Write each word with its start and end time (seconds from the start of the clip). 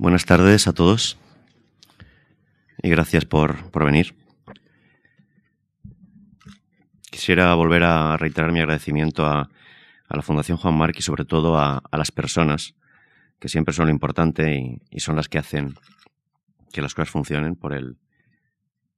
Buenas 0.00 0.24
tardes 0.24 0.68
a 0.68 0.72
todos 0.72 1.18
y 2.80 2.88
gracias 2.88 3.24
por, 3.24 3.68
por 3.72 3.84
venir. 3.84 4.14
Quisiera 7.10 7.52
volver 7.54 7.82
a 7.82 8.16
reiterar 8.16 8.52
mi 8.52 8.60
agradecimiento 8.60 9.26
a, 9.26 9.50
a 10.08 10.16
la 10.16 10.22
Fundación 10.22 10.56
Juan 10.56 10.78
Marc 10.78 10.96
y 11.00 11.02
sobre 11.02 11.24
todo 11.24 11.58
a, 11.58 11.78
a, 11.78 11.98
las 11.98 12.12
personas, 12.12 12.76
que 13.40 13.48
siempre 13.48 13.74
son 13.74 13.86
lo 13.86 13.92
importante 13.92 14.56
y, 14.56 14.80
y 14.88 15.00
son 15.00 15.16
las 15.16 15.28
que 15.28 15.38
hacen 15.38 15.74
que 16.72 16.80
las 16.80 16.94
cosas 16.94 17.10
funcionen 17.10 17.56
por 17.56 17.72
el 17.72 17.98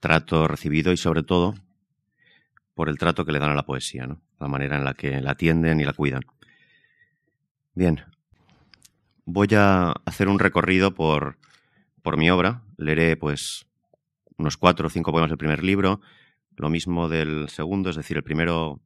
trato 0.01 0.49
recibido 0.49 0.93
y 0.93 0.99
sobre 0.99 1.23
todo 1.23 1.55
por 2.75 2.91
el 2.91 2.99
trato 2.99 3.25
que 3.25 3.33
le 3.33 3.39
dan 3.39 3.53
a 3.53 3.55
la 3.55 3.65
poesía, 3.65 4.07
¿no? 4.07 4.21
la 4.39 4.49
manera 4.49 4.77
en 4.77 4.85
la 4.85 4.93
que 4.93 5.23
la 5.23 5.31
atienden 5.31 5.81
y 5.81 5.85
la 5.85 5.95
cuidan. 5.95 6.25
Bien, 7.75 8.05
voy 9.25 9.49
a 9.55 9.93
hacer 10.05 10.29
un 10.29 10.39
recorrido 10.39 10.95
por, 10.95 11.39
por 12.03 12.17
mi 12.17 12.31
obra. 12.31 12.63
Leeré, 12.77 13.17
pues, 13.17 13.67
unos 14.37 14.57
cuatro 14.57 14.87
o 14.87 14.91
cinco 14.91 15.13
poemas 15.13 15.31
del 15.31 15.39
primer 15.39 15.63
libro, 15.63 16.01
lo 16.57 16.71
mismo 16.71 17.09
del 17.09 17.49
segundo, 17.49 17.91
es 17.91 17.97
decir, 17.97 18.17
el 18.17 18.23
primero 18.23 18.81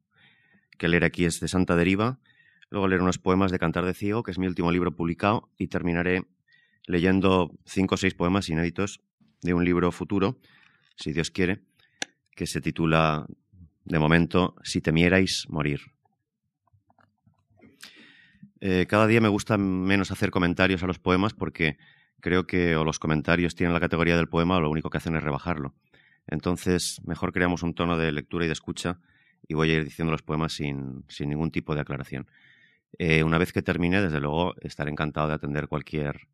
que 0.77 0.87
leer 0.87 1.03
aquí 1.03 1.25
es 1.25 1.39
de 1.39 1.47
Santa 1.47 1.75
Deriva. 1.75 2.19
Luego 2.69 2.87
leeré 2.87 3.03
unos 3.03 3.17
poemas 3.17 3.51
de 3.51 3.59
Cantar 3.59 3.85
de 3.85 3.93
Ciego, 3.93 4.23
que 4.23 4.31
es 4.31 4.39
mi 4.39 4.47
último 4.47 4.71
libro 4.71 4.95
publicado, 4.95 5.49
y 5.57 5.67
terminaré 5.67 6.23
leyendo 6.87 7.51
cinco 7.65 7.95
o 7.95 7.97
seis 7.97 8.13
poemas 8.13 8.49
inéditos 8.49 9.01
de 9.41 9.53
un 9.53 9.63
libro 9.65 9.91
futuro, 9.91 10.39
si 10.95 11.13
Dios 11.13 11.31
quiere, 11.31 11.61
que 12.35 12.47
se 12.47 12.61
titula, 12.61 13.25
de 13.85 13.99
momento, 13.99 14.55
Si 14.63 14.81
temierais 14.81 15.45
morir. 15.49 15.94
Eh, 18.61 18.85
cada 18.87 19.07
día 19.07 19.21
me 19.21 19.27
gusta 19.27 19.57
menos 19.57 20.11
hacer 20.11 20.31
comentarios 20.31 20.83
a 20.83 20.87
los 20.87 20.99
poemas 20.99 21.33
porque 21.33 21.77
creo 22.21 22.47
que 22.47 22.75
o 22.75 22.83
los 22.83 22.99
comentarios 22.99 23.55
tienen 23.55 23.73
la 23.73 23.79
categoría 23.79 24.15
del 24.15 24.29
poema 24.29 24.57
o 24.57 24.61
lo 24.61 24.69
único 24.69 24.89
que 24.89 24.97
hacen 24.97 25.15
es 25.15 25.23
rebajarlo. 25.23 25.73
Entonces, 26.27 27.01
mejor 27.05 27.31
creamos 27.33 27.63
un 27.63 27.73
tono 27.73 27.97
de 27.97 28.11
lectura 28.11 28.45
y 28.45 28.47
de 28.47 28.53
escucha 28.53 28.99
y 29.47 29.53
voy 29.53 29.71
a 29.71 29.75
ir 29.75 29.83
diciendo 29.83 30.11
los 30.11 30.23
poemas 30.23 30.53
sin, 30.53 31.05
ningún 31.19 31.51
tipo 31.51 31.75
de 31.75 31.81
aclaración. 31.81 32.27
Eh, 32.97 33.23
una 33.23 33.37
vez 33.37 33.53
que 33.53 33.61
termine, 33.61 34.01
desde 34.01 34.19
luego, 34.19 34.55
estaré 34.61 34.89
encantado 34.89 35.27
de 35.27 35.35
atender 35.35 35.67
cualquier, 35.67 36.27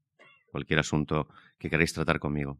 cualquier 0.46 0.80
asunto 0.80 1.28
que 1.58 1.70
queráis 1.70 1.94
tratar 1.94 2.20
conmigo. 2.20 2.58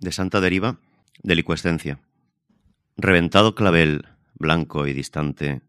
De 0.00 0.12
Santa 0.12 0.40
Deriva, 0.40 0.78
delicuescencia. 1.22 1.98
Reventado 2.96 3.54
clavel, 3.54 4.06
blanco 4.34 4.86
y 4.86 4.92
distante, 4.92 5.62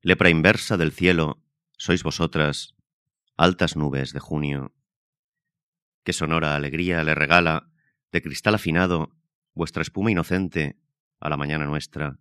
lepra 0.00 0.30
inversa 0.30 0.76
del 0.76 0.92
cielo 0.92 1.43
sois 1.76 2.02
vosotras, 2.02 2.74
altas 3.36 3.76
nubes 3.76 4.12
de 4.12 4.20
junio. 4.20 4.74
Qué 6.04 6.12
sonora 6.12 6.54
alegría 6.54 7.02
le 7.02 7.14
regala, 7.14 7.70
de 8.12 8.22
cristal 8.22 8.54
afinado, 8.54 9.16
vuestra 9.54 9.82
espuma 9.82 10.10
inocente 10.10 10.78
a 11.20 11.28
la 11.28 11.36
mañana 11.36 11.64
nuestra. 11.64 12.18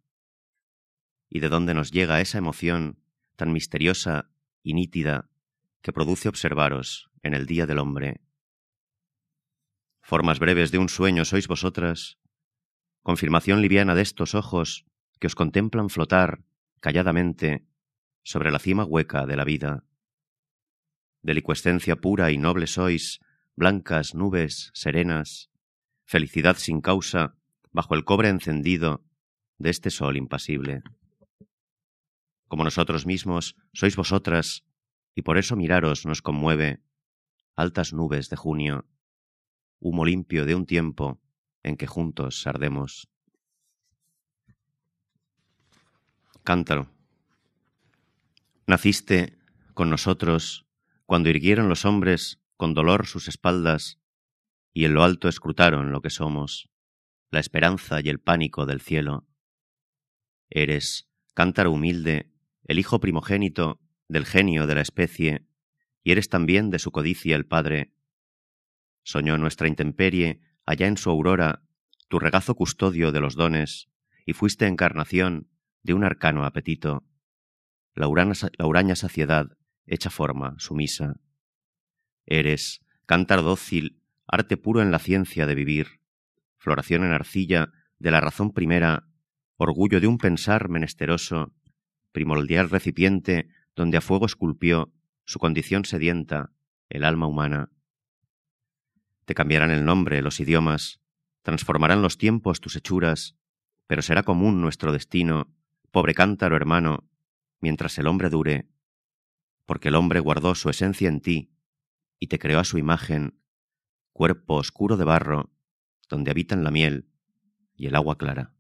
¿Y 1.30 1.40
de 1.40 1.50
dónde 1.50 1.74
nos 1.74 1.92
llega 1.92 2.22
esa 2.22 2.38
emoción 2.38 3.00
tan 3.36 3.52
misteriosa 3.52 4.30
y 4.64 4.74
nítida 4.74 5.30
que 5.82 5.94
produce 5.94 6.30
observaros 6.30 7.10
en 7.22 7.34
el 7.34 7.46
día 7.46 7.66
del 7.66 7.80
hombre? 7.80 8.22
Formas 10.02 10.40
breves 10.40 10.72
de 10.72 10.78
un 10.78 10.90
sueño 10.90 11.26
sois 11.26 11.48
vosotras, 11.48 12.18
confirmación 13.02 13.62
liviana 13.62 13.96
de 13.96 14.02
estos 14.02 14.36
ojos 14.36 14.86
que 15.20 15.28
os 15.28 15.36
contemplan 15.36 15.90
flotar 15.90 16.44
calladamente 16.80 17.66
sobre 18.24 18.52
la 18.52 18.60
cima 18.60 18.86
hueca 18.86 19.26
de 19.26 19.36
la 19.36 19.44
vida. 19.44 19.84
Delicuescencia 21.22 21.98
pura 21.98 22.32
y 22.32 22.38
noble 22.38 22.68
sois, 22.68 23.20
blancas 23.56 24.16
nubes 24.16 24.72
serenas, 24.74 25.50
felicidad 26.06 26.58
sin 26.58 26.82
causa 26.82 27.36
bajo 27.72 27.96
el 27.96 28.04
cobre 28.04 28.30
encendido 28.30 29.04
de 29.58 29.70
este 29.70 29.90
sol 29.90 30.18
impasible. 30.18 30.84
Como 32.48 32.64
nosotros 32.64 33.06
mismos, 33.06 33.56
sois 33.74 33.96
vosotras, 33.96 34.64
y 35.16 35.22
por 35.22 35.38
eso 35.38 35.56
miraros 35.56 36.06
nos 36.06 36.22
conmueve, 36.22 36.82
altas 37.56 37.94
nubes 37.94 38.30
de 38.30 38.36
junio, 38.36 38.86
humo 39.80 40.06
limpio 40.06 40.46
de 40.46 40.56
un 40.56 40.66
tiempo 40.66 41.22
en 41.62 41.78
que 41.78 41.88
juntos 41.88 42.46
ardemos. 42.48 43.10
Cántaro. 46.44 46.90
Naciste 48.66 49.38
con 49.74 49.90
nosotros 49.90 50.66
cuando 51.06 51.30
irguieron 51.30 51.68
los 51.68 51.84
hombres 51.84 52.42
con 52.56 52.74
dolor 52.74 53.08
sus 53.08 53.28
espaldas 53.28 54.00
y 54.74 54.86
en 54.86 54.94
lo 54.94 55.04
alto 55.04 55.28
escrutaron 55.28 55.92
lo 55.92 56.02
que 56.02 56.10
somos, 56.10 56.70
la 57.30 57.42
esperanza 57.42 58.00
y 58.02 58.08
el 58.08 58.20
pánico 58.20 58.66
del 58.66 58.80
cielo. 58.80 59.28
Eres, 60.50 61.10
cántaro 61.34 61.72
humilde, 61.72 62.32
el 62.64 62.80
hijo 62.80 63.02
primogénito 63.02 63.82
del 64.08 64.26
genio 64.26 64.66
de 64.66 64.76
la 64.76 64.82
especie, 64.82 65.46
y 66.02 66.12
eres 66.12 66.30
también 66.30 66.70
de 66.70 66.80
su 66.80 66.92
codicia 66.92 67.36
el 67.36 67.46
padre. 67.46 67.94
Soñó 69.04 69.38
nuestra 69.38 69.68
intemperie 69.68 70.40
allá 70.66 70.88
en 70.88 70.96
su 70.96 71.10
aurora, 71.10 71.64
tu 72.08 72.18
regazo 72.18 72.56
custodio 72.56 73.12
de 73.12 73.20
los 73.20 73.36
dones, 73.36 73.90
y 74.26 74.34
fuiste 74.34 74.68
encarnación 74.68 75.50
de 75.82 75.94
un 75.94 76.06
arcano 76.06 76.46
apetito 76.46 77.04
la, 77.96 78.08
huraña 78.08 78.96
saciedad 78.96 79.58
hecha 79.86 80.10
forma, 80.10 80.56
sumisa. 80.58 81.16
Eres, 82.26 82.82
cántaro 83.06 83.44
dócil, 83.44 84.02
arte 84.28 84.58
puro 84.58 84.82
en 84.82 84.92
la 84.92 85.00
ciencia 85.00 85.46
de 85.46 85.56
vivir, 85.56 86.00
floración 86.58 87.04
en 87.04 87.12
arcilla 87.12 87.72
de 88.00 88.12
la 88.12 88.22
razón 88.22 88.52
primera, 88.52 89.08
orgullo 89.58 90.00
de 90.00 90.08
un 90.08 90.18
pensar 90.18 90.70
menesteroso, 90.70 91.54
primordial 92.12 92.70
recipiente 92.70 93.50
donde 93.76 93.98
a 93.98 94.02
fuego 94.02 94.26
esculpió 94.26 94.94
su 95.26 95.40
condición 95.40 95.86
sedienta, 95.86 96.52
el 96.90 97.04
alma 97.04 97.28
humana. 97.28 97.70
Te 99.26 99.34
cambiarán 99.34 99.72
el 99.72 99.86
nombre, 99.86 100.22
los 100.22 100.40
idiomas, 100.40 101.02
transformarán 101.42 102.02
los 102.02 102.18
tiempos 102.18 102.62
tus 102.62 102.76
hechuras, 102.76 103.36
pero 103.88 104.02
será 104.02 104.24
común 104.24 104.62
nuestro 104.62 104.92
destino, 104.92 105.54
pobre 105.92 106.14
cántaro 106.14 106.56
hermano, 106.56 107.10
mientras 107.64 107.98
el 107.98 108.08
hombre 108.08 108.30
dure, 108.30 108.68
porque 109.66 109.88
el 109.88 109.96
hombre 109.96 110.20
guardó 110.20 110.54
su 110.54 110.70
esencia 110.70 111.08
en 111.08 111.22
ti 111.22 111.56
y 112.20 112.28
te 112.28 112.38
creó 112.38 112.60
a 112.60 112.66
su 112.66 112.78
imagen, 112.78 113.40
cuerpo 114.12 114.56
oscuro 114.56 114.98
de 114.98 115.06
barro, 115.06 115.50
donde 116.10 116.30
habitan 116.30 116.66
la 116.66 116.72
miel 116.72 117.08
y 117.74 117.88
el 117.88 117.96
agua 117.96 118.18
clara. 118.18 118.54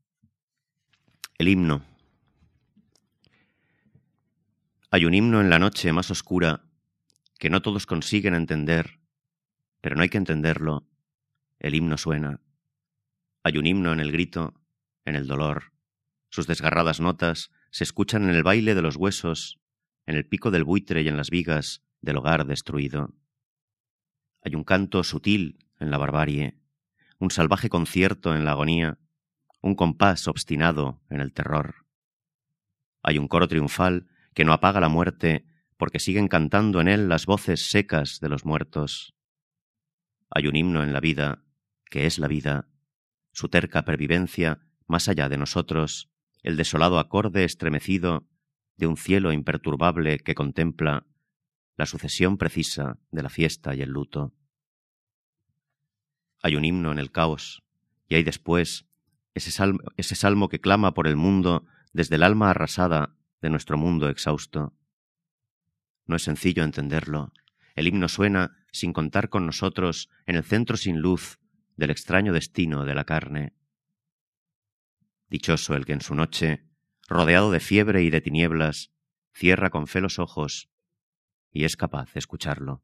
El 1.37 1.49
himno. 1.49 1.83
Hay 4.89 5.03
un 5.03 5.13
himno 5.13 5.41
en 5.41 5.49
la 5.49 5.59
noche 5.59 5.91
más 5.91 6.09
oscura 6.09 6.63
que 7.37 7.49
no 7.49 7.61
todos 7.61 7.85
consiguen 7.85 8.35
entender, 8.35 9.01
pero 9.81 9.97
no 9.97 10.03
hay 10.03 10.09
que 10.09 10.17
entenderlo. 10.17 10.87
El 11.59 11.75
himno 11.75 11.97
suena. 11.97 12.39
Hay 13.43 13.57
un 13.57 13.65
himno 13.65 13.91
en 13.91 13.99
el 13.99 14.13
grito, 14.13 14.53
en 15.03 15.17
el 15.17 15.27
dolor. 15.27 15.73
Sus 16.29 16.47
desgarradas 16.47 17.01
notas 17.01 17.51
se 17.73 17.83
escuchan 17.83 18.29
en 18.29 18.35
el 18.35 18.43
baile 18.43 18.75
de 18.75 18.83
los 18.83 18.97
huesos, 18.97 19.59
en 20.05 20.15
el 20.15 20.27
pico 20.27 20.51
del 20.51 20.63
buitre 20.63 21.01
y 21.01 21.07
en 21.07 21.17
las 21.17 21.31
vigas 21.31 21.81
del 22.01 22.17
hogar 22.17 22.45
destruido. 22.45 23.15
Hay 24.43 24.53
un 24.53 24.63
canto 24.63 25.03
sutil 25.03 25.57
en 25.79 25.89
la 25.89 25.97
barbarie, 25.97 26.59
un 27.17 27.31
salvaje 27.31 27.69
concierto 27.69 28.35
en 28.35 28.45
la 28.45 28.51
agonía, 28.51 28.99
un 29.59 29.73
compás 29.73 30.27
obstinado 30.27 31.01
en 31.09 31.19
el 31.19 31.33
terror. 31.33 31.87
Hay 33.01 33.17
un 33.17 33.27
coro 33.27 33.47
triunfal 33.47 34.07
que 34.35 34.45
no 34.45 34.53
apaga 34.53 34.79
la 34.79 34.89
muerte 34.89 35.47
porque 35.75 35.99
siguen 35.99 36.27
cantando 36.27 36.79
en 36.79 36.87
él 36.87 37.09
las 37.09 37.25
voces 37.25 37.71
secas 37.71 38.19
de 38.19 38.29
los 38.29 38.45
muertos. 38.45 39.15
Hay 40.29 40.45
un 40.45 40.55
himno 40.55 40.83
en 40.83 40.93
la 40.93 40.99
vida, 40.99 41.43
que 41.89 42.05
es 42.05 42.19
la 42.19 42.27
vida, 42.27 42.67
su 43.31 43.49
terca 43.49 43.83
pervivencia 43.83 44.61
más 44.85 45.09
allá 45.09 45.27
de 45.27 45.37
nosotros, 45.37 46.12
el 46.43 46.57
desolado 46.57 46.99
acorde 46.99 47.45
estremecido 47.45 48.27
de 48.77 48.87
un 48.87 48.97
cielo 48.97 49.31
imperturbable 49.31 50.19
que 50.19 50.35
contempla 50.35 51.05
la 51.75 51.85
sucesión 51.85 52.37
precisa 52.37 52.99
de 53.11 53.23
la 53.23 53.29
fiesta 53.29 53.73
y 53.73 53.81
el 53.81 53.89
luto. 53.89 54.33
Hay 56.41 56.55
un 56.55 56.65
himno 56.65 56.91
en 56.91 56.99
el 56.99 57.11
caos, 57.11 57.63
y 58.07 58.15
hay 58.15 58.23
después 58.23 58.85
ese 59.33 59.51
salmo, 60.15 60.49
que 60.49 60.59
clama 60.59 60.93
por 60.93 61.07
el 61.07 61.15
mundo 61.15 61.65
desde 61.93 62.15
el 62.15 62.23
alma 62.23 62.51
arrasada 62.51 63.15
de 63.41 63.49
nuestro 63.49 63.77
mundo 63.77 64.09
exhausto. 64.09 64.73
No 66.05 66.15
es 66.15 66.23
sencillo 66.23 66.63
entenderlo. 66.63 67.31
El 67.75 67.87
himno 67.87 68.07
suena 68.07 68.57
sin 68.71 68.93
contar 68.93 69.29
con 69.29 69.45
nosotros 69.45 70.09
en 70.25 70.35
el 70.35 70.43
centro 70.43 70.77
sin 70.77 70.99
luz 70.99 71.39
del 71.75 71.89
extraño 71.89 72.33
destino 72.33 72.85
de 72.85 72.93
la 72.93 73.05
carne. 73.05 73.53
Dichoso 75.29 75.75
el 75.75 75.85
que 75.85 75.93
en 75.93 76.01
su 76.01 76.15
noche, 76.15 76.65
rodeado 77.07 77.51
de 77.51 77.59
fiebre 77.59 78.03
y 78.03 78.09
de 78.09 78.21
tinieblas, 78.21 78.91
cierra 79.33 79.69
con 79.69 79.87
fe 79.87 80.01
los 80.01 80.19
ojos 80.19 80.69
y 81.51 81.65
es 81.65 81.77
capaz 81.77 82.13
de 82.13 82.19
escucharlo. 82.19 82.81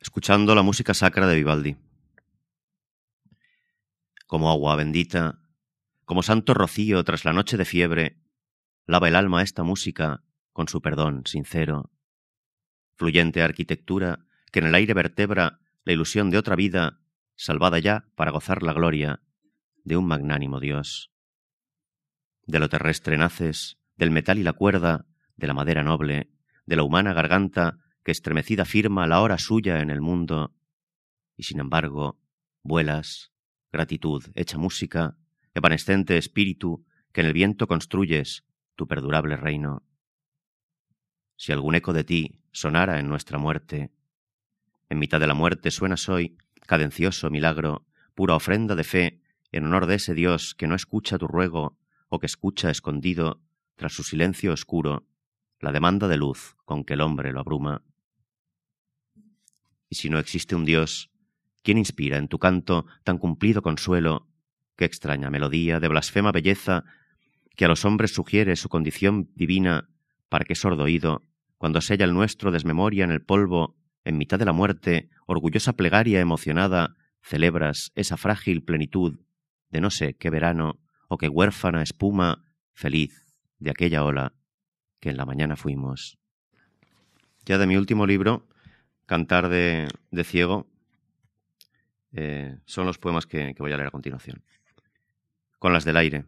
escuchando 0.00 0.54
la 0.54 0.62
música 0.62 0.94
sacra 0.94 1.26
de 1.26 1.34
Vivaldi. 1.34 1.76
Como 4.26 4.50
agua 4.50 4.76
bendita, 4.76 5.40
como 6.04 6.22
santo 6.22 6.54
rocío 6.54 7.02
tras 7.02 7.24
la 7.24 7.32
noche 7.32 7.56
de 7.56 7.64
fiebre, 7.64 8.20
lava 8.86 9.08
el 9.08 9.16
alma 9.16 9.42
esta 9.42 9.64
música 9.64 10.22
con 10.52 10.68
su 10.68 10.80
perdón 10.80 11.22
sincero. 11.26 11.90
Fluyente 12.94 13.42
arquitectura 13.42 14.24
que 14.52 14.60
en 14.60 14.66
el 14.66 14.74
aire 14.74 14.94
vertebra 14.94 15.60
la 15.84 15.92
ilusión 15.92 16.30
de 16.30 16.38
otra 16.38 16.54
vida, 16.54 17.00
salvada 17.34 17.78
ya 17.80 18.08
para 18.14 18.30
gozar 18.30 18.62
la 18.62 18.72
gloria 18.72 19.20
de 19.84 19.96
un 19.96 20.06
magnánimo 20.06 20.60
Dios. 20.60 21.10
De 22.46 22.58
lo 22.58 22.68
terrestre 22.68 23.16
naces, 23.18 23.78
del 23.96 24.10
metal 24.10 24.38
y 24.38 24.42
la 24.42 24.52
cuerda, 24.52 25.06
de 25.36 25.46
la 25.46 25.54
madera 25.54 25.82
noble, 25.82 26.30
de 26.66 26.76
la 26.76 26.82
humana 26.82 27.12
garganta 27.12 27.78
que 28.04 28.12
estremecida 28.12 28.64
firma 28.64 29.06
la 29.06 29.20
hora 29.20 29.38
suya 29.38 29.80
en 29.80 29.90
el 29.90 30.00
mundo, 30.00 30.54
y 31.36 31.44
sin 31.44 31.60
embargo 31.60 32.18
vuelas, 32.62 33.32
gratitud 33.72 34.24
hecha 34.34 34.58
música, 34.58 35.16
evanescente 35.54 36.18
espíritu 36.18 36.84
que 37.12 37.20
en 37.20 37.26
el 37.26 37.32
viento 37.32 37.66
construyes 37.66 38.44
tu 38.76 38.86
perdurable 38.86 39.36
reino. 39.36 39.84
Si 41.36 41.52
algún 41.52 41.74
eco 41.74 41.92
de 41.92 42.04
ti 42.04 42.40
sonara 42.52 42.98
en 42.98 43.08
nuestra 43.08 43.38
muerte, 43.38 43.92
en 44.88 44.98
mitad 44.98 45.20
de 45.20 45.26
la 45.26 45.34
muerte 45.34 45.70
suenas 45.70 46.08
hoy, 46.08 46.36
cadencioso 46.66 47.30
milagro, 47.30 47.86
pura 48.14 48.34
ofrenda 48.34 48.74
de 48.74 48.84
fe, 48.84 49.22
en 49.52 49.64
honor 49.64 49.86
de 49.86 49.96
ese 49.96 50.14
Dios 50.14 50.54
que 50.54 50.66
no 50.66 50.74
escucha 50.74 51.18
tu 51.18 51.26
ruego 51.26 51.78
o 52.08 52.18
que 52.18 52.26
escucha 52.26 52.70
escondido, 52.70 53.42
tras 53.76 53.92
su 53.92 54.02
silencio 54.02 54.52
oscuro, 54.52 55.06
la 55.60 55.72
demanda 55.72 56.08
de 56.08 56.16
luz 56.16 56.56
con 56.64 56.84
que 56.84 56.94
el 56.94 57.00
hombre 57.00 57.32
lo 57.32 57.40
abruma. 57.40 57.82
Y 59.88 59.96
si 59.96 60.10
no 60.10 60.18
existe 60.18 60.54
un 60.54 60.64
Dios, 60.64 61.10
¿quién 61.62 61.78
inspira 61.78 62.18
en 62.18 62.28
tu 62.28 62.38
canto 62.38 62.86
tan 63.04 63.18
cumplido 63.18 63.62
consuelo? 63.62 64.28
Qué 64.76 64.84
extraña 64.84 65.30
melodía 65.30 65.80
de 65.80 65.88
blasfema 65.88 66.32
belleza 66.32 66.84
que 67.56 67.64
a 67.64 67.68
los 67.68 67.84
hombres 67.84 68.12
sugiere 68.12 68.54
su 68.56 68.68
condición 68.68 69.30
divina 69.34 69.88
para 70.28 70.44
que 70.44 70.54
sordo 70.54 70.84
oído, 70.84 71.24
cuando 71.56 71.80
sella 71.80 72.04
el 72.04 72.14
nuestro 72.14 72.52
desmemoria 72.52 73.04
en 73.04 73.10
el 73.10 73.22
polvo, 73.22 73.76
en 74.04 74.18
mitad 74.18 74.38
de 74.38 74.44
la 74.44 74.52
muerte, 74.52 75.08
orgullosa 75.26 75.72
plegaria 75.72 76.20
emocionada, 76.20 76.94
celebras 77.22 77.90
esa 77.96 78.16
frágil 78.16 78.62
plenitud 78.62 79.18
de 79.70 79.80
no 79.80 79.90
sé 79.90 80.14
qué 80.14 80.30
verano 80.30 80.78
o 81.08 81.18
qué 81.18 81.28
huérfana 81.28 81.82
espuma 81.82 82.44
feliz 82.72 83.24
de 83.58 83.70
aquella 83.70 84.04
ola 84.04 84.34
que 85.00 85.10
en 85.10 85.16
la 85.16 85.24
mañana 85.24 85.56
fuimos. 85.56 86.18
Ya 87.44 87.58
de 87.58 87.66
mi 87.66 87.76
último 87.76 88.06
libro, 88.06 88.46
Cantar 89.06 89.48
de, 89.48 89.88
Ciego, 90.24 90.66
eh, 92.12 92.58
son 92.66 92.86
los 92.86 92.98
poemas 92.98 93.26
que, 93.26 93.54
que 93.54 93.62
voy 93.62 93.72
a 93.72 93.76
leer 93.76 93.88
a 93.88 93.92
continuación. 93.92 94.44
Con 95.58 95.72
las 95.72 95.84
del 95.84 95.96
aire. 95.96 96.26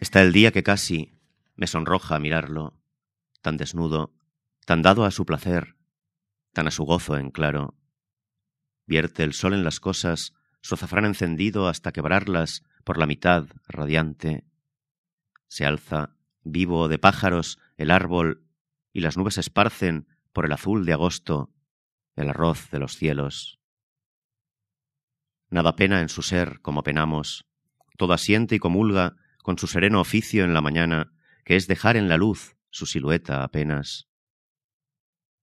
Está 0.00 0.22
el 0.22 0.32
día 0.32 0.52
que 0.52 0.62
casi 0.62 1.18
me 1.56 1.66
sonroja 1.66 2.18
mirarlo, 2.18 2.74
tan 3.42 3.56
desnudo, 3.56 4.14
tan 4.64 4.82
dado 4.82 5.04
a 5.04 5.10
su 5.10 5.24
placer, 5.24 5.76
tan 6.52 6.68
a 6.68 6.70
su 6.70 6.84
gozo 6.84 7.16
en 7.16 7.30
claro. 7.30 7.74
Vierte 8.86 9.24
el 9.24 9.32
sol 9.32 9.54
en 9.54 9.64
las 9.64 9.80
cosas, 9.80 10.34
su 10.60 10.74
azafrán 10.74 11.04
encendido 11.04 11.68
hasta 11.68 11.92
quebrarlas 11.92 12.62
por 12.84 12.98
la 12.98 13.06
mitad 13.06 13.46
radiante. 13.66 14.44
Se 15.46 15.64
alza, 15.64 16.16
vivo 16.42 16.88
de 16.88 16.98
pájaros, 16.98 17.58
el 17.76 17.90
árbol, 17.90 18.44
y 18.92 19.00
las 19.00 19.16
nubes 19.16 19.38
esparcen 19.38 20.08
por 20.32 20.44
el 20.44 20.52
azul 20.52 20.84
de 20.84 20.92
agosto 20.92 21.52
el 22.16 22.30
arroz 22.30 22.70
de 22.70 22.78
los 22.80 22.96
cielos. 22.96 23.60
Nada 25.50 25.76
pena 25.76 26.00
en 26.00 26.08
su 26.08 26.22
ser 26.22 26.60
como 26.60 26.82
penamos, 26.82 27.46
todo 27.96 28.12
asiente 28.12 28.56
y 28.56 28.58
comulga 28.58 29.16
con 29.42 29.56
su 29.56 29.66
sereno 29.66 30.00
oficio 30.00 30.44
en 30.44 30.52
la 30.52 30.60
mañana, 30.60 31.12
que 31.44 31.56
es 31.56 31.66
dejar 31.66 31.96
en 31.96 32.08
la 32.08 32.16
luz 32.16 32.56
su 32.70 32.86
silueta 32.86 33.44
apenas. 33.44 34.08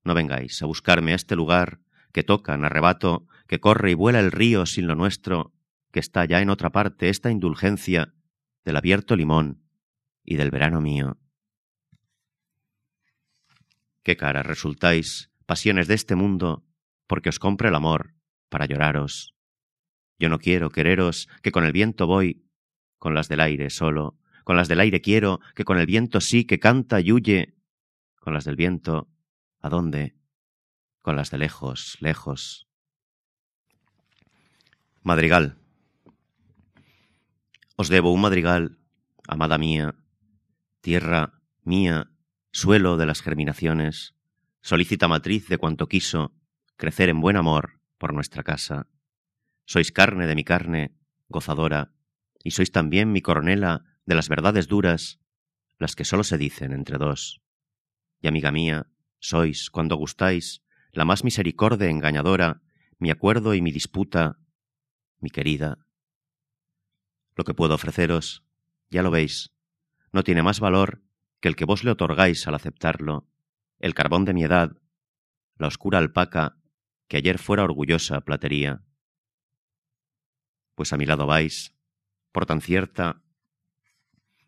No 0.03 0.13
vengáis 0.13 0.61
a 0.61 0.65
buscarme 0.65 1.13
a 1.13 1.15
este 1.15 1.35
lugar 1.35 1.79
que 2.11 2.23
toca 2.23 2.53
en 2.53 2.65
arrebato, 2.65 3.27
que 3.47 3.59
corre 3.59 3.91
y 3.91 3.93
vuela 3.93 4.19
el 4.19 4.31
río 4.31 4.65
sin 4.65 4.87
lo 4.87 4.95
nuestro, 4.95 5.53
que 5.91 5.99
está 5.99 6.25
ya 6.25 6.41
en 6.41 6.49
otra 6.49 6.71
parte 6.71 7.09
esta 7.09 7.31
indulgencia 7.31 8.13
del 8.63 8.75
abierto 8.75 9.15
limón 9.15 9.63
y 10.23 10.35
del 10.35 10.51
verano 10.51 10.81
mío. 10.81 11.17
Qué 14.03 14.17
cara 14.17 14.43
resultáis, 14.43 15.31
pasiones 15.45 15.87
de 15.87 15.95
este 15.95 16.15
mundo, 16.15 16.65
porque 17.07 17.29
os 17.29 17.39
compre 17.39 17.69
el 17.69 17.75
amor 17.75 18.13
para 18.49 18.65
lloraros. 18.65 19.35
Yo 20.19 20.29
no 20.29 20.39
quiero 20.39 20.69
quereros, 20.69 21.27
que 21.41 21.51
con 21.51 21.65
el 21.65 21.71
viento 21.71 22.07
voy, 22.07 22.45
con 22.97 23.13
las 23.13 23.27
del 23.27 23.41
aire 23.41 23.69
solo, 23.69 24.17
con 24.43 24.55
las 24.55 24.67
del 24.67 24.79
aire 24.79 25.01
quiero, 25.01 25.39
que 25.55 25.65
con 25.65 25.77
el 25.77 25.85
viento 25.85 26.21
sí, 26.21 26.45
que 26.45 26.59
canta 26.59 27.01
y 27.01 27.11
huye, 27.11 27.55
con 28.19 28.33
las 28.33 28.45
del 28.45 28.55
viento, 28.55 29.09
¿a 29.59 29.69
dónde? 29.69 30.15
Con 31.01 31.15
las 31.15 31.31
de 31.31 31.37
lejos, 31.37 31.97
lejos. 31.99 32.67
Madrigal. 35.05 35.55
Os 37.77 37.89
debo 37.89 38.09
un 38.09 38.21
madrigal, 38.21 38.79
amada 39.27 39.59
mía, 39.59 39.93
tierra 40.81 41.43
mía, 41.61 42.09
suelo 42.49 42.97
de 42.97 43.05
las 43.05 43.21
germinaciones, 43.21 44.15
solícita 44.61 45.07
matriz 45.07 45.47
de 45.47 45.59
cuanto 45.59 45.85
quiso 45.85 46.33
crecer 46.75 47.09
en 47.09 47.21
buen 47.21 47.37
amor 47.37 47.81
por 47.99 48.15
nuestra 48.15 48.41
casa. 48.41 48.87
Sois 49.65 49.91
carne 49.91 50.25
de 50.25 50.33
mi 50.33 50.43
carne, 50.43 50.97
gozadora, 51.29 51.93
y 52.43 52.57
sois 52.57 52.71
también 52.71 53.11
mi 53.11 53.21
coronela 53.21 53.85
de 54.07 54.15
las 54.15 54.27
verdades 54.27 54.67
duras, 54.67 55.19
las 55.77 55.95
que 55.95 56.03
sólo 56.03 56.23
se 56.23 56.39
dicen 56.39 56.73
entre 56.73 56.97
dos. 56.97 57.43
Y 58.21 58.27
amiga 58.27 58.51
mía, 58.51 58.87
sois, 59.19 59.69
cuando 59.69 59.97
gustáis, 59.97 60.63
la 60.93 61.05
más 61.05 61.23
misericordia 61.23 61.91
engañadora, 61.91 62.63
mi 62.97 63.11
acuerdo 63.11 63.53
y 63.53 63.61
mi 63.61 63.71
disputa, 63.71 64.39
mi 65.25 65.31
querida. 65.31 65.79
Lo 67.35 67.45
que 67.45 67.55
puedo 67.55 67.73
ofreceros, 67.73 68.45
ya 68.91 69.01
lo 69.01 69.09
veis, 69.09 69.51
no 70.11 70.23
tiene 70.23 70.43
más 70.43 70.59
valor 70.59 71.01
que 71.39 71.47
el 71.47 71.55
que 71.55 71.65
vos 71.65 71.83
le 71.83 71.89
otorgáis 71.89 72.47
al 72.47 72.53
aceptarlo, 72.53 73.27
el 73.79 73.95
carbón 73.95 74.23
de 74.25 74.35
mi 74.35 74.43
edad, 74.43 74.77
la 75.57 75.65
oscura 75.65 75.97
alpaca 75.97 76.59
que 77.07 77.17
ayer 77.17 77.39
fuera 77.39 77.63
orgullosa 77.63 78.21
platería. 78.21 78.83
Pues 80.75 80.93
a 80.93 80.97
mi 80.97 81.07
lado 81.07 81.25
vais, 81.25 81.73
por 82.31 82.45
tan 82.45 82.61
cierta, 82.61 83.23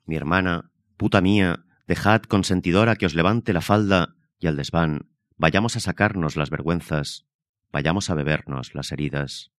mi 0.06 0.16
hermana, 0.16 0.72
puta 0.96 1.22
mía, 1.22 1.66
dejad 1.88 2.22
consentidora 2.22 2.98
que 2.98 3.08
os 3.08 3.16
levante 3.16 3.52
la 3.52 3.62
falda 3.62 4.16
y 4.38 4.46
al 4.46 4.58
desván, 4.58 5.10
vayamos 5.38 5.76
a 5.76 5.80
sacarnos 5.80 6.36
las 6.36 6.52
vergüenzas, 6.52 7.26
vayamos 7.72 8.12
a 8.12 8.14
bebernos 8.14 8.76
las 8.76 8.92
heridas. 8.92 9.57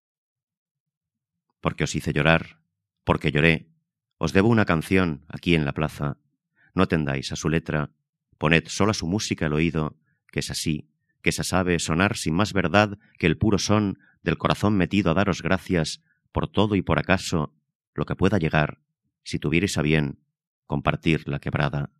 Porque 1.61 1.85
os 1.85 1.95
hice 1.95 2.13
llorar, 2.13 2.61
porque 3.05 3.33
lloré, 3.33 3.69
os 4.19 4.33
debo 4.33 4.49
una 4.49 4.65
canción 4.65 5.25
aquí 5.29 5.55
en 5.55 5.65
la 5.65 5.73
plaza, 5.73 6.19
no 6.75 6.87
tendáis 6.89 7.33
a 7.33 7.37
su 7.37 7.49
letra, 7.49 7.91
poned 8.39 8.69
solo 8.69 8.93
a 8.93 8.95
su 8.95 9.07
música 9.07 9.47
el 9.47 9.53
oído, 9.53 9.97
que 10.31 10.41
es 10.41 10.51
así, 10.51 10.91
que 11.23 11.33
se 11.33 11.45
sabe 11.45 11.79
sonar 11.79 12.17
sin 12.17 12.35
más 12.35 12.53
verdad 12.53 12.99
que 13.19 13.27
el 13.27 13.39
puro 13.39 13.59
son 13.59 13.99
del 14.23 14.39
corazón 14.39 14.77
metido 14.77 15.11
a 15.11 15.15
daros 15.15 15.43
gracias 15.43 16.03
por 16.33 16.49
todo 16.49 16.75
y 16.75 16.83
por 16.83 16.99
acaso 16.99 17.55
lo 17.95 18.07
que 18.07 18.17
pueda 18.17 18.39
llegar, 18.39 18.81
si 19.25 19.39
tuvierais 19.39 19.77
a 19.79 19.83
bien 19.83 20.21
compartir 20.67 21.27
la 21.29 21.41
quebrada. 21.41 21.91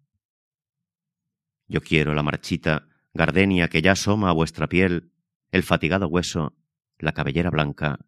Yo 1.67 1.81
quiero 1.81 2.15
la 2.15 2.23
marchita, 2.23 2.89
gardenia 3.13 3.69
que 3.69 3.83
ya 3.83 3.93
asoma 3.93 4.31
a 4.31 4.33
vuestra 4.33 4.69
piel, 4.69 5.11
el 5.51 5.63
fatigado 5.63 6.07
hueso, 6.07 6.57
la 6.99 7.13
cabellera 7.13 7.51
blanca. 7.51 7.99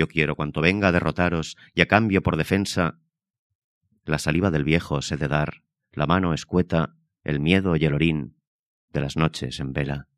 Yo 0.00 0.08
quiero 0.08 0.34
cuanto 0.34 0.62
venga 0.62 0.88
a 0.88 0.92
derrotaros 0.92 1.58
y 1.74 1.82
a 1.82 1.86
cambio 1.86 2.22
por 2.22 2.38
defensa, 2.38 2.98
la 4.06 4.18
saliva 4.18 4.50
del 4.50 4.64
viejo 4.64 5.02
se 5.02 5.18
de 5.18 5.28
dar 5.28 5.62
la 5.92 6.06
mano 6.06 6.32
escueta, 6.32 6.96
el 7.22 7.38
miedo 7.38 7.76
y 7.76 7.84
el 7.84 7.92
orín 7.92 8.34
de 8.94 9.02
las 9.02 9.18
noches 9.18 9.60
en 9.60 9.74
vela. 9.74 10.08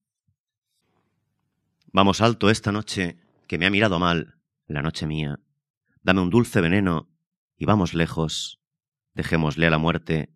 Vamos 1.92 2.20
alto 2.20 2.48
esta 2.48 2.70
noche, 2.70 3.18
que 3.48 3.58
me 3.58 3.66
ha 3.66 3.70
mirado 3.70 3.98
mal, 3.98 4.38
la 4.68 4.82
noche 4.82 5.08
mía. 5.08 5.40
Dame 6.00 6.20
un 6.20 6.30
dulce 6.30 6.60
veneno 6.60 7.10
y 7.56 7.64
vamos 7.64 7.92
lejos. 7.92 8.60
Dejémosle 9.14 9.66
a 9.66 9.70
la 9.70 9.78
muerte 9.78 10.32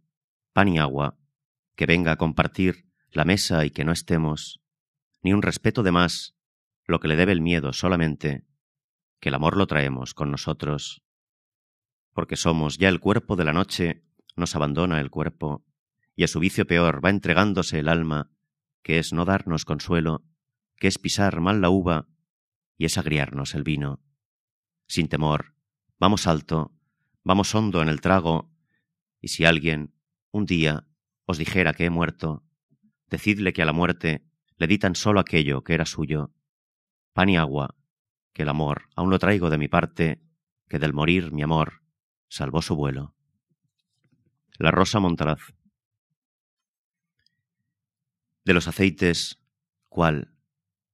pan 0.54 0.66
y 0.66 0.80
agua, 0.80 1.20
que 1.76 1.86
venga 1.86 2.10
a 2.10 2.16
compartir 2.16 2.88
la 3.12 3.24
mesa 3.24 3.64
y 3.64 3.70
que 3.70 3.84
no 3.84 3.92
estemos, 3.92 4.60
ni 5.22 5.32
un 5.32 5.42
respeto 5.42 5.84
de 5.84 5.92
más, 5.92 6.34
lo 6.84 6.98
que 6.98 7.06
le 7.06 7.14
debe 7.14 7.30
el 7.30 7.42
miedo 7.42 7.72
solamente, 7.72 8.44
que 9.20 9.28
el 9.30 9.34
amor 9.34 9.56
lo 9.56 9.66
traemos 9.66 10.14
con 10.14 10.30
nosotros, 10.30 11.02
porque 12.12 12.36
somos 12.36 12.78
ya 12.78 12.88
el 12.88 13.00
cuerpo 13.00 13.36
de 13.36 13.44
la 13.44 13.52
noche 13.52 14.02
nos 14.36 14.56
abandona 14.56 15.00
el 15.00 15.10
cuerpo, 15.10 15.64
y 16.14 16.24
a 16.24 16.28
su 16.28 16.40
vicio 16.40 16.66
peor 16.66 17.04
va 17.04 17.10
entregándose 17.10 17.78
el 17.78 17.88
alma, 17.88 18.30
que 18.82 18.98
es 18.98 19.12
no 19.12 19.24
darnos 19.24 19.64
consuelo, 19.64 20.24
que 20.76 20.88
es 20.88 20.98
pisar 20.98 21.40
mal 21.40 21.60
la 21.60 21.70
uva 21.70 22.08
y 22.78 22.86
es 22.86 22.98
agriarnos 22.98 23.54
el 23.54 23.64
vino. 23.64 24.00
Sin 24.88 25.08
temor, 25.08 25.54
vamos 25.98 26.26
alto, 26.26 26.72
vamos 27.22 27.54
hondo 27.54 27.82
en 27.82 27.88
el 27.88 28.00
trago, 28.00 28.50
y 29.20 29.28
si 29.28 29.44
alguien, 29.44 29.94
un 30.30 30.46
día, 30.46 30.86
os 31.26 31.38
dijera 31.38 31.74
que 31.74 31.84
he 31.84 31.90
muerto, 31.90 32.44
decidle 33.08 33.52
que 33.52 33.62
a 33.62 33.66
la 33.66 33.72
muerte 33.72 34.24
le 34.56 34.66
di 34.66 34.78
tan 34.78 34.94
solo 34.94 35.20
aquello 35.20 35.62
que 35.64 35.74
era 35.74 35.84
suyo, 35.84 36.32
pan 37.12 37.28
y 37.28 37.36
agua, 37.36 37.74
que 38.36 38.42
el 38.42 38.50
amor 38.50 38.90
aún 38.94 39.08
lo 39.08 39.18
traigo 39.18 39.48
de 39.48 39.56
mi 39.56 39.66
parte, 39.66 40.20
que 40.68 40.78
del 40.78 40.92
morir 40.92 41.32
mi 41.32 41.42
amor 41.42 41.80
salvó 42.28 42.60
su 42.60 42.76
vuelo. 42.76 43.14
La 44.58 44.70
Rosa 44.70 45.00
Montaraz. 45.00 45.40
De 48.44 48.52
los 48.52 48.68
aceites, 48.68 49.42
¿cuál? 49.88 50.34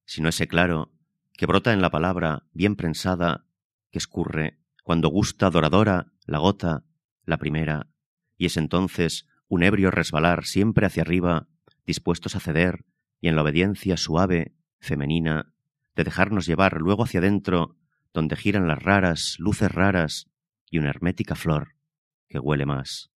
Si 0.05 0.21
no 0.21 0.29
ese 0.29 0.47
claro, 0.47 0.93
que 1.33 1.45
brota 1.45 1.73
en 1.73 1.81
la 1.81 1.89
palabra 1.91 2.47
bien 2.53 2.77
prensada, 2.77 3.45
que 3.91 3.97
escurre, 3.97 4.61
cuando 4.81 5.09
gusta 5.09 5.49
doradora, 5.49 6.13
la 6.25 6.37
gota, 6.37 6.85
la 7.25 7.39
primera, 7.39 7.89
y 8.37 8.45
es 8.45 8.55
entonces 8.55 9.27
un 9.49 9.63
ebrio 9.63 9.91
resbalar 9.91 10.45
siempre 10.45 10.85
hacia 10.85 11.01
arriba, 11.01 11.49
dispuestos 11.85 12.37
a 12.37 12.39
ceder, 12.39 12.85
y 13.19 13.27
en 13.27 13.35
la 13.35 13.41
obediencia 13.41 13.97
suave, 13.97 14.55
femenina, 14.79 15.52
de 15.95 16.03
dejarnos 16.03 16.45
llevar 16.45 16.77
luego 16.77 17.03
hacia 17.03 17.19
adentro, 17.19 17.75
donde 18.13 18.35
giran 18.35 18.67
las 18.67 18.81
raras, 18.81 19.35
luces 19.39 19.71
raras, 19.71 20.27
y 20.69 20.79
una 20.79 20.89
hermética 20.89 21.35
flor 21.35 21.75
que 22.27 22.39
huele 22.39 22.65
más. 22.65 23.11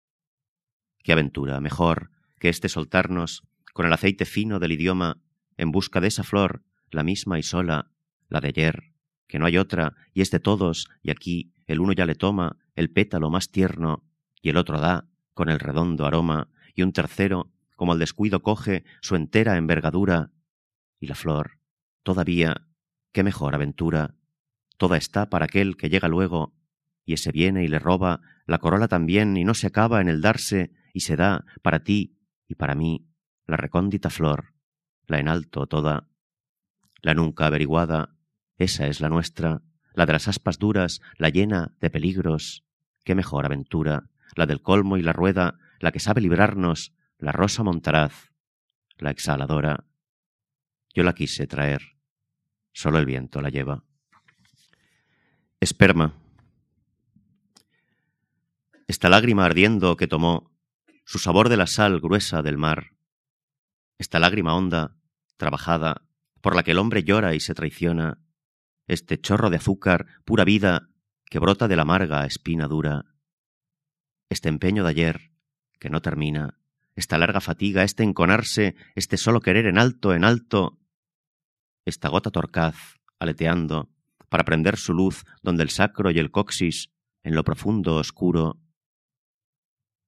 Qué 1.02 1.12
aventura, 1.12 1.60
mejor, 1.60 2.10
que 2.38 2.48
este 2.48 2.68
soltarnos 2.68 3.44
con 3.72 3.86
el 3.86 3.92
aceite 3.92 4.24
fino 4.24 4.58
del 4.58 4.72
idioma 4.72 5.22
en 5.56 5.70
busca 5.70 6.00
de 6.00 6.08
esa 6.08 6.22
flor, 6.22 6.64
la 6.90 7.02
misma 7.02 7.38
y 7.38 7.42
sola, 7.42 7.90
la 8.28 8.40
de 8.40 8.48
ayer, 8.48 8.92
que 9.26 9.38
no 9.38 9.46
hay 9.46 9.58
otra, 9.58 9.94
y 10.12 10.20
es 10.20 10.30
de 10.30 10.40
todos, 10.40 10.88
y 11.02 11.10
aquí 11.10 11.52
el 11.66 11.80
uno 11.80 11.92
ya 11.92 12.06
le 12.06 12.14
toma 12.14 12.58
el 12.74 12.90
pétalo 12.90 13.30
más 13.30 13.50
tierno, 13.50 14.04
y 14.42 14.50
el 14.50 14.56
otro 14.56 14.80
da, 14.80 15.08
con 15.34 15.48
el 15.48 15.58
redondo 15.58 16.06
aroma, 16.06 16.48
y 16.74 16.82
un 16.82 16.92
tercero, 16.92 17.52
como 17.74 17.92
al 17.92 17.98
descuido 17.98 18.42
coge 18.42 18.84
su 19.00 19.16
entera 19.16 19.56
envergadura, 19.56 20.30
y 21.00 21.06
la 21.06 21.14
flor, 21.14 21.55
todavía, 22.06 22.68
qué 23.10 23.24
mejor 23.24 23.56
aventura, 23.56 24.14
toda 24.76 24.96
está 24.96 25.28
para 25.28 25.46
aquel 25.46 25.76
que 25.76 25.88
llega 25.88 26.06
luego, 26.06 26.54
y 27.04 27.14
ese 27.14 27.32
viene 27.32 27.64
y 27.64 27.68
le 27.68 27.80
roba 27.80 28.20
la 28.46 28.58
corola 28.58 28.86
también, 28.86 29.36
y 29.36 29.42
no 29.42 29.54
se 29.54 29.66
acaba 29.66 30.00
en 30.00 30.08
el 30.08 30.20
darse, 30.20 30.70
y 30.94 31.00
se 31.00 31.16
da 31.16 31.44
para 31.62 31.82
ti 31.82 32.16
y 32.46 32.54
para 32.54 32.76
mí 32.76 33.10
la 33.44 33.56
recóndita 33.56 34.08
flor, 34.08 34.54
la 35.08 35.18
en 35.18 35.26
alto 35.26 35.66
toda, 35.66 36.08
la 37.02 37.14
nunca 37.14 37.46
averiguada, 37.46 38.14
esa 38.56 38.86
es 38.86 39.00
la 39.00 39.08
nuestra, 39.08 39.62
la 39.92 40.06
de 40.06 40.12
las 40.12 40.28
aspas 40.28 40.60
duras, 40.60 41.00
la 41.18 41.28
llena 41.28 41.74
de 41.80 41.90
peligros, 41.90 42.64
qué 43.02 43.16
mejor 43.16 43.46
aventura, 43.46 44.10
la 44.36 44.46
del 44.46 44.62
colmo 44.62 44.96
y 44.96 45.02
la 45.02 45.12
rueda, 45.12 45.58
la 45.80 45.90
que 45.90 45.98
sabe 45.98 46.20
librarnos, 46.20 46.94
la 47.18 47.32
rosa 47.32 47.64
montaraz, 47.64 48.30
la 48.96 49.10
exhaladora. 49.10 49.86
Yo 50.94 51.02
la 51.02 51.14
quise 51.14 51.48
traer, 51.48 51.95
solo 52.76 52.98
el 52.98 53.06
viento 53.06 53.40
la 53.40 53.48
lleva. 53.48 53.82
Esperma. 55.60 56.12
Esta 58.86 59.08
lágrima 59.08 59.46
ardiendo 59.46 59.96
que 59.96 60.06
tomó 60.06 60.54
su 61.06 61.18
sabor 61.18 61.48
de 61.48 61.56
la 61.56 61.66
sal 61.66 62.00
gruesa 62.00 62.42
del 62.42 62.58
mar, 62.58 62.92
esta 63.96 64.18
lágrima 64.18 64.54
honda, 64.54 64.94
trabajada, 65.38 66.02
por 66.42 66.54
la 66.54 66.64
que 66.64 66.72
el 66.72 66.78
hombre 66.78 67.02
llora 67.02 67.34
y 67.34 67.40
se 67.40 67.54
traiciona, 67.54 68.18
este 68.86 69.18
chorro 69.18 69.48
de 69.48 69.56
azúcar, 69.56 70.06
pura 70.26 70.44
vida, 70.44 70.90
que 71.24 71.38
brota 71.38 71.68
de 71.68 71.76
la 71.76 71.82
amarga 71.82 72.26
espina 72.26 72.68
dura, 72.68 73.06
este 74.28 74.50
empeño 74.50 74.84
de 74.84 74.90
ayer, 74.90 75.32
que 75.80 75.88
no 75.88 76.02
termina, 76.02 76.58
esta 76.94 77.16
larga 77.16 77.40
fatiga, 77.40 77.84
este 77.84 78.02
enconarse, 78.02 78.76
este 78.94 79.16
solo 79.16 79.40
querer 79.40 79.64
en 79.64 79.78
alto, 79.78 80.12
en 80.12 80.24
alto, 80.24 80.78
esta 81.86 82.08
gota 82.08 82.30
torcaz, 82.30 82.76
aleteando, 83.18 83.88
para 84.28 84.44
prender 84.44 84.76
su 84.76 84.92
luz 84.92 85.24
donde 85.42 85.62
el 85.62 85.70
sacro 85.70 86.10
y 86.10 86.18
el 86.18 86.30
coxis, 86.30 86.92
en 87.22 87.34
lo 87.34 87.44
profundo 87.44 87.96
oscuro, 87.96 88.60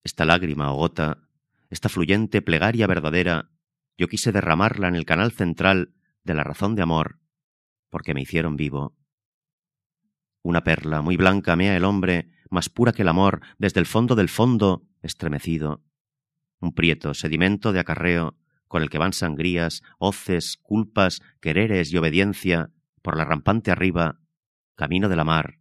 esta 0.04 0.24
lágrima 0.24 0.72
o 0.72 0.76
gota, 0.76 1.28
esta 1.70 1.88
fluyente 1.88 2.42
plegaria 2.42 2.86
verdadera, 2.86 3.50
yo 3.96 4.08
quise 4.08 4.32
derramarla 4.32 4.88
en 4.88 4.96
el 4.96 5.04
canal 5.04 5.32
central 5.32 5.94
de 6.24 6.34
la 6.34 6.44
razón 6.44 6.74
de 6.74 6.82
amor, 6.82 7.18
porque 7.90 8.14
me 8.14 8.22
hicieron 8.22 8.56
vivo. 8.56 8.96
Una 10.42 10.62
perla 10.64 11.02
muy 11.02 11.16
blanca 11.16 11.56
mea 11.56 11.76
el 11.76 11.84
hombre, 11.84 12.30
más 12.50 12.68
pura 12.68 12.92
que 12.92 13.02
el 13.02 13.08
amor, 13.08 13.40
desde 13.58 13.80
el 13.80 13.86
fondo 13.86 14.14
del 14.14 14.28
fondo, 14.28 14.86
estremecido. 15.02 15.84
Un 16.60 16.72
prieto 16.72 17.14
sedimento 17.14 17.72
de 17.72 17.80
acarreo, 17.80 18.36
con 18.68 18.82
el 18.82 18.90
que 18.90 18.98
van 18.98 19.12
sangrías, 19.12 19.82
hoces, 19.98 20.58
culpas, 20.62 21.22
quereres 21.40 21.92
y 21.92 21.96
obediencia, 21.96 22.70
por 23.02 23.16
la 23.16 23.24
rampante 23.24 23.70
arriba, 23.70 24.20
camino 24.76 25.08
de 25.08 25.16
la 25.16 25.24
mar, 25.24 25.58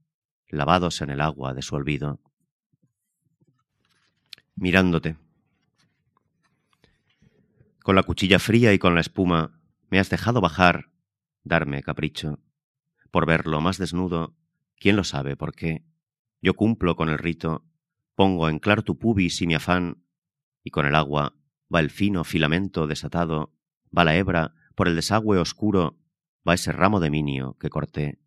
lavados 0.49 1.01
en 1.01 1.09
el 1.09 1.21
agua 1.21 1.53
de 1.53 1.61
su 1.61 1.75
olvido 1.75 2.19
mirándote. 4.57 5.15
Con 7.83 7.95
la 7.95 8.03
cuchilla 8.03 8.39
fría 8.39 8.73
y 8.73 8.79
con 8.79 8.95
la 8.95 9.01
espuma 9.01 9.61
me 9.89 9.99
has 9.99 10.09
dejado 10.09 10.41
bajar, 10.41 10.89
darme 11.43 11.83
capricho. 11.83 12.39
Por 13.11 13.25
verlo 13.25 13.61
más 13.61 13.77
desnudo, 13.77 14.35
¿quién 14.77 14.97
lo 14.97 15.05
sabe 15.05 15.37
por 15.37 15.53
qué? 15.53 15.85
Yo 16.41 16.55
cumplo 16.55 16.95
con 16.95 17.07
el 17.09 17.17
rito, 17.17 17.63
pongo 18.15 18.49
en 18.49 18.59
claro 18.59 18.83
tu 18.83 18.97
pubis 18.97 19.41
y 19.41 19.47
mi 19.47 19.53
afán, 19.53 20.03
y 20.63 20.71
con 20.71 20.85
el 20.85 20.95
agua 20.95 21.33
va 21.73 21.79
el 21.79 21.89
fino 21.89 22.23
filamento 22.23 22.87
desatado, 22.87 23.53
va 23.95 24.03
la 24.03 24.15
hebra 24.15 24.53
por 24.75 24.87
el 24.87 24.95
desagüe 24.95 25.39
oscuro, 25.39 25.97
va 26.47 26.53
ese 26.53 26.71
ramo 26.71 26.99
de 26.99 27.09
minio 27.09 27.57
que 27.59 27.69
corté. 27.69 28.19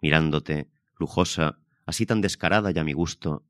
Mirándote, 0.00 0.70
lujosa, 0.98 1.58
así 1.86 2.06
tan 2.06 2.20
descarada 2.20 2.70
y 2.70 2.78
a 2.78 2.84
mi 2.84 2.92
gusto, 2.92 3.44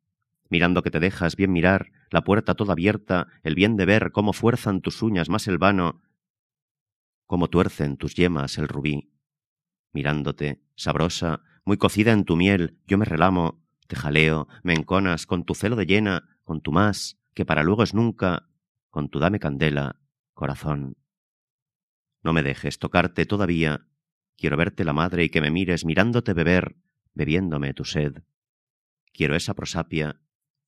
mirando 0.49 0.83
que 0.83 0.91
te 0.91 1.01
dejas 1.01 1.37
bien 1.37 1.53
mirar, 1.53 1.93
la 2.11 2.25
puerta 2.25 2.55
toda 2.55 2.73
abierta, 2.73 3.27
el 3.43 3.55
bien 3.55 3.77
de 3.77 3.85
ver 3.85 4.13
cómo 4.13 4.33
fuerzan 4.33 4.81
tus 4.81 5.03
uñas 5.03 5.29
más 5.29 5.47
el 5.49 5.59
vano, 5.59 6.01
cómo 7.27 7.49
tuercen 7.49 7.97
tus 7.97 8.15
yemas 8.15 8.57
el 8.59 8.69
rubí. 8.69 9.13
Mirándote, 9.93 10.63
sabrosa, 10.75 11.43
muy 11.65 11.77
cocida 11.77 12.13
en 12.13 12.25
tu 12.25 12.37
miel, 12.37 12.79
yo 12.87 12.97
me 12.97 13.05
relamo, 13.05 13.63
te 13.87 13.97
jaleo, 13.97 14.49
me 14.63 14.75
enconas 14.75 15.27
con 15.27 15.45
tu 15.45 15.55
celo 15.55 15.77
de 15.77 15.87
llena, 15.87 16.39
con 16.45 16.61
tu 16.63 16.73
más, 16.73 17.19
que 17.35 17.45
para 17.45 17.63
luego 17.63 17.83
es 17.83 17.93
nunca, 17.93 18.48
con 18.99 19.11
tu 19.11 19.21
dame 19.21 19.39
candela, 19.39 20.01
corazón. 20.35 20.97
No 22.25 22.33
me 22.33 22.43
dejes 22.43 22.81
tocarte 22.81 23.27
todavía, 23.27 23.87
quiero 24.37 24.57
verte 24.57 24.85
la 24.85 24.93
madre 24.93 25.23
y 25.23 25.29
que 25.29 25.41
me 25.41 25.53
mires 25.53 25.85
mirándote 25.85 26.35
beber, 26.35 26.75
bebiéndome 27.15 27.75
tu 27.75 27.85
sed. 27.85 28.25
Quiero 29.13 29.37
esa 29.37 29.55
prosapia, 29.55 30.21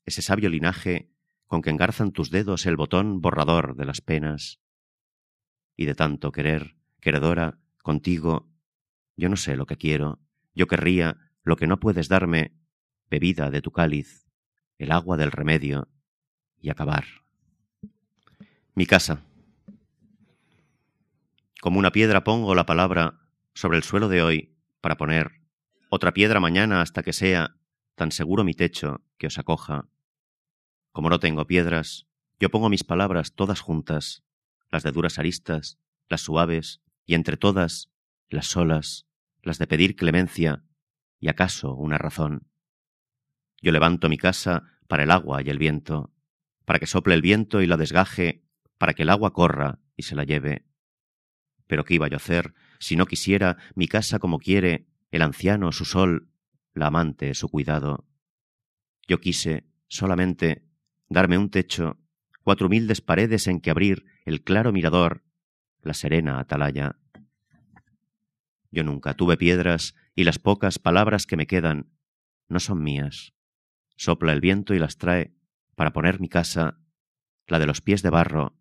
ese 0.04 0.22
sabio 0.22 0.48
linaje 0.48 1.10
con 1.48 1.60
que 1.60 1.70
engarzan 1.70 2.12
tus 2.12 2.30
dedos 2.30 2.66
el 2.66 2.76
botón 2.76 3.20
borrador 3.20 3.74
de 3.74 3.84
las 3.84 4.00
penas. 4.00 4.60
Y 5.74 5.86
de 5.86 5.96
tanto 5.96 6.30
querer, 6.30 6.76
queredora, 7.00 7.58
contigo, 7.82 8.48
yo 9.16 9.28
no 9.28 9.34
sé 9.34 9.56
lo 9.56 9.66
que 9.66 9.76
quiero, 9.76 10.20
yo 10.54 10.68
querría 10.68 11.16
lo 11.42 11.56
que 11.56 11.66
no 11.66 11.80
puedes 11.80 12.06
darme, 12.06 12.54
bebida 13.10 13.50
de 13.50 13.60
tu 13.60 13.72
cáliz, 13.72 14.30
el 14.78 14.92
agua 14.92 15.16
del 15.16 15.32
remedio, 15.32 15.88
y 16.60 16.70
acabar. 16.70 17.06
Mi 18.80 18.86
casa. 18.86 19.20
Como 21.60 21.78
una 21.78 21.92
piedra 21.92 22.24
pongo 22.24 22.54
la 22.54 22.64
palabra 22.64 23.20
sobre 23.52 23.76
el 23.76 23.84
suelo 23.84 24.08
de 24.08 24.22
hoy 24.22 24.56
para 24.80 24.96
poner 24.96 25.42
otra 25.90 26.14
piedra 26.14 26.40
mañana 26.40 26.80
hasta 26.80 27.02
que 27.02 27.12
sea 27.12 27.56
tan 27.94 28.10
seguro 28.10 28.42
mi 28.42 28.54
techo 28.54 29.02
que 29.18 29.26
os 29.26 29.38
acoja. 29.38 29.90
Como 30.92 31.10
no 31.10 31.20
tengo 31.20 31.46
piedras, 31.46 32.06
yo 32.38 32.50
pongo 32.50 32.70
mis 32.70 32.82
palabras 32.82 33.34
todas 33.34 33.60
juntas, 33.60 34.24
las 34.70 34.82
de 34.82 34.92
duras 34.92 35.18
aristas, 35.18 35.78
las 36.08 36.22
suaves, 36.22 36.80
y 37.04 37.16
entre 37.16 37.36
todas, 37.36 37.90
las 38.30 38.46
solas, 38.46 39.06
las 39.42 39.58
de 39.58 39.66
pedir 39.66 39.94
clemencia, 39.94 40.64
y 41.18 41.28
acaso 41.28 41.74
una 41.74 41.98
razón. 41.98 42.48
Yo 43.60 43.72
levanto 43.72 44.08
mi 44.08 44.16
casa 44.16 44.62
para 44.88 45.02
el 45.02 45.10
agua 45.10 45.42
y 45.42 45.50
el 45.50 45.58
viento, 45.58 46.14
para 46.64 46.78
que 46.78 46.86
sople 46.86 47.12
el 47.12 47.20
viento 47.20 47.60
y 47.60 47.66
la 47.66 47.76
desgaje, 47.76 48.46
para 48.80 48.94
que 48.94 49.02
el 49.02 49.10
agua 49.10 49.34
corra 49.34 49.78
y 49.94 50.04
se 50.04 50.14
la 50.14 50.24
lleve. 50.24 50.64
Pero 51.66 51.84
¿qué 51.84 51.92
iba 51.96 52.08
yo 52.08 52.14
a 52.14 52.16
hacer 52.16 52.54
si 52.78 52.96
no 52.96 53.04
quisiera 53.04 53.58
mi 53.74 53.88
casa 53.88 54.18
como 54.18 54.38
quiere 54.38 54.86
el 55.10 55.20
anciano 55.20 55.70
su 55.70 55.84
sol 55.84 56.30
la 56.72 56.86
amante 56.86 57.34
su 57.34 57.50
cuidado. 57.50 58.06
Yo 59.06 59.20
quise, 59.20 59.66
solamente, 59.86 60.64
darme 61.10 61.36
un 61.36 61.50
techo, 61.50 61.98
cuatro 62.42 62.68
humildes 62.68 63.02
paredes 63.02 63.48
en 63.48 63.60
que 63.60 63.70
abrir 63.70 64.06
el 64.24 64.42
claro 64.42 64.72
mirador, 64.72 65.24
la 65.82 65.92
serena 65.92 66.40
atalaya. 66.40 66.96
Yo 68.70 68.82
nunca 68.82 69.12
tuve 69.12 69.36
piedras 69.36 69.94
y 70.14 70.24
las 70.24 70.38
pocas 70.38 70.78
palabras 70.78 71.26
que 71.26 71.36
me 71.36 71.46
quedan 71.46 71.90
no 72.48 72.60
son 72.60 72.82
mías. 72.82 73.34
Sopla 73.96 74.32
el 74.32 74.40
viento 74.40 74.72
y 74.72 74.78
las 74.78 74.96
trae 74.96 75.34
para 75.74 75.92
poner 75.92 76.18
mi 76.18 76.30
casa, 76.30 76.78
la 77.46 77.58
de 77.58 77.66
los 77.66 77.82
pies 77.82 78.00
de 78.02 78.08
barro, 78.08 78.56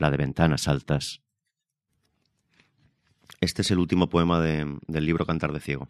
la 0.00 0.10
de 0.10 0.16
ventanas 0.16 0.66
altas. 0.66 1.22
Este 3.40 3.62
es 3.62 3.70
el 3.70 3.78
último 3.78 4.08
poema 4.08 4.40
del 4.40 4.80
libro 5.06 5.26
Cantar 5.26 5.52
de 5.52 5.60
Ciego. 5.60 5.88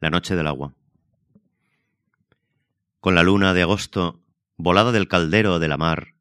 La 0.00 0.08
noche 0.08 0.34
del 0.34 0.46
agua. 0.46 0.74
Con 3.00 3.14
la 3.14 3.22
luna 3.22 3.52
de 3.52 3.62
agosto, 3.62 4.24
volada 4.56 4.90
del 4.90 5.06
caldero 5.06 5.58
de 5.58 5.68
la 5.68 5.76
mar, 5.76 6.14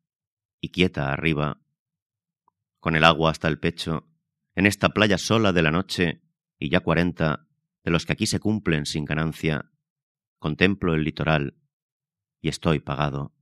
y 0.59 0.69
quieta 0.69 1.11
arriba, 1.13 1.61
con 2.79 2.97
el 2.97 3.05
agua 3.05 3.31
hasta 3.31 3.47
el 3.47 3.59
pecho, 3.59 4.05
en 4.53 4.65
esta 4.65 4.89
playa 4.89 5.17
sola 5.17 5.53
de 5.53 5.61
la 5.61 5.71
noche, 5.71 6.21
y 6.59 6.69
ya 6.69 6.81
cuarenta, 6.81 7.47
de 7.83 7.91
los 7.91 8.05
que 8.05 8.13
aquí 8.13 8.27
se 8.27 8.41
cumplen 8.41 8.85
sin 8.85 9.05
ganancia, 9.05 9.71
contemplo 10.37 10.93
el 10.93 11.03
litoral, 11.03 11.55
y 12.41 12.49
estoy 12.49 12.79
pagado. 12.79 13.33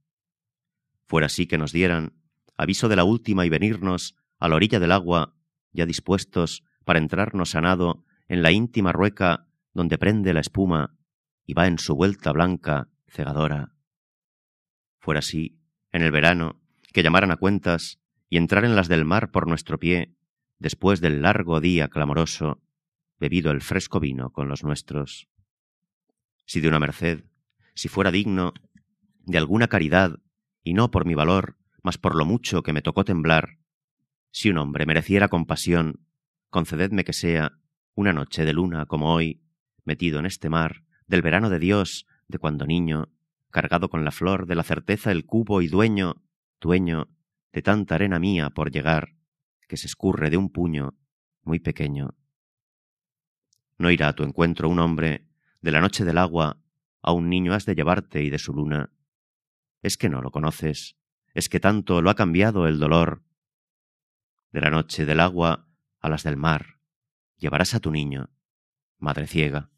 Fuera 1.08 1.26
así 1.26 1.48
que 1.48 1.58
nos 1.58 1.72
dieran 1.72 2.25
aviso 2.58 2.90
de 2.90 2.96
la 2.96 3.04
última 3.04 3.46
y 3.46 3.50
venirnos 3.50 4.16
a 4.40 4.48
la 4.48 4.56
orilla 4.56 4.80
del 4.80 4.92
agua, 4.92 5.36
ya 5.72 5.86
dispuestos 5.86 6.64
para 6.84 7.00
entrarnos 7.00 7.56
a 7.56 7.62
nado 7.62 8.06
en 8.28 8.42
la 8.42 8.52
íntima 8.52 8.92
rueca 8.92 9.48
donde 9.74 9.98
prende 9.98 10.34
la 10.34 10.40
espuma 10.40 10.96
y 11.46 11.54
va 11.54 11.68
en 11.68 11.78
su 11.78 11.96
vuelta 11.96 12.32
blanca, 12.32 12.90
cegadora. 13.08 13.74
Fuera 15.00 15.20
así, 15.20 15.60
en 15.92 16.02
el 16.02 16.12
verano, 16.12 16.62
que 16.94 17.04
llamaran 17.04 17.32
a 17.32 17.38
cuentas 17.38 18.00
y 18.30 18.38
entrar 18.38 18.66
en 18.66 18.76
las 18.76 18.88
del 18.88 19.06
mar 19.06 19.32
por 19.32 19.48
nuestro 19.48 19.80
pie, 19.80 20.16
después 20.60 21.02
del 21.02 21.22
largo 21.22 21.60
día 21.60 21.90
clamoroso, 21.90 22.62
bebido 23.20 23.52
el 23.52 23.62
fresco 23.62 24.00
vino 24.00 24.32
con 24.32 24.50
los 24.50 24.64
nuestros. 24.64 25.28
Si 26.46 26.62
de 26.62 26.68
una 26.68 26.80
merced, 26.80 27.26
si 27.76 27.90
fuera 27.90 28.12
digno 28.12 28.54
de 29.26 29.38
alguna 29.38 29.68
caridad, 29.68 30.20
y 30.64 30.74
no 30.74 30.90
por 30.90 31.06
mi 31.06 31.14
valor, 31.14 31.58
mas 31.86 32.00
por 32.00 32.16
lo 32.16 32.26
mucho 32.26 32.64
que 32.64 32.74
me 32.74 32.82
tocó 32.82 33.06
temblar, 33.06 33.60
si 34.32 34.50
un 34.50 34.58
hombre 34.58 34.88
mereciera 34.88 35.28
compasión, 35.28 36.00
concededme 36.50 37.04
que 37.04 37.14
sea 37.14 37.60
una 37.94 38.12
noche 38.12 38.44
de 38.44 38.54
luna 38.54 38.88
como 38.88 39.14
hoy, 39.14 39.44
metido 39.84 40.18
en 40.18 40.26
este 40.26 40.50
mar 40.50 40.84
del 41.06 41.22
verano 41.22 41.52
de 41.52 41.60
Dios, 41.60 42.08
de 42.28 42.40
cuando 42.40 42.66
niño, 42.66 43.10
cargado 43.52 43.92
con 43.92 44.04
la 44.04 44.10
flor 44.10 44.48
de 44.48 44.56
la 44.56 44.64
certeza 44.64 45.12
el 45.12 45.28
cubo 45.28 45.62
y 45.62 45.68
dueño, 45.68 46.24
dueño 46.60 47.08
de 47.54 47.62
tanta 47.62 47.94
arena 47.94 48.18
mía 48.18 48.50
por 48.50 48.72
llegar, 48.72 49.14
que 49.68 49.78
se 49.78 49.86
escurre 49.86 50.32
de 50.32 50.38
un 50.38 50.50
puño 50.50 50.96
muy 51.44 51.60
pequeño. 51.60 52.16
No 53.78 53.92
irá 53.92 54.08
a 54.08 54.14
tu 54.14 54.24
encuentro 54.24 54.70
un 54.70 54.80
hombre, 54.80 55.28
de 55.62 55.72
la 55.72 55.82
noche 55.82 56.04
del 56.04 56.18
agua, 56.18 56.58
a 57.04 57.12
un 57.12 57.30
niño 57.30 57.54
has 57.54 57.68
de 57.68 57.76
llevarte 57.76 58.24
y 58.24 58.32
de 58.32 58.40
su 58.40 58.54
luna. 58.54 58.90
Es 59.84 59.98
que 59.98 60.10
no 60.10 60.24
lo 60.24 60.32
conoces, 60.32 60.98
es 61.36 61.50
que 61.50 61.60
tanto 61.60 62.02
lo 62.02 62.10
ha 62.10 62.16
cambiado 62.16 62.66
el 62.66 62.80
dolor. 62.80 63.22
De 64.52 64.62
la 64.62 64.72
noche 64.72 65.06
del 65.06 65.20
agua 65.20 65.68
a 66.00 66.10
las 66.10 66.24
del 66.24 66.38
mar, 66.38 66.80
llevarás 67.38 67.76
a 67.76 67.82
tu 67.82 67.92
niño, 67.92 68.30
madre 69.00 69.28
ciega. 69.28 69.70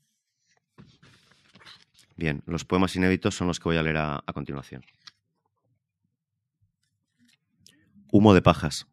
Bien, 2.15 2.43
los 2.45 2.63
poemas 2.63 2.95
inéditos 2.95 3.35
son 3.35 3.47
los 3.47 3.59
que 3.59 3.69
voy 3.69 3.77
a 3.77 3.83
leer 3.83 3.97
a, 3.97 4.23
continuación. 4.33 4.83
Humo 8.11 8.35
de 8.35 8.41
pajas. 8.43 8.87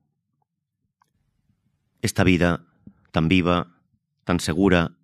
Esta 2.01 2.25
vida, 2.25 2.65
tan 3.13 3.29
viva, 3.29 3.79
tan 4.25 4.41
segura, 4.41 4.97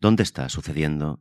¿dónde 0.00 0.24
está 0.24 0.48
sucediendo? 0.48 1.20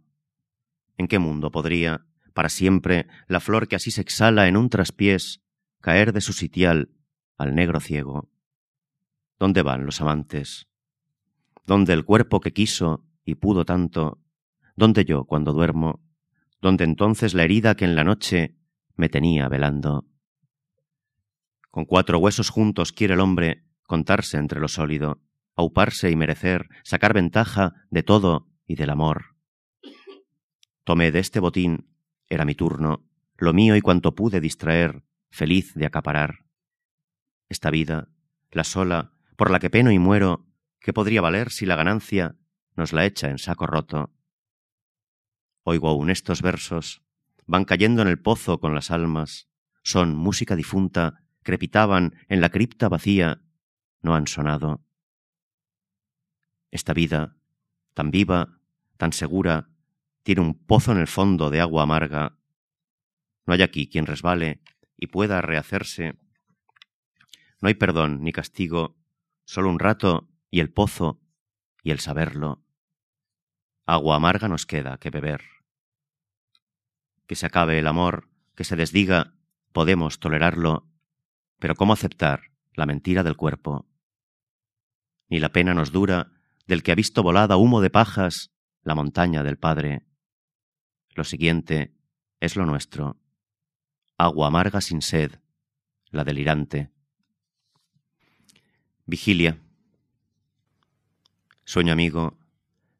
¿En 0.97 1.07
qué 1.07 1.19
mundo 1.19 1.51
podría, 1.51 2.05
para 2.33 2.49
siempre, 2.49 3.07
la 3.27 3.39
flor 3.39 3.67
que 3.67 3.75
así 3.75 3.91
se 3.91 4.01
exhala 4.01 4.47
en 4.47 4.57
un 4.57 4.69
traspiés, 4.69 5.42
caer 5.83 6.13
de 6.13 6.21
su 6.21 6.31
sitial 6.31 6.91
al 7.37 7.55
negro 7.55 7.81
ciego? 7.81 8.29
¿Dónde 9.37 9.63
van 9.63 9.85
los 9.85 9.99
amantes? 9.99 10.69
¿Dónde 11.65 11.91
el 11.91 12.05
cuerpo 12.05 12.39
que 12.39 12.53
quiso 12.53 13.03
y 13.25 13.35
pudo 13.35 13.65
tanto? 13.65 14.21
¿Dónde 14.77 15.03
yo 15.03 15.25
cuando 15.25 15.51
duermo? 15.51 16.01
¿Dónde 16.61 16.85
entonces 16.85 17.33
la 17.33 17.43
herida 17.43 17.75
que 17.75 17.83
en 17.83 17.95
la 17.95 18.05
noche 18.05 18.55
me 18.95 19.09
tenía 19.09 19.49
velando? 19.49 20.05
Con 21.69 21.83
cuatro 21.83 22.17
huesos 22.17 22.49
juntos 22.49 22.93
quiere 22.93 23.15
el 23.15 23.19
hombre 23.19 23.65
contarse 23.85 24.37
entre 24.37 24.61
lo 24.61 24.69
sólido, 24.69 25.19
auparse 25.53 26.09
y 26.09 26.15
merecer, 26.15 26.69
sacar 26.85 27.13
ventaja 27.13 27.73
de 27.89 28.03
todo 28.03 28.47
y 28.65 28.75
del 28.75 28.89
amor. 28.89 29.35
Tomé 30.85 31.11
de 31.11 31.19
este 31.19 31.41
botín, 31.41 31.89
era 32.29 32.45
mi 32.45 32.55
turno, 32.55 33.03
lo 33.35 33.51
mío 33.51 33.75
y 33.75 33.81
cuanto 33.81 34.15
pude 34.15 34.39
distraer, 34.39 35.03
feliz 35.33 35.73
de 35.73 35.87
acaparar. 35.87 36.45
Esta 37.49 37.71
vida, 37.71 38.07
la 38.51 38.63
sola, 38.63 39.13
por 39.35 39.49
la 39.49 39.59
que 39.59 39.71
peno 39.71 39.91
y 39.91 39.97
muero, 39.97 40.45
¿qué 40.79 40.93
podría 40.93 41.21
valer 41.21 41.49
si 41.49 41.65
la 41.65 41.75
ganancia 41.75 42.35
nos 42.75 42.93
la 42.93 43.03
echa 43.05 43.31
en 43.31 43.39
saco 43.39 43.65
roto? 43.65 44.13
Oigo 45.63 45.89
aún 45.89 46.11
estos 46.11 46.43
versos, 46.43 47.01
van 47.47 47.65
cayendo 47.65 48.03
en 48.03 48.09
el 48.09 48.21
pozo 48.21 48.59
con 48.59 48.75
las 48.75 48.91
almas, 48.91 49.49
son 49.81 50.15
música 50.15 50.55
difunta 50.55 51.23
crepitaban 51.41 52.13
en 52.29 52.39
la 52.39 52.49
cripta 52.49 52.87
vacía, 52.87 53.41
no 54.03 54.13
han 54.13 54.27
sonado. 54.27 54.85
Esta 56.69 56.93
vida, 56.93 57.37
tan 57.95 58.11
viva, 58.11 58.59
tan 58.97 59.11
segura, 59.13 59.71
tiene 60.21 60.41
un 60.41 60.53
pozo 60.53 60.91
en 60.91 60.99
el 60.99 61.07
fondo 61.07 61.49
de 61.49 61.59
agua 61.59 61.83
amarga. 61.83 62.37
No 63.47 63.53
hay 63.55 63.63
aquí 63.63 63.89
quien 63.89 64.05
resbale 64.05 64.61
y 64.97 65.07
pueda 65.07 65.41
rehacerse. 65.41 66.15
No 67.61 67.67
hay 67.67 67.75
perdón 67.75 68.23
ni 68.23 68.31
castigo, 68.31 68.97
solo 69.45 69.69
un 69.69 69.79
rato 69.79 70.29
y 70.49 70.59
el 70.59 70.71
pozo 70.71 71.21
y 71.81 71.91
el 71.91 71.99
saberlo. 71.99 72.63
Agua 73.85 74.15
amarga 74.15 74.47
nos 74.47 74.65
queda 74.65 74.97
que 74.97 75.09
beber. 75.09 75.41
Que 77.27 77.35
se 77.35 77.45
acabe 77.45 77.79
el 77.79 77.87
amor, 77.87 78.29
que 78.55 78.63
se 78.63 78.75
desdiga, 78.75 79.33
podemos 79.71 80.19
tolerarlo, 80.19 80.87
pero 81.59 81.75
¿cómo 81.75 81.93
aceptar 81.93 82.51
la 82.73 82.85
mentira 82.85 83.23
del 83.23 83.35
cuerpo? 83.37 83.87
Ni 85.29 85.39
la 85.39 85.51
pena 85.51 85.73
nos 85.73 85.91
dura 85.91 86.31
del 86.67 86.83
que 86.83 86.91
ha 86.91 86.95
visto 86.95 87.23
volada 87.23 87.57
humo 87.57 87.81
de 87.81 87.89
pajas 87.89 88.51
la 88.83 88.95
montaña 88.95 89.43
del 89.43 89.57
Padre. 89.57 90.05
Lo 91.15 91.23
siguiente 91.23 91.95
es 92.39 92.55
lo 92.55 92.65
nuestro. 92.65 93.17
Agua 94.17 94.47
amarga 94.47 94.79
sin 94.79 95.01
sed, 95.01 95.39
la 96.11 96.23
delirante. 96.23 96.91
Vigilia. 99.05 99.59
Sueño 101.65 101.91
amigo, 101.91 102.37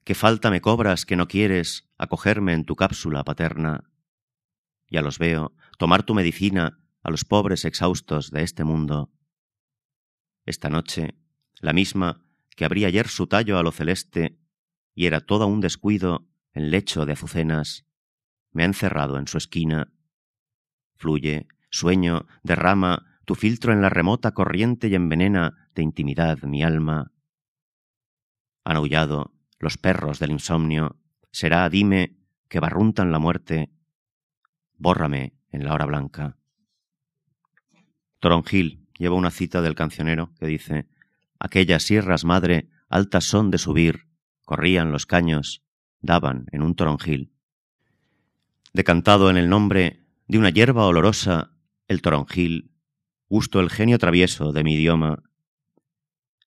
qué 0.04 0.15
falta 0.15 0.49
me 0.49 0.60
cobras 0.60 1.06
que 1.06 1.15
no 1.15 1.28
quieres 1.28 1.88
acogerme 1.97 2.54
en 2.54 2.65
tu 2.65 2.76
cápsula 2.76 3.23
paterna. 3.23 3.89
Ya 4.89 5.02
los 5.02 5.19
veo, 5.19 5.54
tomar 5.78 6.04
tu 6.04 6.15
medicina 6.15 6.80
a 7.04 7.12
los 7.12 7.26
pobres 7.26 7.63
exhaustos 7.63 8.32
de 8.32 8.41
este 8.41 8.63
mundo. 8.63 9.12
Esta 10.45 10.69
noche, 10.69 11.13
la 11.62 11.73
misma 11.73 12.26
que 12.56 12.65
abría 12.65 12.88
ayer 12.88 13.08
su 13.08 13.28
tallo 13.28 13.60
a 13.60 13.63
lo 13.63 13.71
celeste 13.71 14.39
y 14.95 15.06
era 15.06 15.21
todo 15.21 15.45
un 15.45 15.62
descuido 15.62 16.28
en 16.54 16.71
lecho 16.71 17.06
de 17.06 17.13
azucenas, 17.13 17.86
me 18.52 18.63
ha 18.63 18.65
encerrado 18.65 19.17
en 19.17 19.28
su 19.28 19.38
esquina. 19.38 19.92
Fluye, 20.95 21.47
sueño, 21.69 22.27
derrama 22.43 23.19
tu 23.25 23.36
filtro 23.36 23.73
en 23.73 23.82
la 23.82 23.89
remota 23.89 24.34
corriente 24.34 24.88
y 24.88 24.95
envenena 24.95 25.69
de 25.75 25.84
intimidad 25.84 26.41
mi 26.43 26.63
alma. 26.63 27.12
Han 28.63 28.77
aullado 28.77 29.34
los 29.60 29.77
perros 29.77 30.19
del 30.19 30.32
insomnio, 30.32 30.97
será, 31.32 31.69
dime, 31.69 32.17
que 32.49 32.60
barruntan 32.60 33.12
la 33.12 33.19
muerte. 33.19 33.71
Bórrame 34.77 35.34
en 35.51 35.65
la 35.65 35.73
hora 35.73 35.86
blanca. 35.86 36.38
Toronjil 38.19 38.88
lleva 38.97 39.15
una 39.15 39.32
cita 39.32 39.62
del 39.62 39.75
cancionero 39.75 40.34
que 40.39 40.47
dice 40.47 40.88
Aquellas 41.39 41.84
sierras, 41.84 42.23
madre, 42.23 42.69
altas 42.88 43.25
son 43.25 43.51
de 43.51 43.58
subir, 43.58 44.08
corrían 44.45 44.91
los 44.91 45.06
caños, 45.06 45.63
daban 45.99 46.45
en 46.51 46.62
un 46.62 46.75
toronjil. 46.75 47.34
Decantado 48.71 49.29
en 49.29 49.38
el 49.38 49.49
nombre 49.49 50.03
de 50.34 50.39
una 50.39 50.50
hierba 50.50 50.88
olorosa, 50.88 51.52
el 51.88 52.02
toronjil, 52.02 52.72
gusto 53.30 53.60
el 53.60 53.69
genio 53.69 54.00
travieso 54.00 54.52
de 54.52 54.63
mi 54.63 54.74
idioma. 54.74 55.22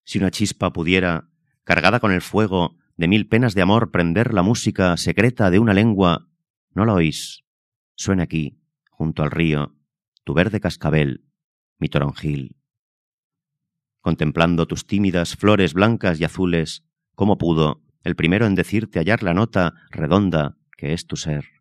Si 0.03 0.17
una 0.19 0.29
chispa 0.29 0.73
pudiera, 0.73 1.29
cargada 1.63 2.01
con 2.01 2.11
el 2.11 2.21
fuego 2.21 2.75
de 2.97 3.07
mil 3.07 3.29
penas 3.29 3.55
de 3.55 3.61
amor, 3.61 3.89
prender 3.91 4.33
la 4.33 4.41
música 4.41 4.97
secreta 4.97 5.49
de 5.49 5.59
una 5.59 5.73
lengua, 5.73 6.27
no 6.71 6.83
la 6.83 6.95
oís. 6.95 7.45
Suena 7.95 8.23
aquí, 8.23 8.59
junto 8.89 9.23
al 9.23 9.31
río, 9.31 9.77
tu 10.25 10.33
verde 10.33 10.59
cascabel, 10.59 11.23
mi 11.79 11.87
toronjil. 11.87 12.57
Contemplando 14.01 14.67
tus 14.67 14.85
tímidas 14.85 15.37
flores 15.37 15.73
blancas 15.73 16.19
y 16.19 16.25
azules, 16.25 16.83
¿Cómo 17.15 17.37
pudo 17.37 17.85
el 18.03 18.17
primero 18.17 18.47
en 18.47 18.55
decirte 18.55 18.99
hallar 18.99 19.23
la 19.23 19.33
nota 19.33 19.75
redonda 19.91 20.57
que 20.75 20.91
es 20.91 21.07
tu 21.07 21.15
ser? 21.15 21.56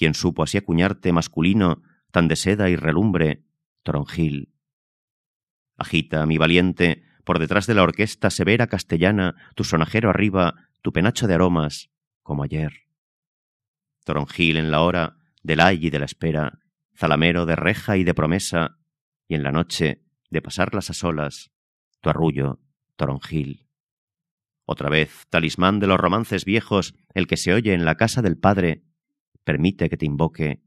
¿Quién 0.00 0.14
supo 0.14 0.42
así 0.42 0.56
acuñarte 0.56 1.12
masculino 1.12 1.82
tan 2.10 2.26
de 2.26 2.34
seda 2.34 2.70
y 2.70 2.74
relumbre, 2.74 3.44
toronjil? 3.82 4.54
Agita, 5.76 6.24
mi 6.24 6.38
valiente, 6.38 7.04
por 7.22 7.38
detrás 7.38 7.66
de 7.66 7.74
la 7.74 7.82
orquesta 7.82 8.30
severa 8.30 8.66
castellana, 8.66 9.34
tu 9.54 9.62
sonajero 9.62 10.08
arriba, 10.08 10.70
tu 10.80 10.94
penacho 10.94 11.26
de 11.26 11.34
aromas, 11.34 11.90
como 12.22 12.44
ayer. 12.44 12.86
Toronjil 14.06 14.56
en 14.56 14.70
la 14.70 14.80
hora 14.80 15.18
del 15.42 15.60
ay 15.60 15.88
y 15.88 15.90
de 15.90 15.98
la 15.98 16.06
espera, 16.06 16.60
zalamero 16.96 17.44
de 17.44 17.56
reja 17.56 17.98
y 17.98 18.02
de 18.02 18.14
promesa, 18.14 18.78
y 19.28 19.34
en 19.34 19.42
la 19.42 19.52
noche 19.52 20.06
de 20.30 20.40
pasarlas 20.40 20.88
a 20.88 20.94
solas, 20.94 21.50
tu 22.00 22.08
arrullo, 22.08 22.58
toronjil. 22.96 23.66
Otra 24.64 24.88
vez, 24.88 25.26
talismán 25.28 25.78
de 25.78 25.88
los 25.88 26.00
romances 26.00 26.46
viejos, 26.46 26.94
el 27.12 27.26
que 27.26 27.36
se 27.36 27.52
oye 27.52 27.74
en 27.74 27.84
la 27.84 27.96
casa 27.96 28.22
del 28.22 28.38
padre, 28.38 28.86
permite 29.44 29.88
que 29.88 29.96
te 29.96 30.06
invoque, 30.06 30.62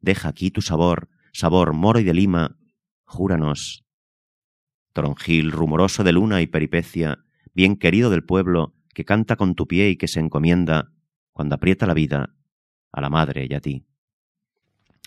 deja 0.00 0.28
aquí 0.28 0.50
tu 0.50 0.62
sabor, 0.62 1.08
sabor 1.32 1.72
moro 1.72 1.98
y 2.00 2.04
de 2.04 2.14
lima, 2.14 2.58
júranos. 3.04 3.84
Toronjil, 4.92 5.52
rumoroso 5.52 6.04
de 6.04 6.12
luna 6.12 6.42
y 6.42 6.46
peripecia, 6.46 7.24
bien 7.54 7.76
querido 7.76 8.10
del 8.10 8.24
pueblo, 8.24 8.74
que 8.94 9.04
canta 9.04 9.36
con 9.36 9.54
tu 9.54 9.66
pie 9.66 9.90
y 9.90 9.96
que 9.96 10.08
se 10.08 10.20
encomienda, 10.20 10.92
cuando 11.32 11.54
aprieta 11.54 11.86
la 11.86 11.94
vida, 11.94 12.34
a 12.92 13.00
la 13.00 13.10
madre 13.10 13.46
y 13.48 13.54
a 13.54 13.60
ti. 13.60 13.86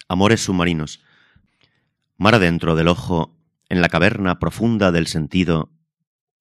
Amores 0.08 0.42
submarinos. 0.42 1.04
Mar 2.18 2.36
adentro 2.36 2.76
del 2.76 2.88
ojo, 2.88 3.38
en 3.70 3.82
la 3.82 3.90
caverna 3.90 4.40
profunda 4.40 4.92
del 4.92 5.08
sentido, 5.08 5.72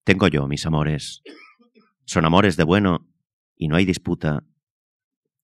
tengo 0.05 0.29
yo 0.29 0.47
mis 0.47 0.67
amores. 0.67 1.23
Son 2.05 2.25
amores 2.25 2.57
de 2.57 2.65
bueno 2.65 3.09
y 3.57 3.69
no 3.69 3.77
hay 3.77 3.85
disputa. 3.85 4.45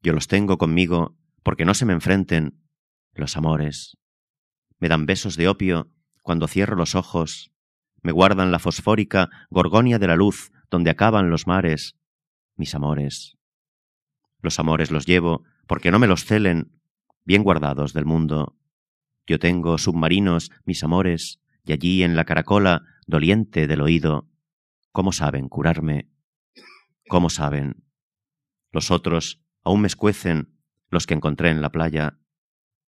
Yo 0.06 0.12
los 0.12 0.28
tengo 0.28 0.56
conmigo 0.56 1.16
porque 1.42 1.64
no 1.64 1.74
se 1.74 1.84
me 1.84 1.92
enfrenten 1.92 2.62
los 3.12 3.36
amores. 3.36 3.98
Me 4.78 4.88
dan 4.88 5.04
besos 5.04 5.34
de 5.34 5.48
opio 5.48 5.90
cuando 6.22 6.46
cierro 6.46 6.76
los 6.76 6.94
ojos, 6.94 7.50
me 8.02 8.12
guardan 8.12 8.52
la 8.52 8.60
fosfórica 8.60 9.28
gorgonia 9.50 9.98
de 9.98 10.06
la 10.06 10.14
luz 10.14 10.52
donde 10.70 10.90
acaban 10.90 11.28
los 11.28 11.48
mares, 11.48 11.96
mis 12.54 12.72
amores. 12.76 13.36
Los 14.42 14.60
amores 14.60 14.92
los 14.92 15.06
llevo 15.06 15.42
porque 15.66 15.90
no 15.90 15.98
me 15.98 16.06
los 16.06 16.24
celen, 16.24 16.70
bien 17.24 17.42
guardados 17.42 17.92
del 17.92 18.04
mundo. 18.04 18.56
Yo 19.26 19.40
tengo 19.40 19.76
submarinos, 19.76 20.52
mis 20.64 20.84
amores, 20.84 21.40
y 21.64 21.72
allí 21.72 22.04
en 22.04 22.14
la 22.14 22.24
caracola, 22.24 22.82
doliente 23.08 23.66
del 23.66 23.80
oído, 23.80 24.28
¿cómo 24.92 25.10
saben 25.10 25.48
curarme? 25.48 26.08
¿Cómo 27.08 27.28
saben? 27.28 27.82
Los 28.70 28.92
otros 28.92 29.42
aún 29.66 29.80
me 29.80 29.88
escuecen, 29.88 30.56
los 30.88 31.06
que 31.06 31.14
encontré 31.14 31.50
en 31.50 31.60
la 31.60 31.70
playa. 31.70 32.18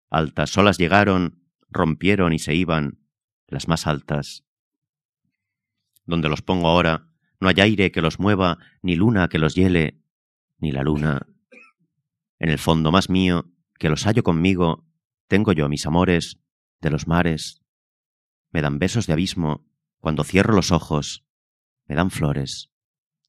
Altas 0.10 0.58
olas 0.58 0.78
llegaron, 0.78 1.44
rompieron 1.70 2.34
y 2.34 2.40
se 2.40 2.56
iban, 2.56 3.00
las 3.48 3.68
más 3.68 3.88
altas. 3.88 4.46
Donde 6.06 6.30
los 6.30 6.42
pongo 6.42 6.68
ahora, 6.68 7.10
no 7.40 7.50
hay 7.50 7.56
aire 7.60 7.92
que 7.92 8.02
los 8.02 8.20
mueva, 8.20 8.60
ni 8.82 8.96
luna 8.96 9.28
que 9.28 9.40
los 9.40 9.56
hiele, 9.56 10.02
ni 10.60 10.72
la 10.72 10.84
luna. 10.84 11.28
En 12.40 12.50
el 12.50 12.60
fondo 12.60 12.92
más 12.92 13.10
mío, 13.10 13.52
que 13.80 13.90
los 13.90 14.06
hallo 14.06 14.24
conmigo, 14.24 14.88
tengo 15.28 15.54
yo 15.54 15.68
mis 15.70 15.86
amores 15.86 16.40
de 16.82 16.92
los 16.92 17.08
mares. 17.08 17.64
Me 18.52 18.62
dan 18.62 18.80
besos 18.80 19.08
de 19.08 19.14
abismo 19.14 19.68
cuando 20.00 20.24
cierro 20.24 20.54
los 20.54 20.72
ojos, 20.72 21.26
me 21.88 21.96
dan 21.96 22.12
flores 22.12 22.72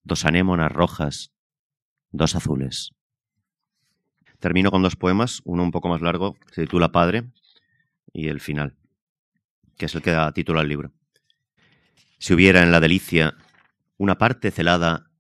dos 0.09 0.25
anémonas 0.25 0.73
rojas, 0.73 1.33
dos 2.11 2.35
azules. 2.35 2.95
Termino 4.41 4.71
con 4.71 4.83
dos 4.83 4.97
poemas, 4.97 5.43
uno 5.45 5.63
un 5.63 5.71
poco 5.71 5.89
más 5.89 6.01
largo, 6.01 6.37
se 6.53 6.63
titula 6.63 6.93
Padre, 6.93 7.31
y 8.13 8.29
el 8.29 8.41
final, 8.41 8.77
que 9.77 9.87
es 9.87 9.95
el 9.95 10.03
que 10.03 10.13
da 10.13 10.33
título 10.33 10.61
al 10.61 10.69
libro. 10.69 10.93
Si 12.19 12.35
hubiera 12.35 12.63
en 12.63 12.73
la 12.73 12.81
delicia 12.81 13.37
una 13.97 14.17
parte 14.17 14.51
celada, 14.51 15.11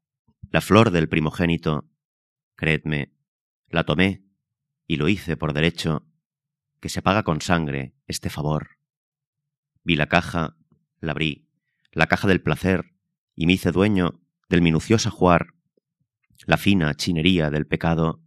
la 0.51 0.61
flor 0.61 0.91
del 0.91 1.09
primogénito, 1.09 1.85
creedme, 2.55 3.13
la 3.69 3.85
tomé 3.85 4.23
y 4.87 4.97
lo 4.97 5.09
hice 5.09 5.37
por 5.37 5.53
derecho, 5.53 6.07
que 6.81 6.89
se 6.89 7.03
paga 7.03 7.23
con 7.23 7.41
sangre 7.41 7.95
este 8.07 8.31
favor. 8.31 8.79
Vi 9.85 9.97
la 9.97 10.07
caja, 10.07 10.57
la 11.01 11.13
abrí, 11.13 11.49
la 11.93 12.07
caja 12.07 12.29
del 12.29 12.41
placer, 12.41 12.93
y 13.35 13.47
me 13.47 13.55
hice 13.55 13.73
dueño 13.73 14.21
del 14.49 14.63
minucioso 14.63 15.09
ajuar, 15.09 15.55
la 16.47 16.57
fina 16.57 16.95
chinería 16.95 17.51
del 17.51 17.67
pecado. 17.67 18.23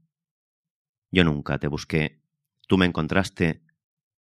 Yo 1.12 1.24
nunca 1.24 1.60
te 1.60 1.68
busqué, 1.68 2.22
tú 2.68 2.78
me 2.78 2.86
encontraste, 2.86 3.62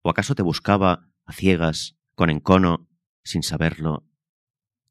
o 0.03 0.11
acaso 0.11 0.35
te 0.35 0.43
buscaba 0.43 1.09
a 1.25 1.33
ciegas, 1.33 1.97
con 2.15 2.31
encono, 2.31 2.89
sin 3.23 3.43
saberlo. 3.43 4.07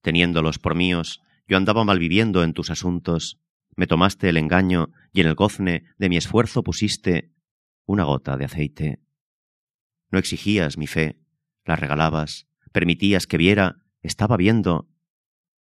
Teniéndolos 0.02 0.60
por 0.60 0.76
míos, 0.76 1.22
yo 1.48 1.58
andaba 1.58 1.84
malviviendo 1.84 2.44
en 2.44 2.54
tus 2.54 2.70
asuntos, 2.70 3.42
me 3.76 3.86
tomaste 3.86 4.30
el 4.30 4.38
engaño 4.38 4.92
y 5.12 5.22
en 5.22 5.28
el 5.28 5.36
gozne 5.36 5.84
de 5.98 6.10
mi 6.10 6.18
esfuerzo 6.18 6.64
pusiste 6.64 7.34
una 7.86 8.04
gota 8.04 8.38
de 8.38 8.46
aceite. 8.46 9.02
No 10.12 10.20
exigías 10.20 10.78
mi 10.78 10.88
fe, 10.88 11.20
la 11.66 11.76
regalabas, 11.76 12.48
permitías 12.72 13.28
que 13.28 13.38
viera, 13.38 13.84
estaba 14.02 14.38
viendo, 14.38 14.90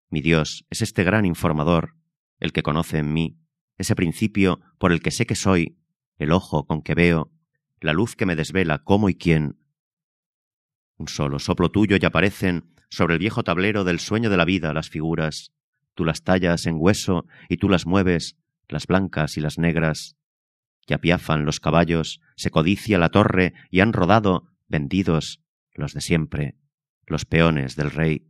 mi 0.09 0.21
Dios 0.21 0.65
es 0.69 0.81
este 0.81 1.03
gran 1.03 1.25
informador, 1.25 1.95
el 2.39 2.53
que 2.53 2.63
conoce 2.63 2.99
en 2.99 3.11
mí, 3.11 3.39
ese 3.77 3.95
principio 3.95 4.61
por 4.77 4.91
el 4.91 5.01
que 5.01 5.11
sé 5.11 5.25
que 5.25 5.35
soy, 5.35 5.79
el 6.17 6.31
ojo 6.31 6.65
con 6.65 6.81
que 6.81 6.95
veo, 6.95 7.31
la 7.79 7.93
luz 7.93 8.15
que 8.15 8.25
me 8.25 8.35
desvela 8.35 8.79
cómo 8.79 9.09
y 9.09 9.15
quién. 9.15 9.59
Un 10.97 11.07
solo 11.07 11.39
soplo 11.39 11.69
tuyo 11.69 11.97
y 11.99 12.05
aparecen 12.05 12.73
sobre 12.89 13.13
el 13.13 13.19
viejo 13.19 13.43
tablero 13.43 13.83
del 13.83 13.99
sueño 13.99 14.29
de 14.29 14.37
la 14.37 14.45
vida 14.45 14.73
las 14.73 14.89
figuras, 14.89 15.51
tú 15.93 16.05
las 16.05 16.23
tallas 16.23 16.65
en 16.65 16.75
hueso 16.77 17.25
y 17.49 17.57
tú 17.57 17.69
las 17.69 17.85
mueves, 17.85 18.37
las 18.67 18.87
blancas 18.87 19.37
y 19.37 19.41
las 19.41 19.57
negras. 19.57 20.17
Ya 20.87 20.99
piafan 20.99 21.45
los 21.45 21.59
caballos, 21.59 22.21
se 22.35 22.49
codicia 22.49 22.97
la 22.97 23.09
torre 23.09 23.53
y 23.69 23.81
han 23.81 23.93
rodado, 23.93 24.47
vendidos, 24.67 25.41
los 25.73 25.93
de 25.93 26.01
siempre, 26.01 26.55
los 27.05 27.25
peones 27.25 27.75
del 27.75 27.91
rey. 27.91 28.27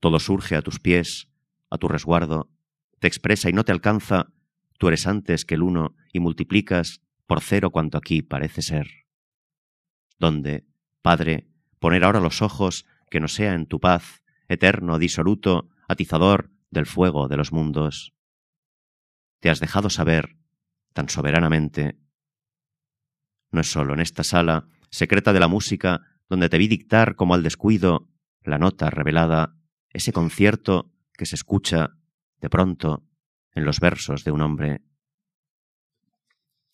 Todo 0.00 0.18
surge 0.18 0.56
a 0.56 0.62
tus 0.62 0.80
pies, 0.80 1.28
a 1.70 1.78
tu 1.78 1.88
resguardo, 1.88 2.50
te 2.98 3.06
expresa 3.06 3.48
y 3.48 3.52
no 3.52 3.64
te 3.64 3.72
alcanza, 3.72 4.32
tú 4.78 4.88
eres 4.88 5.06
antes 5.06 5.44
que 5.44 5.54
el 5.54 5.62
uno 5.62 5.94
y 6.12 6.20
multiplicas 6.20 7.00
por 7.26 7.40
cero 7.40 7.70
cuanto 7.70 7.98
aquí 7.98 8.22
parece 8.22 8.62
ser. 8.62 8.88
¿Dónde, 10.18 10.66
Padre, 11.02 11.48
poner 11.78 12.04
ahora 12.04 12.20
los 12.20 12.42
ojos 12.42 12.86
que 13.10 13.20
no 13.20 13.28
sea 13.28 13.54
en 13.54 13.66
tu 13.66 13.80
paz, 13.80 14.22
eterno, 14.48 14.98
disoluto, 14.98 15.68
atizador 15.88 16.50
del 16.70 16.86
fuego 16.86 17.28
de 17.28 17.36
los 17.36 17.52
mundos? 17.52 18.14
Te 19.40 19.50
has 19.50 19.60
dejado 19.60 19.90
saber, 19.90 20.36
tan 20.92 21.08
soberanamente. 21.08 21.98
No 23.52 23.60
es 23.60 23.70
sólo 23.70 23.94
en 23.94 24.00
esta 24.00 24.24
sala, 24.24 24.66
secreta 24.90 25.32
de 25.32 25.40
la 25.40 25.48
música, 25.48 26.02
donde 26.28 26.48
te 26.48 26.58
vi 26.58 26.68
dictar 26.68 27.14
como 27.14 27.34
al 27.34 27.42
descuido 27.42 28.08
la 28.42 28.58
nota 28.58 28.90
revelada 28.90 29.54
ese 29.90 30.12
concierto 30.12 30.92
que 31.12 31.26
se 31.26 31.34
escucha 31.34 31.96
de 32.40 32.50
pronto 32.50 33.04
en 33.52 33.64
los 33.64 33.80
versos 33.80 34.24
de 34.24 34.30
un 34.30 34.40
hombre. 34.40 34.82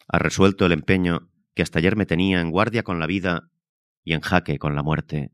Ha 0.09 0.19
resuelto 0.19 0.67
el 0.67 0.73
empeño 0.73 1.31
que 1.55 1.63
hasta 1.63 1.79
ayer 1.79 1.97
me 1.97 2.07
tenía 2.07 2.41
en 2.41 2.51
guardia 2.51 2.83
con 2.83 2.99
la 2.99 3.07
vida 3.07 3.51
y 4.03 4.13
en 4.13 4.21
jaque 4.21 4.59
con 4.59 4.75
la 4.75 4.83
muerte. 4.83 5.33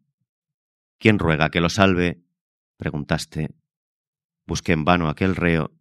¿Quién 0.98 1.18
ruega 1.18 1.50
que 1.50 1.60
lo 1.60 1.68
salve? 1.68 2.22
preguntaste. 2.76 3.54
Busqué 4.46 4.72
en 4.72 4.84
vano 4.84 5.08
aquel 5.08 5.36
reo, 5.36 5.72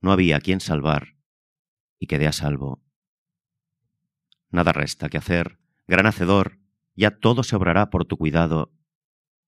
no 0.00 0.12
había 0.12 0.40
quien 0.40 0.60
salvar, 0.60 1.16
y 1.98 2.06
quedé 2.06 2.26
a 2.26 2.32
salvo. 2.32 2.82
Nada 4.50 4.72
resta 4.72 5.08
que 5.08 5.18
hacer, 5.18 5.58
gran 5.86 6.06
hacedor, 6.06 6.58
ya 6.94 7.10
todo 7.10 7.42
se 7.42 7.56
obrará 7.56 7.90
por 7.90 8.04
tu 8.04 8.16
cuidado. 8.18 8.72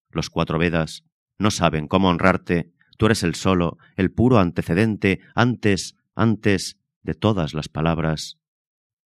Los 0.09 0.29
cuatro 0.29 0.57
Vedas 0.57 1.03
no 1.37 1.51
saben 1.51 1.87
cómo 1.87 2.09
honrarte, 2.09 2.73
tú 2.97 3.05
eres 3.07 3.23
el 3.23 3.35
solo, 3.35 3.77
el 3.95 4.11
puro 4.11 4.39
antecedente, 4.39 5.19
antes, 5.35 5.95
antes 6.15 6.79
de 7.03 7.13
todas 7.13 7.53
las 7.53 7.69
palabras. 7.69 8.39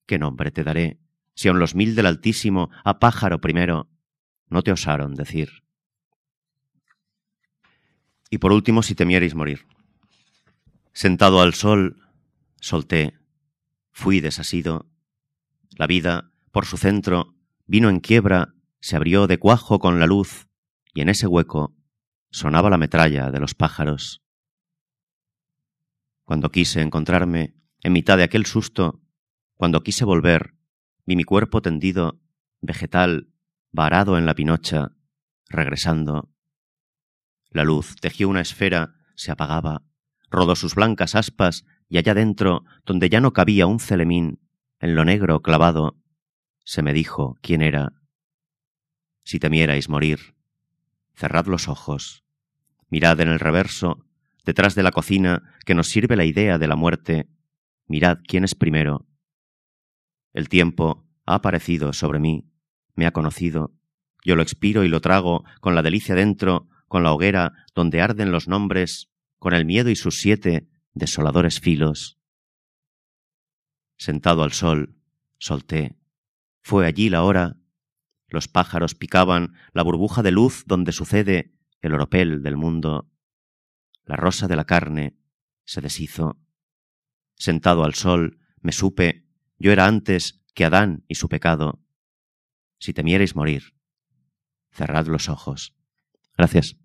¿Qué 0.10 0.18
nombre 0.18 0.50
te 0.50 0.64
daré, 0.64 0.98
si 1.36 1.50
aun 1.50 1.60
los 1.60 1.76
mil 1.76 1.94
del 1.94 2.08
Altísimo, 2.08 2.72
a 2.84 2.98
pájaro 2.98 3.40
primero, 3.42 3.92
no 4.48 4.64
te 4.64 4.72
osaron 4.72 5.14
decir? 5.14 5.62
Y 8.32 8.40
por 8.40 8.52
último, 8.52 8.82
si 8.82 8.96
temierais 8.96 9.36
morir. 9.36 9.68
Sentado 10.94 11.42
al 11.42 11.54
sol, 11.54 12.02
solté, 12.60 13.20
fui 13.92 14.20
desasido. 14.20 14.90
La 15.78 15.86
vida, 15.86 16.32
por 16.52 16.66
su 16.66 16.78
centro, 16.78 17.36
vino 17.68 17.92
en 17.92 18.00
quiebra, 18.00 18.56
se 18.80 18.96
abrió 18.96 19.28
de 19.28 19.38
cuajo 19.38 19.78
con 19.78 20.00
la 20.00 20.08
luz, 20.08 20.48
y 20.92 21.02
en 21.02 21.10
ese 21.10 21.28
hueco 21.28 21.76
sonaba 22.32 22.72
la 22.72 22.80
metralla 22.80 23.30
de 23.30 23.40
los 23.40 23.54
pájaros. 23.54 24.24
Cuando 26.24 26.50
quise 26.50 26.82
encontrarme, 26.82 27.54
en 27.84 27.94
mitad 27.94 28.18
de 28.18 28.24
aquel 28.24 28.48
susto, 28.48 29.04
cuando 29.60 29.84
quise 29.84 30.06
volver, 30.06 30.54
vi 31.06 31.18
mi 31.18 31.26
cuerpo 31.26 31.62
tendido, 31.62 32.22
vegetal, 32.62 33.28
varado 33.74 34.18
en 34.18 34.26
la 34.26 34.34
pinocha, 34.34 34.94
regresando. 35.50 36.30
La 37.50 37.66
luz 37.66 37.98
tejió 38.00 38.30
una 38.30 38.40
esfera, 38.40 38.94
se 39.16 39.34
apagaba, 39.34 39.84
rodó 40.30 40.56
sus 40.56 40.76
blancas 40.76 41.14
aspas, 41.14 41.66
y 41.90 41.98
allá 41.98 42.14
dentro, 42.14 42.64
donde 42.86 43.10
ya 43.10 43.20
no 43.20 43.34
cabía 43.34 43.68
un 43.68 43.82
celemín, 43.82 44.40
en 44.80 44.96
lo 44.96 45.04
negro 45.04 45.42
clavado, 45.42 45.98
se 46.64 46.82
me 46.82 46.94
dijo 46.94 47.38
quién 47.42 47.62
era. 47.62 47.92
Si 49.26 49.40
temierais 49.40 49.90
morir, 49.90 50.36
cerrad 51.16 51.48
los 51.48 51.68
ojos, 51.68 52.24
mirad 52.88 53.20
en 53.20 53.28
el 53.28 53.42
reverso, 53.42 54.06
detrás 54.46 54.74
de 54.74 54.84
la 54.84 54.94
cocina 54.94 55.54
que 55.66 55.76
nos 55.76 55.90
sirve 55.90 56.16
la 56.16 56.24
idea 56.24 56.58
de 56.58 56.68
la 56.70 56.78
muerte, 56.78 57.28
mirad 57.88 58.20
quién 58.26 58.46
es 58.46 58.56
primero. 58.56 59.09
El 60.34 60.50
tiempo 60.50 61.08
ha 61.26 61.36
aparecido 61.36 61.94
sobre 61.94 62.20
mí, 62.20 62.50
me 62.96 63.06
ha 63.06 63.12
conocido, 63.12 63.74
yo 64.24 64.36
lo 64.36 64.42
expiro 64.42 64.84
y 64.84 64.90
lo 64.90 65.02
trago 65.02 65.44
con 65.62 65.76
la 65.76 65.82
delicia 65.82 66.16
dentro, 66.16 66.68
con 66.88 67.04
la 67.04 67.14
hoguera 67.14 67.66
donde 67.74 68.02
arden 68.02 68.32
los 68.32 68.48
nombres, 68.48 69.10
con 69.38 69.54
el 69.54 69.66
miedo 69.66 69.90
y 69.90 69.96
sus 69.96 70.20
siete 70.20 70.70
desoladores 70.94 71.60
filos. 71.60 72.20
Sentado 73.98 74.44
al 74.44 74.52
sol, 74.52 74.96
solté. 75.38 75.98
Fue 76.62 76.86
allí 76.86 77.10
la 77.10 77.24
hora. 77.24 77.58
Los 78.28 78.48
pájaros 78.48 78.96
picaban 78.96 79.54
la 79.74 79.84
burbuja 79.84 80.22
de 80.22 80.32
luz 80.32 80.64
donde 80.68 80.92
sucede 80.92 81.54
el 81.82 81.94
oropel 81.94 82.44
del 82.44 82.58
mundo. 82.58 83.10
La 84.04 84.16
rosa 84.16 84.48
de 84.48 84.56
la 84.56 84.66
carne 84.66 85.18
se 85.64 85.82
deshizo. 85.82 86.40
Sentado 87.36 87.84
al 87.84 87.94
sol, 87.94 88.40
me 88.62 88.72
supe, 88.72 89.29
yo 89.60 89.72
era 89.72 89.86
antes 89.86 90.42
que 90.56 90.66
Adán 90.66 91.04
y 91.08 91.16
su 91.16 91.30
pecado. 91.30 91.80
Si 92.80 92.94
temierais 92.94 93.36
morir, 93.36 93.74
cerrad 94.72 95.08
los 95.08 95.30
ojos. 95.30 95.76
Gracias. 96.38 96.78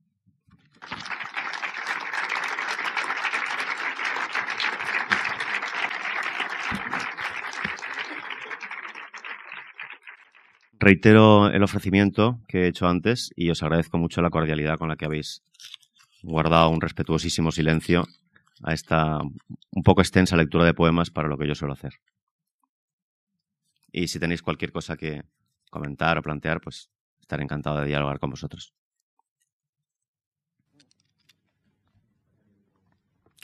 Reitero 10.81 11.49
el 11.49 11.63
ofrecimiento 11.63 12.41
que 12.47 12.65
he 12.65 12.69
hecho 12.69 12.87
antes 12.87 13.31
y 13.37 13.49
os 13.49 13.63
agradezco 13.63 13.97
mucho 13.97 14.21
la 14.21 14.29
cordialidad 14.29 14.77
con 14.77 14.89
la 14.89 14.97
que 14.97 15.07
habéis 15.07 15.43
guardado 16.23 16.69
un 16.69 16.81
respetuosísimo 16.81 17.53
silencio 17.53 18.05
a 18.63 18.75
esta 18.75 19.21
un 19.21 19.83
poco 19.83 20.03
extensa 20.03 20.37
lectura 20.37 20.65
de 20.65 20.75
poemas 20.75 21.11
para 21.11 21.29
lo 21.29 21.39
que 21.39 21.47
yo 21.47 21.55
suelo 21.55 21.73
hacer. 21.73 21.95
Y 23.97 24.09
si 24.09 24.19
tenéis 24.19 24.43
cualquier 24.43 24.73
cosa 24.73 24.97
que 24.97 25.23
comentar 25.71 26.19
o 26.19 26.23
plantear, 26.23 26.61
pues 26.61 26.91
estaré 27.21 27.45
encantado 27.45 27.79
de 27.79 27.87
dialogar 27.87 28.19
con 28.19 28.29
vosotros. 28.29 28.75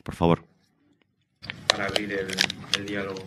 Por 0.03 0.17
favor. 0.17 0.45
Para 1.69 1.87
abrir 1.87 2.13
el, 2.13 2.85
diálogo. 2.85 3.25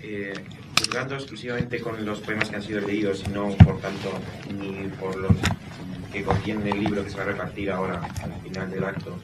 Eh, 0.00 0.32
juzgando 0.78 1.16
exclusivamente 1.16 1.80
con 1.80 2.06
los 2.06 2.20
poemas 2.20 2.48
que 2.48 2.54
han 2.54 2.62
sido 2.62 2.82
leídos 2.82 3.24
y 3.26 3.30
no 3.30 3.48
por 3.56 3.80
tanto 3.80 4.12
ni 4.54 4.86
por 4.90 5.16
los 5.16 5.32
que 6.12 6.22
contiene 6.22 6.70
el 6.70 6.84
libro 6.84 7.02
que 7.02 7.10
se 7.10 7.16
va 7.16 7.24
a 7.24 7.26
repartir 7.26 7.72
ahora 7.72 8.00
al 8.22 8.40
final 8.42 8.70
del 8.70 8.84
acto, 8.84 9.18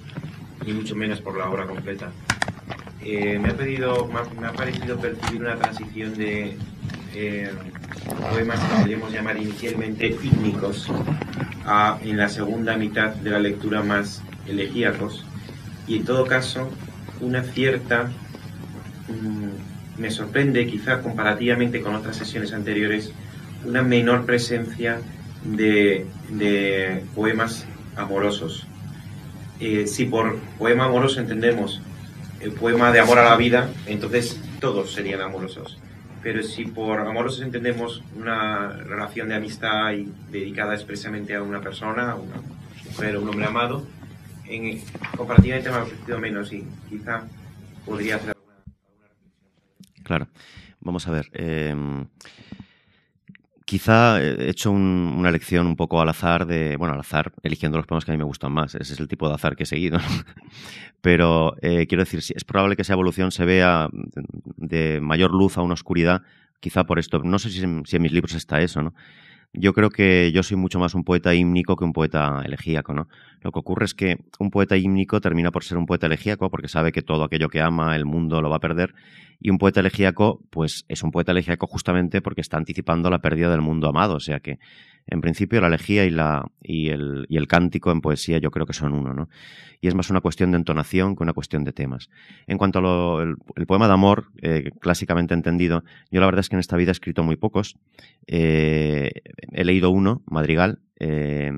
ni 0.67 0.73
mucho 0.73 0.97
menos 0.97 1.21
por 1.21 1.39
la 1.39 1.49
obra 1.49 1.65
completa. 1.65 2.11
Eh, 3.01 3.39
me, 3.39 3.51
ha 3.51 3.57
pedido, 3.57 4.09
me 4.09 4.49
ha, 4.49 4.53
parecido 4.53 4.99
percibir 4.99 5.43
una 5.43 5.57
transición 5.57 6.15
de 6.15 6.57
eh, 7.15 7.51
poemas 8.31 8.61
que 8.61 8.75
podríamos 8.77 9.13
llamar 9.13 9.37
inicialmente 9.37 10.07
ígnicos 10.07 10.89
a, 11.65 11.99
en 12.03 12.17
la 12.17 12.29
segunda 12.29 12.77
mitad 12.77 13.15
de 13.15 13.31
la 13.31 13.39
lectura 13.39 13.83
más 13.83 14.23
elegíacos 14.47 15.25
y 15.87 15.97
en 15.97 16.05
todo 16.05 16.27
caso 16.27 16.71
una 17.21 17.43
cierta 17.43 18.11
mm, 19.09 20.01
me 20.01 20.11
sorprende 20.11 20.67
quizá 20.67 21.03
comparativamente 21.03 21.81
con 21.81 21.95
otras 21.95 22.17
sesiones 22.17 22.53
anteriores 22.53 23.13
una 23.65 23.83
menor 23.83 24.27
presencia 24.27 24.99
de, 25.45 26.07
poemas 27.15 27.67
amorosos. 27.97 28.67
Eh, 29.61 29.87
si 29.87 30.07
por 30.07 30.39
poema 30.59 30.87
amoroso 30.87 31.21
entendemos 31.21 31.81
el 32.41 32.53
poema 32.53 32.91
de 32.91 33.01
amor 33.01 33.19
a 33.19 33.25
la 33.25 33.37
vida 33.37 33.69
entonces 33.87 34.41
todos 34.61 34.93
serían 34.93 35.21
amorosos 35.21 35.79
pero 36.25 36.43
si 36.43 36.65
por 36.65 36.99
amorosos 37.01 37.43
entendemos 37.43 38.03
una 38.17 38.71
relación 38.71 39.29
de 39.29 39.35
amistad 39.35 39.93
y 39.93 40.11
dedicada 40.31 40.73
expresamente 40.75 41.35
a 41.35 41.43
una 41.43 41.61
persona, 41.61 42.13
a 42.13 42.15
una 42.15 42.37
mujer 42.87 43.17
o 43.17 43.21
un 43.21 43.29
hombre 43.29 43.45
amado, 43.45 43.87
en, 44.47 44.81
comparativamente 45.19 45.69
me 45.69 45.77
ha 45.77 45.83
ofrecido 45.83 46.19
menos 46.19 46.51
y 46.51 46.65
quizá 46.89 47.25
podría 47.85 48.17
hacer 48.17 48.31
alguna, 48.31 48.55
reflexión. 48.57 50.03
Claro, 50.03 50.29
vamos 50.81 51.07
a 51.07 51.11
ver. 51.11 51.29
Em, 51.35 52.07
quizá 53.75 54.23
he 54.23 54.51
hecho 54.51 54.71
una 54.71 55.29
elección 55.31 55.67
un 55.67 55.75
poco 55.75 56.01
al 56.01 56.09
azar 56.09 56.47
de, 56.47 56.77
bueno, 56.77 56.95
al 56.95 57.01
azar, 57.01 57.33
eligiendo 57.43 57.77
los 57.77 57.89
poemas 57.89 58.05
que 58.05 58.13
a 58.13 58.15
mí 58.15 58.19
me 58.19 58.25
gustan 58.25 58.53
más. 58.53 58.77
Ese 58.77 58.93
es 58.93 59.01
el 59.01 59.09
tipo 59.09 59.29
de 59.29 59.35
azar 59.35 59.57
que 59.57 59.65
he 59.65 59.67
seguido. 59.67 59.99
Pero 61.01 61.57
eh, 61.61 61.89
quiero 61.89 62.05
decir, 62.05 62.21
es 62.21 62.45
probable 62.45 62.77
que 62.77 62.83
esa 62.83 62.93
evolución 62.93 63.33
se 63.33 63.45
vea 63.45 63.89
de 64.59 65.01
mayor 65.01 65.33
luz 65.33 65.59
a 65.59 65.63
una 65.63 65.75
oscuridad, 65.75 66.23
quizá 66.61 66.85
por 66.85 67.01
esto. 67.01 67.19
No 67.25 67.41
sé 67.41 67.51
si 67.51 67.65
en, 67.65 67.85
si 67.85 67.97
en 67.97 68.03
mis 68.03 68.13
libros 68.13 68.35
está 68.35 68.61
eso, 68.61 68.81
¿no? 68.81 68.95
Yo 69.55 69.73
creo 69.73 69.91
que 69.91 70.33
yo 70.33 70.43
soy 70.43 70.57
mucho 70.57 70.81
más 70.81 70.95
un 70.95 71.05
poeta 71.05 71.33
hímnico 71.35 71.77
que 71.77 71.85
un 71.85 71.93
poeta 71.93 72.43
elegíaco, 72.45 72.93
¿no? 72.93 73.09
Lo 73.41 73.53
que 73.53 73.59
ocurre 73.61 73.85
es 73.85 73.95
que 73.95 74.19
un 74.41 74.51
poeta 74.51 74.77
hímnico 74.77 75.21
termina 75.21 75.53
por 75.53 75.63
ser 75.63 75.79
un 75.79 75.87
poeta 75.87 76.07
elegíaco 76.07 76.51
porque 76.51 76.67
sabe 76.67 76.91
que 76.91 77.03
todo 77.03 77.23
aquello 77.23 77.49
que 77.49 77.61
ama 77.61 77.95
el 77.95 78.05
mundo 78.05 78.43
lo 78.43 78.51
va 78.51 78.57
a 78.57 78.61
perder 78.61 78.95
y 79.41 79.51
un 79.51 79.59
poeta 79.59 79.81
elegíaco 79.81 80.41
pues 80.51 80.85
es 80.89 81.03
un 81.03 81.11
poeta 81.11 81.33
elegíaco 81.33 81.67
justamente 81.67 82.21
porque 82.21 82.41
está 82.41 82.57
anticipando 82.57 83.11
la 83.11 83.21
pérdida 83.21 83.51
del 83.51 83.61
mundo 83.61 83.89
amado, 83.89 84.15
o 84.17 84.21
sea 84.21 84.41
que 84.41 84.59
en 85.07 85.21
principio 85.21 85.61
la 85.61 85.69
elegía 85.69 86.05
y, 86.05 86.11
la, 86.11 86.47
y, 86.63 86.89
el, 86.89 87.27
y 87.29 87.37
el 87.37 87.47
cántico 87.47 87.91
en 87.93 88.01
poesía 88.01 88.39
yo 88.39 88.51
creo 88.51 88.67
que 88.67 88.73
son 88.73 88.93
uno, 88.93 89.15
¿no? 89.15 89.29
Y 89.81 89.89
es 89.89 89.95
más 89.95 90.11
una 90.11 90.21
cuestión 90.21 90.51
de 90.51 90.57
entonación 90.57 91.15
que 91.15 91.23
una 91.23 91.33
cuestión 91.35 91.65
de 91.65 91.73
temas. 91.73 92.09
En 92.47 92.59
cuanto 92.59 92.79
al 92.79 93.37
el, 93.57 93.67
poema 93.67 93.87
de 93.87 93.93
amor, 93.93 94.29
eh, 94.41 94.71
clásicamente 94.81 95.35
entendido, 95.35 95.85
yo 96.11 96.21
la 96.21 96.27
verdad 96.27 96.41
es 96.41 96.49
que 96.49 96.57
en 96.57 96.61
esta 96.61 96.77
vida 96.77 96.91
he 96.91 96.93
escrito 96.93 97.23
muy 97.23 97.37
pocos. 97.37 97.77
Eh, 98.27 99.11
he 99.53 99.65
leído 99.65 99.91
uno, 99.91 100.23
Madrigal. 100.27 100.81
Eh, 100.99 101.53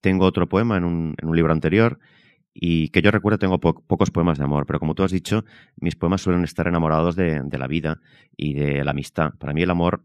tengo 0.00 0.26
otro 0.26 0.48
poema 0.48 0.76
en 0.76 0.84
un, 0.84 1.14
en 1.20 1.28
un 1.28 1.36
libro 1.36 1.52
anterior 1.52 1.98
y 2.54 2.88
que 2.90 3.02
yo 3.02 3.10
recuerdo 3.10 3.38
tengo 3.38 3.58
pocos 3.58 4.10
poemas 4.12 4.38
de 4.38 4.44
amor, 4.44 4.64
pero 4.64 4.78
como 4.78 4.94
tú 4.94 5.02
has 5.02 5.10
dicho, 5.10 5.44
mis 5.76 5.96
poemas 5.96 6.22
suelen 6.22 6.44
estar 6.44 6.68
enamorados 6.68 7.16
de, 7.16 7.42
la 7.50 7.66
vida 7.66 8.00
y 8.36 8.54
de 8.54 8.84
la 8.84 8.92
amistad. 8.92 9.32
Para 9.38 9.52
mí 9.52 9.62
el 9.62 9.70
amor 9.70 10.04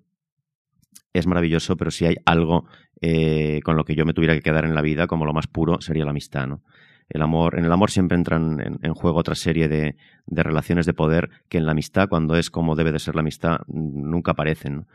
es 1.14 1.28
maravilloso, 1.28 1.76
pero 1.76 1.92
si 1.92 2.06
hay 2.06 2.16
algo 2.26 2.66
eh, 3.02 3.62
con 3.64 3.76
lo 3.76 3.86
que 3.86 3.96
yo 3.96 4.06
me 4.06 4.14
tuviera 4.14 4.36
que 4.36 4.42
quedar 4.42 4.66
en 4.66 4.76
la 4.76 4.82
vida, 4.82 5.08
como 5.08 5.26
lo 5.26 5.34
más 5.34 5.48
puro, 5.48 5.82
sería 5.82 6.06
la 6.06 6.12
amistad, 6.12 6.48
¿no? 6.48 6.62
El 7.10 7.24
amor, 7.24 7.58
en 7.58 7.66
el 7.66 7.72
amor 7.72 7.90
siempre 7.90 8.16
entran 8.16 8.80
en, 8.84 8.94
juego 8.94 9.18
otra 9.18 9.34
serie 9.34 9.68
de, 9.68 9.96
de, 10.28 10.44
relaciones 10.44 10.86
de 10.86 10.94
poder 10.94 11.30
que 11.50 11.58
en 11.58 11.66
la 11.66 11.72
amistad, 11.72 12.08
cuando 12.08 12.36
es 12.36 12.52
como 12.52 12.76
debe 12.76 12.92
de 12.92 13.00
ser 13.00 13.16
la 13.16 13.22
amistad, 13.22 13.62
nunca 13.68 14.34
aparecen. 14.34 14.86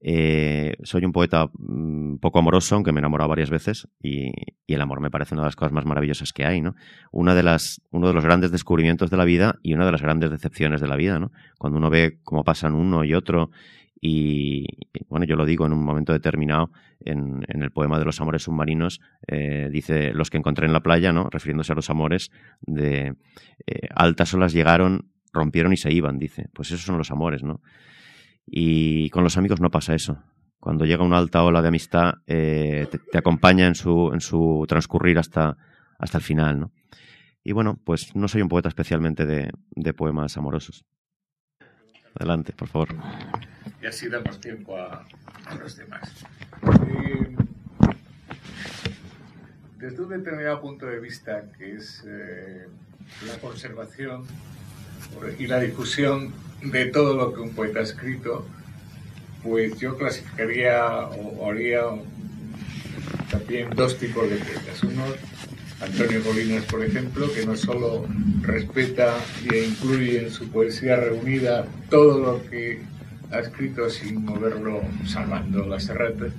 Eh, 0.00 0.74
soy 0.82 1.04
un 1.04 1.12
poeta 1.12 1.50
mm, 1.52 2.16
poco 2.16 2.38
amoroso, 2.38 2.74
aunque 2.74 2.90
me 2.90 2.98
he 2.98 3.02
enamorado 3.02 3.28
varias 3.28 3.50
veces, 3.50 3.86
y, 4.00 4.28
y, 4.66 4.74
el 4.74 4.80
amor 4.80 5.00
me 5.00 5.10
parece 5.10 5.34
una 5.34 5.42
de 5.42 5.48
las 5.48 5.56
cosas 5.56 5.72
más 5.72 5.84
maravillosas 5.84 6.32
que 6.32 6.46
hay, 6.46 6.62
¿no? 6.62 6.74
Una 7.12 7.34
de 7.34 7.42
las, 7.42 7.82
uno 7.90 8.08
de 8.08 8.14
los 8.14 8.24
grandes 8.24 8.50
descubrimientos 8.50 9.10
de 9.10 9.16
la 9.18 9.24
vida 9.24 9.56
y 9.62 9.74
una 9.74 9.84
de 9.84 9.92
las 9.92 10.02
grandes 10.02 10.30
decepciones 10.30 10.80
de 10.80 10.88
la 10.88 10.96
vida, 10.96 11.20
¿no? 11.20 11.30
Cuando 11.58 11.78
uno 11.78 11.90
ve 11.90 12.18
cómo 12.24 12.44
pasan 12.44 12.74
uno 12.74 13.04
y 13.04 13.14
otro 13.14 13.50
y 14.04 14.66
bueno, 15.08 15.24
yo 15.24 15.36
lo 15.36 15.46
digo 15.46 15.64
en 15.64 15.72
un 15.72 15.84
momento 15.84 16.12
determinado 16.12 16.72
en, 16.98 17.44
el 17.46 17.70
poema 17.70 18.00
de 18.00 18.04
los 18.04 18.20
amores 18.20 18.42
submarinos, 18.42 19.00
eh, 19.28 19.68
dice 19.70 20.12
los 20.12 20.28
que 20.28 20.38
encontré 20.38 20.66
en 20.66 20.72
la 20.72 20.80
playa, 20.80 21.12
¿no? 21.12 21.30
Refiriéndose 21.30 21.70
a 21.70 21.76
los 21.76 21.88
amores 21.88 22.32
de 22.62 23.14
eh, 23.64 23.88
altas 23.94 24.34
olas 24.34 24.52
llegaron, 24.52 25.12
rompieron 25.32 25.72
y 25.72 25.76
se 25.76 25.92
iban, 25.92 26.18
dice. 26.18 26.48
Pues 26.52 26.72
esos 26.72 26.84
son 26.84 26.98
los 26.98 27.12
amores, 27.12 27.44
¿no? 27.44 27.60
Y 28.44 29.08
con 29.10 29.22
los 29.22 29.36
amigos 29.36 29.60
no 29.60 29.70
pasa 29.70 29.94
eso. 29.94 30.18
Cuando 30.58 30.84
llega 30.84 31.04
una 31.04 31.18
alta 31.18 31.44
ola 31.44 31.62
de 31.62 31.68
amistad, 31.68 32.14
eh, 32.26 32.88
te, 32.90 32.98
te, 32.98 33.18
acompaña 33.18 33.68
en 33.68 33.76
su, 33.76 34.10
en 34.12 34.20
su 34.20 34.64
transcurrir 34.66 35.20
hasta, 35.20 35.56
hasta 36.00 36.18
el 36.18 36.24
final, 36.24 36.58
¿no? 36.58 36.72
Y 37.44 37.52
bueno, 37.52 37.78
pues 37.84 38.16
no 38.16 38.26
soy 38.26 38.42
un 38.42 38.48
poeta 38.48 38.68
especialmente 38.68 39.26
de, 39.26 39.52
de 39.70 39.94
poemas 39.94 40.36
amorosos. 40.36 40.84
Adelante, 42.16 42.52
por 42.52 42.66
favor 42.66 42.88
y 43.82 43.86
así 43.86 44.08
damos 44.08 44.40
tiempo 44.40 44.78
a, 44.78 45.04
a 45.46 45.54
los 45.56 45.76
demás. 45.76 46.08
desde 49.82 50.00
un 50.00 50.10
determinado 50.10 50.60
punto 50.60 50.86
de 50.86 51.00
vista, 51.00 51.42
que 51.58 51.74
es 51.74 52.04
eh, 52.06 52.68
la 53.26 53.36
conservación 53.38 54.24
y 55.40 55.48
la 55.48 55.58
difusión 55.58 56.32
de 56.62 56.86
todo 56.86 57.16
lo 57.16 57.34
que 57.34 57.40
un 57.40 57.50
poeta 57.50 57.80
ha 57.80 57.82
escrito, 57.82 58.46
pues 59.42 59.76
yo 59.80 59.98
clasificaría 59.98 60.86
o 61.08 61.50
haría 61.50 61.82
también 63.28 63.70
dos 63.70 63.98
tipos 63.98 64.30
de 64.30 64.36
poetas. 64.36 64.84
Uno, 64.84 65.02
Antonio 65.80 66.22
Colinas, 66.22 66.64
por 66.66 66.84
ejemplo, 66.84 67.26
que 67.34 67.44
no 67.44 67.56
solo 67.56 68.06
respeta 68.42 69.16
e 69.52 69.64
incluye 69.64 70.22
en 70.22 70.30
su 70.30 70.48
poesía 70.48 70.94
reunida 70.94 71.66
todo 71.90 72.20
lo 72.20 72.48
que 72.48 72.82
ha 73.32 73.40
escrito 73.40 73.88
sin 73.88 74.24
moverlo 74.24 74.82
salvando 75.06 75.66
las 75.66 75.88
erratas, 75.88 76.32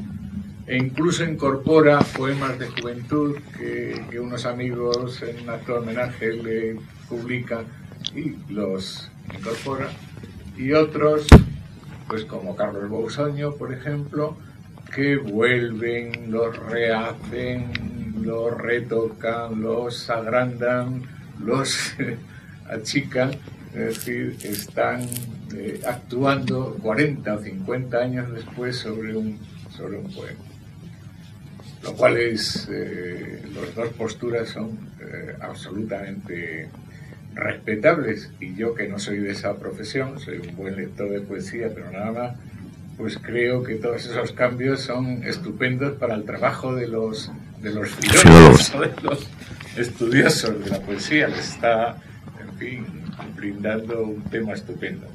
e 0.68 0.78
incluso 0.78 1.24
incorpora 1.24 2.00
poemas 2.00 2.58
de 2.60 2.68
juventud 2.68 3.36
que, 3.58 4.20
unos 4.20 4.46
amigos 4.46 5.22
en 5.24 5.50
acto 5.50 5.74
de 5.74 5.80
homenaje 5.80 6.34
le 6.34 6.80
publican 7.10 7.66
y 8.16 8.36
los 8.54 9.10
incorpora, 9.36 9.90
y 10.56 10.72
otros, 10.74 11.28
pues 12.08 12.26
como 12.26 12.56
Carlos 12.56 12.88
Bousoño, 12.90 13.54
por 13.56 13.74
ejemplo, 13.74 14.38
que 14.94 15.18
vuelven, 15.18 16.32
los 16.32 16.56
rehacen, 16.56 18.22
los 18.22 18.56
retocan, 18.56 19.62
los 19.62 20.10
agrandan, 20.12 21.02
los 21.44 21.96
achican, 22.70 23.32
es 23.74 24.06
decir, 24.06 24.38
están 24.44 25.08
eh, 25.56 25.82
actuando 25.86 26.78
40 26.82 27.34
o 27.34 27.40
50 27.40 27.98
años 27.98 28.34
después 28.34 28.78
sobre 28.78 29.16
un, 29.16 29.40
sobre 29.76 29.98
un 29.98 30.12
poema. 30.12 30.40
Lo 31.84 31.94
cual 31.94 32.18
es, 32.18 32.70
eh, 32.72 33.42
las 33.54 33.76
dos 33.76 33.90
posturas 33.90 34.50
son 34.50 34.78
eh, 35.02 35.36
absolutamente 35.42 36.70
respetables 37.36 38.32
y 38.40 38.56
yo 38.56 38.74
que 38.74 38.88
no 38.88 39.00
soy 39.00 39.18
de 39.18 39.32
esa 39.32 39.56
profesión, 39.58 40.20
soy 40.20 40.38
un 40.38 40.56
buen 40.56 40.76
lector 40.76 41.10
de 41.10 41.22
poesía, 41.22 41.70
pero 41.74 41.92
nada 41.92 42.12
más, 42.12 42.38
pues 42.98 43.18
creo 43.18 43.64
que 43.64 43.76
todos 43.76 44.06
esos 44.06 44.32
cambios 44.32 44.82
son 44.82 45.24
estupendos 45.24 45.94
para 45.98 46.16
el 46.16 46.24
trabajo 46.24 46.76
de 46.76 46.88
los 46.88 47.32
de 47.62 47.74
los 47.74 47.90
filólogos 47.90 48.72
de 48.80 49.02
los 49.02 49.28
estudiosos 49.78 50.64
de 50.64 50.70
la 50.70 50.80
poesía. 50.80 51.28
Les 51.28 51.54
está, 51.54 51.98
en 52.40 52.58
fin, 52.58 52.86
brindando 53.36 54.04
un 54.04 54.22
tema 54.24 54.54
estupendo. 54.54 55.08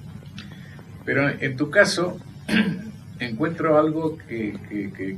Pero 1.09 1.27
en 1.27 1.57
tu 1.57 1.71
caso, 1.71 2.19
encuentro 3.19 3.79
algo 3.79 4.19
que, 4.29 4.53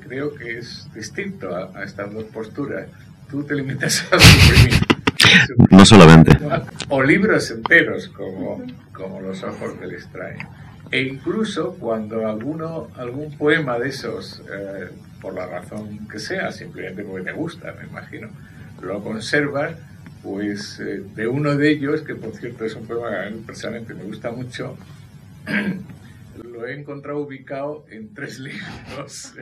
creo 0.07 0.33
que 0.37 0.59
es 0.59 0.89
distinto 0.95 1.53
a, 1.53 1.83
estas 1.83 2.15
dos 2.15 2.27
posturas. 2.27 2.87
Tú 3.29 3.43
te 3.43 3.57
limitas 3.57 4.07
a 4.13 4.21
suprimir. 4.21 4.75
No 5.71 5.85
solamente. 5.85 6.39
O 6.89 7.03
libros 7.03 7.51
enteros, 7.51 8.09
como, 8.09 8.63
como 8.93 9.21
Los 9.21 9.43
ojos 9.43 9.79
del 9.81 9.95
extraño. 9.95 10.49
E 10.93 11.03
incluso 11.03 11.75
cuando 11.75 12.27
alguno, 12.27 12.89
algún 12.97 13.37
poema 13.37 13.79
de 13.79 13.89
esos, 13.89 14.43
eh, 14.51 14.91
por 15.21 15.35
la 15.35 15.47
razón 15.47 16.09
que 16.09 16.21
sea, 16.21 16.53
simplemente 16.53 17.03
porque 17.03 17.25
te 17.25 17.33
gusta, 17.33 17.75
me 17.79 17.89
imagino, 17.89 18.29
lo 18.81 19.03
conservas, 19.03 19.75
pues 20.23 20.81
eh, 20.81 21.03
de 21.15 21.27
uno 21.27 21.57
de 21.57 21.71
ellos, 21.71 22.03
que 22.03 22.15
por 22.15 22.33
cierto 22.35 22.65
es 22.65 22.75
un 22.75 22.87
poema 22.87 23.11
que 23.11 23.17
a 23.17 23.31
mí 23.31 23.43
personalmente 23.45 23.95
me 23.95 24.05
gusta 24.05 24.31
mucho, 24.31 24.77
lo 26.43 26.67
he 26.67 26.79
encontrado 26.79 27.19
ubicado 27.19 27.85
en 27.91 28.15
tres 28.15 28.39
libros. 28.39 29.35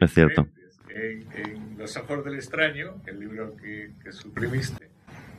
Es 0.00 0.14
cierto. 0.14 0.46
En, 0.88 1.78
Los 1.78 1.96
ojos 1.96 2.24
del 2.24 2.34
extraño, 2.34 3.00
el 3.06 3.20
libro 3.20 3.56
que, 3.56 3.92
suprimiste, 4.12 4.88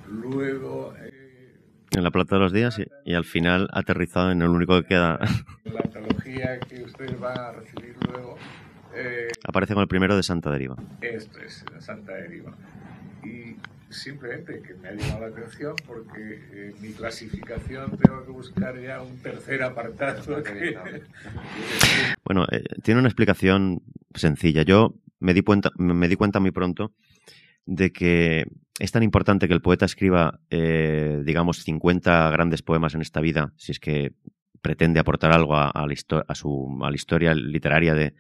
luego... 0.08 0.94
Eh, 1.00 1.22
en 1.92 2.04
la 2.04 2.12
Plata 2.12 2.36
de 2.36 2.42
los 2.42 2.54
Días 2.54 2.80
y, 3.04 3.14
al 3.14 3.26
final 3.26 3.68
aterrizado 3.74 4.32
en 4.32 4.42
el 4.42 4.48
único 4.48 4.82
que 4.82 4.88
queda. 4.88 5.20
La 5.66 5.82
antología 5.82 6.58
que 6.60 6.84
ustedes 6.84 7.20
van 7.20 7.38
a 7.38 7.52
recibir 7.52 7.96
luego. 8.08 8.38
Eh, 8.96 9.28
Aparece 9.46 9.74
con 9.74 9.82
el 9.82 9.90
primero 9.90 10.16
de 10.16 10.24
Santa 10.24 10.52
Deriva. 10.52 10.78
Esto 11.02 11.40
es, 11.42 11.66
Santa 11.80 12.14
Deriva. 12.14 12.54
Y 13.24 13.58
simplemente 13.92 14.62
que 14.62 14.74
me 14.76 14.90
ha 14.90 14.94
llamado 14.94 15.22
la 15.22 15.28
atención 15.28 15.76
porque 15.86 16.42
en 16.52 16.82
mi 16.82 16.94
clasificación 16.94 17.98
tengo 17.98 18.26
que 18.26 18.32
buscar 18.32 18.80
ya 18.80 19.02
un 19.02 19.18
tercer 19.22 19.64
apartado. 19.64 20.22
bueno, 22.26 22.46
eh, 22.52 22.64
tiene 22.84 23.00
una 23.00 23.10
explicación 23.10 23.82
sencilla. 24.14 24.64
Yo 24.64 24.96
me 25.20 25.34
di 25.34 25.42
cuenta, 25.42 25.72
me 25.78 26.08
di 26.08 26.16
cuenta 26.16 26.40
muy 26.40 26.52
pronto 26.52 26.94
de 27.66 27.92
que 27.92 28.46
es 28.80 28.92
tan 28.92 29.04
importante 29.04 29.48
que 29.48 29.54
el 29.54 29.62
poeta 29.62 29.86
escriba, 29.86 30.40
eh, 30.50 31.22
digamos, 31.24 31.64
50 31.64 32.32
grandes 32.32 32.62
poemas 32.62 32.96
en 32.96 33.02
esta 33.02 33.22
vida, 33.22 33.54
si 33.58 33.72
es 33.72 33.80
que 33.80 34.14
pretende 34.62 35.00
aportar 35.00 35.32
algo 35.32 35.56
a, 35.56 35.72
la, 35.74 35.96
a, 36.28 36.36
su, 36.36 36.80
a 36.84 36.90
la 36.90 36.96
historia 36.96 37.34
literaria 37.34 37.94
de, 37.94 38.14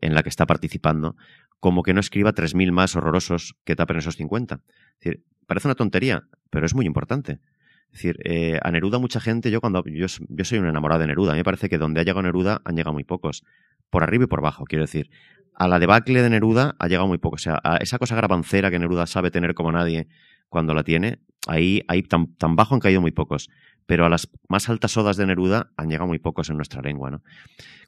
en 0.00 0.14
la 0.14 0.22
que 0.22 0.28
está 0.28 0.46
participando, 0.46 1.16
como 1.64 1.82
que 1.82 1.94
no 1.94 2.00
escriba 2.00 2.34
3.000 2.34 2.72
más 2.72 2.94
horrorosos 2.94 3.56
que 3.64 3.74
tapen 3.74 3.96
esos 3.96 4.16
50. 4.16 4.56
Es 4.56 5.00
decir, 5.00 5.24
parece 5.46 5.66
una 5.66 5.74
tontería, 5.74 6.24
pero 6.50 6.66
es 6.66 6.74
muy 6.74 6.84
importante. 6.84 7.40
Es 7.86 7.92
decir, 7.92 8.18
eh, 8.22 8.58
a 8.62 8.70
Neruda 8.70 8.98
mucha 8.98 9.18
gente, 9.18 9.50
yo 9.50 9.62
cuando 9.62 9.82
yo, 9.86 10.04
yo, 10.28 10.44
soy 10.44 10.58
un 10.58 10.66
enamorado 10.66 11.00
de 11.00 11.06
Neruda, 11.06 11.32
a 11.32 11.34
mí 11.36 11.38
me 11.38 11.44
parece 11.44 11.70
que 11.70 11.78
donde 11.78 12.02
ha 12.02 12.04
llegado 12.04 12.20
Neruda 12.20 12.60
han 12.66 12.76
llegado 12.76 12.92
muy 12.92 13.04
pocos. 13.04 13.44
Por 13.88 14.02
arriba 14.02 14.24
y 14.24 14.26
por 14.26 14.40
abajo, 14.40 14.64
quiero 14.64 14.84
decir 14.84 15.08
a 15.54 15.66
la 15.66 15.78
debacle 15.78 16.20
de 16.20 16.28
Neruda 16.28 16.76
ha 16.78 16.86
llegado 16.86 17.08
muy 17.08 17.16
poco. 17.16 17.36
O 17.36 17.38
sea, 17.38 17.58
a 17.64 17.78
esa 17.78 17.98
cosa 17.98 18.14
grabancera 18.14 18.70
que 18.70 18.78
Neruda 18.78 19.06
sabe 19.06 19.30
tener 19.30 19.54
como 19.54 19.72
nadie 19.72 20.06
cuando 20.50 20.74
la 20.74 20.84
tiene, 20.84 21.20
ahí, 21.46 21.80
ahí 21.88 22.02
tan, 22.02 22.34
tan 22.34 22.56
bajo 22.56 22.74
han 22.74 22.80
caído 22.80 23.00
muy 23.00 23.12
pocos. 23.12 23.48
Pero 23.86 24.06
a 24.06 24.08
las 24.08 24.30
más 24.48 24.68
altas 24.68 24.96
odas 24.96 25.16
de 25.16 25.26
Neruda 25.26 25.70
han 25.76 25.88
llegado 25.88 26.06
muy 26.06 26.18
pocos 26.18 26.48
en 26.50 26.56
nuestra 26.56 26.80
lengua, 26.80 27.10
¿no? 27.10 27.22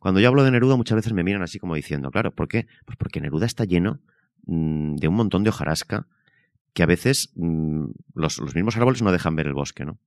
Cuando 0.00 0.20
yo 0.20 0.28
hablo 0.28 0.44
de 0.44 0.50
Neruda 0.50 0.76
muchas 0.76 0.96
veces 0.96 1.12
me 1.12 1.24
miran 1.24 1.42
así 1.42 1.58
como 1.58 1.74
diciendo, 1.74 2.10
claro, 2.10 2.32
¿por 2.34 2.48
qué? 2.48 2.66
Pues 2.84 2.96
porque 2.96 3.20
Neruda 3.20 3.46
está 3.46 3.64
lleno 3.64 4.00
mm, 4.46 4.96
de 4.96 5.08
un 5.08 5.14
montón 5.14 5.42
de 5.42 5.50
hojarasca 5.50 6.06
que 6.74 6.82
a 6.82 6.86
veces 6.86 7.32
mm, 7.36 7.86
los, 8.14 8.38
los 8.38 8.54
mismos 8.54 8.76
árboles 8.76 9.02
no 9.02 9.12
dejan 9.12 9.36
ver 9.36 9.46
el 9.46 9.54
bosque, 9.54 9.84
¿no? 9.84 9.98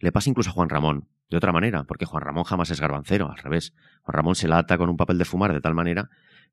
Le 0.00 0.12
pasa 0.12 0.30
incluso 0.30 0.50
a 0.50 0.52
Juan 0.54 0.68
Ramón, 0.68 1.08
de 1.30 1.36
otra 1.36 1.52
manera, 1.52 1.84
porque 1.84 2.06
Juan 2.06 2.22
Ramón 2.22 2.44
jamás 2.44 2.70
es 2.70 2.80
garbancero, 2.80 3.30
al 3.30 3.38
revés. 3.38 3.74
Juan 4.02 4.14
Ramón 4.14 4.34
se 4.34 4.48
la 4.48 4.58
ata 4.58 4.76
con 4.76 4.88
un 4.88 4.96
papel 4.96 5.18
de 5.18 5.24
fumar 5.24 5.52
de 5.52 5.60
tal 5.60 5.74
manera 5.74 6.10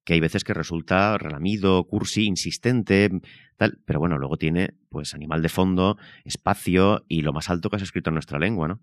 que 0.08 0.14
hay 0.14 0.22
veces 0.22 0.46
que 0.46 0.54
resulta 0.54 1.18
relamido, 1.18 1.84
cursi, 1.84 2.26
insistente, 2.28 3.10
tal, 3.58 3.80
pero 3.86 4.00
bueno, 4.00 4.18
luego 4.18 4.38
tiene 4.38 4.76
pues 4.90 5.14
animal 5.14 5.42
de 5.42 5.50
fondo, 5.50 5.98
espacio 6.24 7.04
y 7.10 7.24
lo 7.24 7.34
más 7.34 7.50
alto 7.50 7.70
que 7.70 7.76
has 7.76 7.82
escrito 7.82 8.10
en 8.10 8.14
nuestra 8.14 8.40
lengua, 8.40 8.70
¿no? 8.70 8.80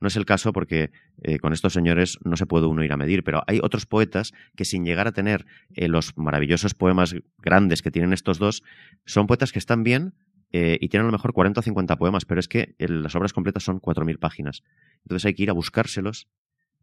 No 0.00 0.06
es 0.06 0.14
el 0.14 0.24
caso 0.24 0.52
porque 0.52 0.92
eh, 1.22 1.40
con 1.40 1.52
estos 1.52 1.72
señores 1.72 2.18
no 2.24 2.36
se 2.36 2.46
puede 2.46 2.66
uno 2.66 2.84
ir 2.84 2.92
a 2.92 2.96
medir, 2.96 3.24
pero 3.24 3.42
hay 3.48 3.58
otros 3.60 3.86
poetas 3.86 4.32
que 4.54 4.64
sin 4.64 4.84
llegar 4.84 5.08
a 5.08 5.12
tener 5.12 5.46
eh, 5.74 5.88
los 5.88 6.16
maravillosos 6.16 6.74
poemas 6.74 7.16
grandes 7.38 7.82
que 7.82 7.90
tienen 7.90 8.12
estos 8.12 8.38
dos, 8.38 8.62
son 9.04 9.26
poetas 9.26 9.50
que 9.50 9.58
están 9.58 9.82
bien, 9.82 10.14
eh, 10.52 10.78
y 10.80 10.88
tienen 10.88 11.06
a 11.06 11.08
lo 11.08 11.12
mejor 11.12 11.32
40 11.32 11.60
o 11.60 11.62
50 11.62 11.96
poemas, 11.96 12.24
pero 12.24 12.40
es 12.40 12.48
que 12.48 12.74
las 12.78 13.14
obras 13.16 13.32
completas 13.32 13.64
son 13.64 13.80
4.000 13.80 14.18
páginas. 14.18 14.62
Entonces 15.02 15.26
hay 15.26 15.34
que 15.34 15.42
ir 15.42 15.50
a 15.50 15.54
buscárselos, 15.54 16.28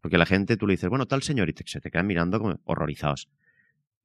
porque 0.00 0.18
la 0.18 0.26
gente, 0.26 0.56
tú 0.56 0.66
le 0.66 0.74
dices, 0.74 0.88
bueno, 0.88 1.06
tal 1.06 1.22
señor, 1.22 1.48
y 1.48 1.54
se 1.64 1.80
te 1.80 1.90
quedan 1.90 2.06
mirando 2.06 2.38
como 2.38 2.60
horrorizados 2.64 3.28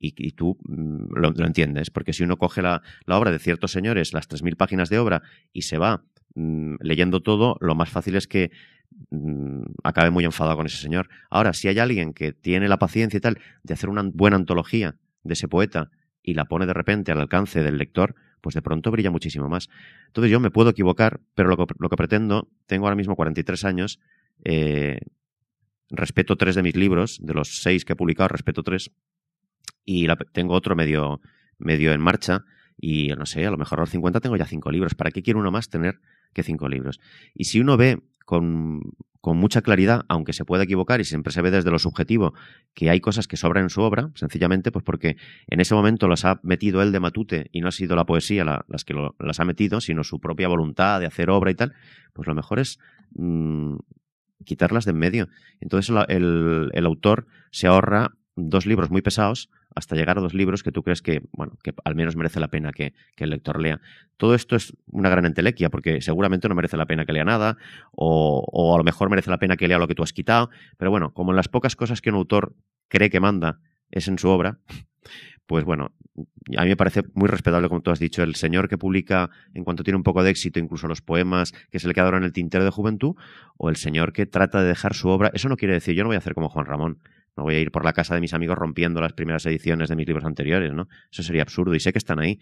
y, 0.01 0.31
tú 0.31 0.57
mm, 0.63 1.13
lo, 1.13 1.45
entiendes, 1.45 1.91
porque 1.91 2.13
si 2.13 2.23
uno 2.23 2.37
coge 2.37 2.61
la, 2.61 2.81
obra 3.07 3.31
de 3.31 3.39
ciertos 3.39 3.71
señores, 3.71 4.13
las 4.13 4.27
3.000 4.27 4.57
páginas 4.57 4.89
de 4.89 4.97
obra, 4.97 5.21
y 5.53 5.61
se 5.61 5.77
va 5.77 6.03
mm, 6.35 6.75
leyendo 6.79 7.21
todo, 7.21 7.57
lo 7.61 7.75
más 7.75 7.89
fácil 7.89 8.15
es 8.15 8.27
que 8.27 8.51
mm, 9.11 9.61
acabe 9.83 10.09
muy 10.09 10.25
enfadado 10.25 10.57
con 10.57 10.65
ese 10.65 10.77
señor. 10.77 11.09
Ahora, 11.29 11.53
si 11.53 11.67
hay 11.67 11.77
alguien 11.79 12.13
que 12.13 12.33
tiene 12.33 12.67
la 12.67 12.79
paciencia 12.79 13.17
y 13.17 13.21
tal 13.21 13.39
de 13.63 13.73
hacer 13.73 13.89
una 13.89 14.01
buena 14.03 14.37
antología 14.37 14.95
de 15.23 15.33
ese 15.33 15.47
poeta 15.47 15.91
y 16.23 16.33
la 16.33 16.45
pone 16.45 16.65
de 16.65 16.73
repente 16.73 17.11
al 17.11 17.19
alcance 17.19 17.61
del 17.61 17.77
lector, 17.77 18.15
pues 18.41 18.55
de 18.55 18.63
pronto 18.63 18.89
brilla 18.89 19.11
muchísimo 19.11 19.49
más. 19.49 19.69
Entonces 20.07 20.31
yo 20.31 20.39
me 20.39 20.49
puedo 20.49 20.71
equivocar, 20.71 21.21
pero 21.35 21.49
lo 21.49 21.57
que, 21.57 21.65
lo 21.77 21.89
que 21.89 21.95
pretendo, 21.95 22.49
tengo 22.65 22.87
ahora 22.87 22.95
mismo 22.95 23.15
43 23.15 23.65
años, 23.65 23.99
eh, 24.43 24.99
respeto 25.91 26.37
tres 26.37 26.55
de 26.55 26.63
mis 26.63 26.75
libros, 26.75 27.19
de 27.21 27.33
los 27.33 27.61
seis 27.61 27.85
que 27.85 27.93
he 27.93 27.95
publicado, 27.95 28.29
respeto 28.29 28.63
tres, 28.63 28.91
y 29.85 30.07
tengo 30.31 30.53
otro 30.53 30.75
medio, 30.75 31.21
medio 31.57 31.91
en 31.91 32.01
marcha 32.01 32.43
y 32.81 33.09
no 33.09 33.27
sé, 33.27 33.45
a 33.45 33.51
lo 33.51 33.57
mejor 33.57 33.79
a 33.79 33.83
los 33.83 33.91
50 33.91 34.19
tengo 34.19 34.35
ya 34.35 34.45
cinco 34.45 34.71
libros. 34.71 34.95
¿Para 34.95 35.11
qué 35.11 35.21
quiere 35.21 35.39
uno 35.39 35.51
más 35.51 35.69
tener 35.69 35.99
que 36.33 36.41
cinco 36.41 36.67
libros? 36.67 36.99
Y 37.35 37.45
si 37.45 37.59
uno 37.59 37.77
ve 37.77 38.01
con, 38.25 38.81
con, 39.21 39.37
mucha 39.37 39.61
claridad, 39.61 40.03
aunque 40.07 40.33
se 40.33 40.45
pueda 40.45 40.63
equivocar 40.63 40.99
y 40.99 41.03
siempre 41.03 41.31
se 41.31 41.43
ve 41.43 41.51
desde 41.51 41.69
lo 41.69 41.77
subjetivo, 41.77 42.33
que 42.73 42.89
hay 42.89 42.99
cosas 42.99 43.27
que 43.27 43.37
sobran 43.37 43.65
en 43.65 43.69
su 43.69 43.81
obra, 43.81 44.09
sencillamente 44.15 44.71
pues 44.71 44.83
porque 44.83 45.15
en 45.47 45.59
ese 45.59 45.75
momento 45.75 46.07
las 46.07 46.25
ha 46.25 46.39
metido 46.41 46.81
él 46.81 46.91
de 46.91 46.99
matute 46.99 47.49
y 47.51 47.61
no 47.61 47.67
ha 47.67 47.71
sido 47.71 47.95
la 47.95 48.05
poesía 48.05 48.43
las 48.67 48.83
que 48.83 48.95
las 49.19 49.39
ha 49.39 49.45
metido, 49.45 49.79
sino 49.79 50.03
su 50.03 50.19
propia 50.19 50.47
voluntad 50.47 50.99
de 50.99 51.05
hacer 51.05 51.29
obra 51.29 51.51
y 51.51 51.55
tal, 51.55 51.73
pues 52.13 52.27
lo 52.27 52.33
mejor 52.33 52.57
es 52.57 52.79
mm, 53.13 53.75
quitarlas 54.43 54.85
de 54.85 54.91
en 54.91 54.97
medio. 54.97 55.27
Entonces 55.59 55.95
el, 56.07 56.71
el 56.73 56.85
autor 56.87 57.27
se 57.51 57.67
ahorra 57.67 58.15
dos 58.35 58.65
libros 58.65 58.89
muy 58.89 59.03
pesados 59.03 59.49
hasta 59.75 59.95
llegar 59.95 60.17
a 60.17 60.21
dos 60.21 60.33
libros 60.33 60.63
que 60.63 60.71
tú 60.71 60.83
crees 60.83 61.01
que, 61.01 61.21
bueno, 61.31 61.57
que 61.63 61.73
al 61.83 61.95
menos 61.95 62.15
merece 62.15 62.39
la 62.39 62.49
pena 62.49 62.71
que, 62.71 62.93
el 63.17 63.29
lector 63.29 63.61
lea. 63.61 63.79
Todo 64.17 64.33
esto 64.33 64.55
es 64.55 64.73
una 64.87 65.09
gran 65.09 65.25
entelequia, 65.25 65.69
porque 65.69 66.01
seguramente 66.01 66.49
no 66.49 66.55
merece 66.55 66.75
la 66.75 66.85
pena 66.85 67.05
que 67.05 67.13
lea 67.13 67.23
nada, 67.23 67.57
o, 67.91 68.43
o 68.51 68.73
a 68.73 68.77
lo 68.77 68.83
mejor 68.83 69.09
merece 69.09 69.29
la 69.29 69.37
pena 69.37 69.57
que 69.57 69.67
lea 69.67 69.77
lo 69.77 69.87
que 69.87 69.95
tú 69.95 70.03
has 70.03 70.13
quitado, 70.13 70.49
pero 70.77 70.89
bueno, 70.89 71.13
como 71.13 71.31
en 71.31 71.35
las 71.35 71.47
pocas 71.47 71.75
cosas 71.75 72.01
que 72.01 72.09
un 72.09 72.15
autor 72.15 72.55
cree 72.87 73.09
que 73.09 73.19
manda 73.19 73.59
es 73.91 74.07
en 74.07 74.17
su 74.17 74.29
obra, 74.29 74.59
pues 75.45 75.65
bueno, 75.65 75.91
a 76.57 76.63
mí 76.63 76.69
me 76.69 76.77
parece 76.77 77.03
muy 77.13 77.27
respetable, 77.27 77.67
como 77.67 77.81
tú 77.81 77.91
has 77.91 77.99
dicho, 77.99 78.23
el 78.23 78.35
señor 78.35 78.69
que 78.69 78.77
publica, 78.77 79.29
en 79.53 79.63
cuanto 79.63 79.83
tiene 79.83 79.97
un 79.97 80.03
poco 80.03 80.23
de 80.23 80.29
éxito, 80.29 80.59
incluso 80.59 80.87
los 80.87 81.01
poemas 81.01 81.53
que 81.69 81.79
se 81.79 81.87
le 81.87 81.93
quedaron 81.93 82.19
en 82.19 82.23
el 82.23 82.33
tintero 82.33 82.63
de 82.63 82.69
juventud, 82.69 83.15
o 83.57 83.69
el 83.69 83.75
señor 83.75 84.13
que 84.13 84.25
trata 84.25 84.61
de 84.61 84.69
dejar 84.69 84.93
su 84.93 85.09
obra. 85.09 85.31
Eso 85.33 85.49
no 85.49 85.57
quiere 85.57 85.73
decir, 85.73 85.95
yo 85.95 86.03
no 86.03 86.09
voy 86.09 86.15
a 86.15 86.19
hacer 86.19 86.33
como 86.33 86.49
Juan 86.49 86.65
Ramón, 86.65 86.99
no 87.37 87.43
voy 87.43 87.55
a 87.55 87.59
ir 87.59 87.71
por 87.71 87.85
la 87.85 87.93
casa 87.93 88.13
de 88.15 88.21
mis 88.21 88.33
amigos 88.33 88.57
rompiendo 88.57 89.01
las 89.01 89.13
primeras 89.13 89.45
ediciones 89.45 89.89
de 89.89 89.95
mis 89.95 90.07
libros 90.07 90.25
anteriores, 90.25 90.73
¿no? 90.73 90.87
Eso 91.11 91.23
sería 91.23 91.41
absurdo 91.41 91.75
y 91.75 91.79
sé 91.79 91.91
que 91.91 91.97
están 91.97 92.19
ahí. 92.19 92.39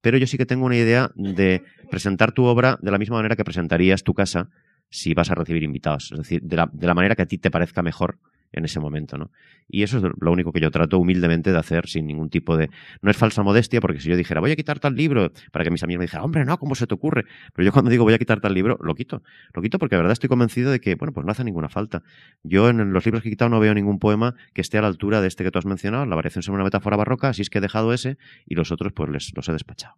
Pero 0.00 0.16
yo 0.16 0.26
sí 0.26 0.38
que 0.38 0.46
tengo 0.46 0.64
una 0.64 0.76
idea 0.76 1.10
de 1.14 1.62
presentar 1.90 2.32
tu 2.32 2.44
obra 2.44 2.78
de 2.80 2.90
la 2.90 2.98
misma 2.98 3.16
manera 3.16 3.36
que 3.36 3.44
presentarías 3.44 4.02
tu 4.02 4.14
casa 4.14 4.48
si 4.88 5.14
vas 5.14 5.30
a 5.30 5.34
recibir 5.34 5.62
invitados. 5.62 6.10
Es 6.12 6.18
decir, 6.18 6.42
de 6.42 6.56
la, 6.56 6.70
de 6.72 6.86
la 6.86 6.94
manera 6.94 7.14
que 7.14 7.22
a 7.22 7.26
ti 7.26 7.38
te 7.38 7.50
parezca 7.50 7.82
mejor 7.82 8.18
en 8.52 8.64
ese 8.64 8.80
momento, 8.80 9.16
¿no? 9.16 9.30
Y 9.68 9.82
eso 9.82 9.98
es 9.98 10.04
lo 10.20 10.32
único 10.32 10.52
que 10.52 10.60
yo 10.60 10.70
trato 10.70 10.98
humildemente 10.98 11.52
de 11.52 11.58
hacer 11.58 11.86
sin 11.86 12.06
ningún 12.06 12.28
tipo 12.28 12.56
de... 12.56 12.70
No 13.02 13.10
es 13.10 13.16
falsa 13.16 13.42
modestia, 13.42 13.80
porque 13.80 14.00
si 14.00 14.08
yo 14.08 14.16
dijera, 14.16 14.40
voy 14.40 14.50
a 14.50 14.56
quitar 14.56 14.80
tal 14.80 14.96
libro, 14.96 15.32
para 15.52 15.64
que 15.64 15.70
mis 15.70 15.82
amigos 15.84 16.00
me 16.00 16.04
dijeran, 16.06 16.24
hombre, 16.24 16.44
no, 16.44 16.58
¿cómo 16.58 16.74
se 16.74 16.86
te 16.86 16.94
ocurre? 16.94 17.24
Pero 17.54 17.66
yo 17.66 17.72
cuando 17.72 17.90
digo 17.90 18.04
voy 18.04 18.14
a 18.14 18.18
quitar 18.18 18.40
tal 18.40 18.54
libro, 18.54 18.78
lo 18.82 18.94
quito. 18.94 19.22
Lo 19.54 19.62
quito 19.62 19.78
porque 19.78 19.94
de 19.94 19.98
verdad 19.98 20.12
estoy 20.12 20.28
convencido 20.28 20.72
de 20.72 20.80
que, 20.80 20.96
bueno, 20.96 21.12
pues 21.12 21.24
no 21.24 21.32
hace 21.32 21.44
ninguna 21.44 21.68
falta. 21.68 22.02
Yo 22.42 22.68
en 22.68 22.92
los 22.92 23.04
libros 23.04 23.22
que 23.22 23.28
he 23.28 23.32
quitado 23.32 23.48
no 23.48 23.60
veo 23.60 23.74
ningún 23.74 23.98
poema 23.98 24.34
que 24.54 24.60
esté 24.60 24.78
a 24.78 24.82
la 24.82 24.88
altura 24.88 25.20
de 25.20 25.28
este 25.28 25.44
que 25.44 25.50
tú 25.50 25.58
has 25.58 25.66
mencionado, 25.66 26.04
la 26.06 26.16
variación 26.16 26.42
sobre 26.42 26.56
una 26.56 26.64
metáfora 26.64 26.96
barroca, 26.96 27.28
así 27.28 27.42
es 27.42 27.50
que 27.50 27.58
he 27.58 27.60
dejado 27.62 27.92
ese 27.92 28.18
y 28.46 28.56
los 28.56 28.72
otros 28.72 28.92
pues 28.92 29.10
les, 29.10 29.32
los 29.36 29.48
he 29.48 29.52
despachado. 29.52 29.94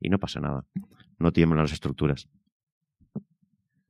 Y 0.00 0.10
no 0.10 0.18
pasa 0.18 0.40
nada. 0.40 0.64
No 1.18 1.32
tiemblan 1.32 1.62
las 1.62 1.72
estructuras. 1.72 2.28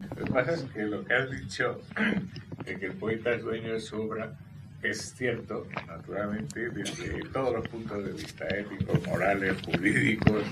Lo 0.00 0.14
que 0.14 0.32
pasa 0.32 0.54
es 0.54 0.62
que 0.72 0.82
lo 0.84 1.04
que 1.04 1.12
has 1.12 1.28
dicho, 1.28 1.82
de 2.64 2.78
que 2.78 2.86
el 2.86 2.92
poeta 2.92 3.32
es 3.32 3.42
dueño 3.42 3.72
de 3.72 3.80
su 3.80 4.00
obra, 4.00 4.32
es 4.80 5.12
cierto, 5.16 5.66
naturalmente, 5.88 6.70
desde 6.70 7.20
todos 7.32 7.52
los 7.52 7.68
puntos 7.68 8.04
de 8.04 8.12
vista 8.12 8.46
éticos, 8.46 9.04
morales, 9.08 9.56
jurídicos, 9.64 10.44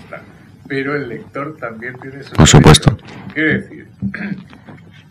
pero 0.67 0.97
el 0.97 1.09
lector 1.09 1.57
también 1.59 1.97
tiene 2.01 2.25
su... 2.25 2.33
Por 2.33 2.49
supuesto. 2.49 2.99
Quiero 3.33 3.53
decir, 3.53 3.87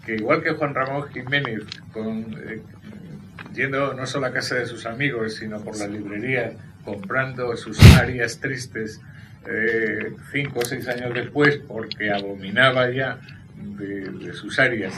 que 0.06 0.16
igual 0.16 0.44
que 0.44 0.52
Juan 0.52 0.76
Ramón 0.76 1.08
Jiménez, 1.14 1.64
con, 1.94 2.36
eh, 2.46 2.62
yendo 3.54 3.94
no 3.94 4.06
solo 4.06 4.26
a 4.26 4.34
casa 4.34 4.56
de 4.56 4.66
sus 4.66 4.86
amigos, 4.86 5.36
sino 5.36 5.62
por 5.62 5.78
la 5.78 5.88
librería, 5.88 6.52
comprando 6.84 7.56
sus 7.56 7.80
arias 7.96 8.38
tristes 8.40 9.00
eh, 9.48 10.14
cinco 10.34 10.60
o 10.60 10.66
seis 10.66 10.90
años 10.90 11.14
después, 11.14 11.56
porque 11.56 12.12
abominaba 12.12 12.90
ya 12.92 13.22
de, 13.78 14.34
sus 14.34 14.60
áreas. 14.60 14.94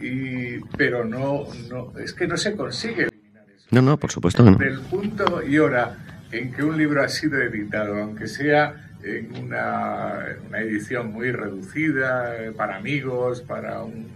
Y, 0.00 0.58
pero 0.76 1.04
no, 1.04 1.46
no, 1.68 1.98
es 1.98 2.12
que 2.12 2.26
no 2.26 2.36
se 2.36 2.56
consigue 2.56 3.04
eliminar 3.04 3.44
eso. 3.48 3.66
No, 3.70 3.82
no, 3.82 3.96
por 3.96 4.10
supuesto 4.10 4.44
que 4.44 4.50
no. 4.50 4.58
Del 4.58 4.80
punto 4.80 5.42
y 5.46 5.58
hora 5.58 5.96
en 6.32 6.52
que 6.52 6.64
un 6.64 6.76
libro 6.76 7.02
ha 7.02 7.08
sido 7.08 7.40
editado, 7.40 8.02
aunque 8.02 8.26
sea 8.26 8.90
en 9.04 9.36
una, 9.36 10.36
una 10.48 10.60
edición 10.60 11.12
muy 11.12 11.30
reducida, 11.32 12.36
eh, 12.42 12.52
para 12.52 12.76
amigos, 12.76 13.42
para 13.42 13.82
un... 13.82 14.08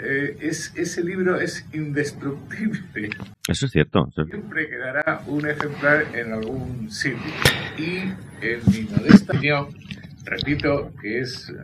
Eh, 0.00 0.36
es, 0.40 0.72
ese 0.76 1.02
libro 1.02 1.40
es 1.40 1.66
indestructible. 1.72 3.10
Eso 3.48 3.66
es 3.66 3.72
cierto. 3.72 4.08
Siempre 4.14 4.68
quedará 4.68 5.22
un 5.26 5.48
ejemplar 5.48 6.06
en 6.14 6.32
algún 6.32 6.90
sitio. 6.90 7.18
Y 7.76 8.12
en 8.40 8.60
mi 8.70 8.82
modesta 8.82 9.32
opinión, 9.32 9.68
repito 10.28 10.92
que 11.00 11.20
es 11.20 11.48
eh, 11.48 11.54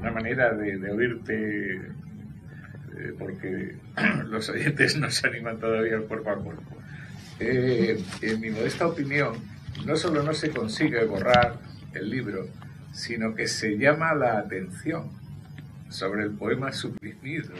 una 0.00 0.10
manera 0.10 0.52
de, 0.54 0.90
oírte, 0.90 1.74
eh, 1.74 3.14
porque 3.18 3.76
los 4.26 4.48
oyentes 4.48 4.96
no 4.96 5.10
se 5.10 5.26
animan 5.26 5.58
todavía 5.58 5.98
cuerpo 6.00 6.30
a 6.30 6.36
cuerpo. 6.36 6.76
Eh, 7.40 8.02
en 8.22 8.40
mi 8.40 8.50
modesta 8.50 8.86
opinión, 8.86 9.34
no 9.84 9.96
solo 9.96 10.22
no 10.22 10.34
se 10.34 10.50
consigue 10.50 11.04
borrar 11.04 11.58
el 11.92 12.10
libro, 12.10 12.48
sino 12.92 13.34
que 13.34 13.48
se 13.48 13.76
llama 13.76 14.14
la 14.14 14.38
atención 14.38 15.10
sobre 15.94 16.24
el 16.24 16.30
poema 16.32 16.72
suprimido. 16.72 17.54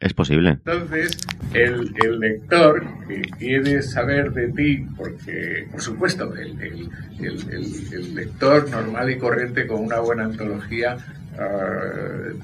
Es 0.00 0.14
posible. 0.14 0.50
Entonces, 0.50 1.18
el, 1.52 1.92
el, 2.02 2.20
lector 2.20 2.84
que 3.08 3.22
quiere 3.22 3.82
saber 3.82 4.32
de 4.32 4.48
ti, 4.48 4.86
porque, 4.96 5.66
por 5.70 5.80
supuesto, 5.80 6.32
el, 6.36 6.88
el, 7.20 8.14
lector 8.14 8.70
normal 8.70 9.10
y 9.10 9.18
corriente 9.18 9.66
con 9.66 9.84
una 9.84 9.98
buena 9.98 10.24
antología 10.24 10.96
ah, 11.36 11.90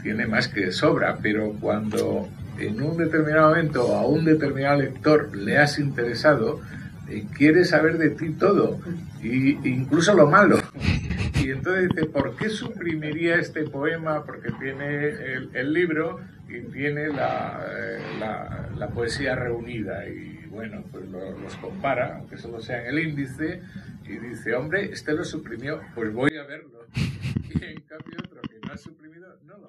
tiene 0.02 0.26
más 0.26 0.48
que 0.48 0.66
de 0.66 0.72
sobra, 0.72 1.18
pero 1.22 1.52
cuando 1.60 2.28
en 2.58 2.82
un 2.82 2.96
determinado 2.96 3.50
momento 3.50 3.94
a 3.94 4.06
un 4.06 4.24
determinado 4.24 4.80
lector 4.80 5.34
le 5.36 5.58
has 5.58 5.78
interesado, 5.78 6.60
eh, 6.60 6.79
quiere 7.36 7.64
saber 7.64 7.98
de 7.98 8.10
ti 8.10 8.30
todo, 8.30 8.80
y, 9.22 9.50
incluso 9.68 10.14
lo 10.14 10.26
malo. 10.26 10.58
Y 11.42 11.50
entonces 11.50 11.88
dice, 11.88 12.06
¿por 12.06 12.36
qué 12.36 12.48
suprimiría 12.48 13.36
este 13.36 13.64
poema? 13.64 14.24
Porque 14.24 14.50
tiene 14.60 15.08
el, 15.54 15.72
libro 15.72 16.20
y 16.48 16.60
tiene 16.72 17.06
eh, 17.06 17.12
la, 17.12 18.68
la, 18.76 18.88
poesía 18.88 19.34
reunida. 19.34 20.06
Y 20.06 20.46
bueno, 20.50 20.84
pues 20.92 21.06
los 21.08 21.56
compara, 21.56 22.16
aunque 22.18 22.36
solo 22.36 22.60
sea 22.60 22.82
en 22.82 22.86
el 22.88 22.98
índice, 22.98 23.62
y 24.04 24.18
dice, 24.18 24.54
hombre, 24.54 24.90
este 24.92 25.12
lo 25.12 25.24
suprimió, 25.24 25.80
pues 25.94 26.12
voy 26.12 26.36
a 26.36 26.44
verlo. 26.44 26.80
En 27.62 27.80
cambio 27.82 28.18
otro 28.24 28.40
que 28.42 28.58
no 28.66 28.72
ha 28.72 28.76
suprimido, 28.76 29.38
no 29.44 29.58
lo. 29.58 29.66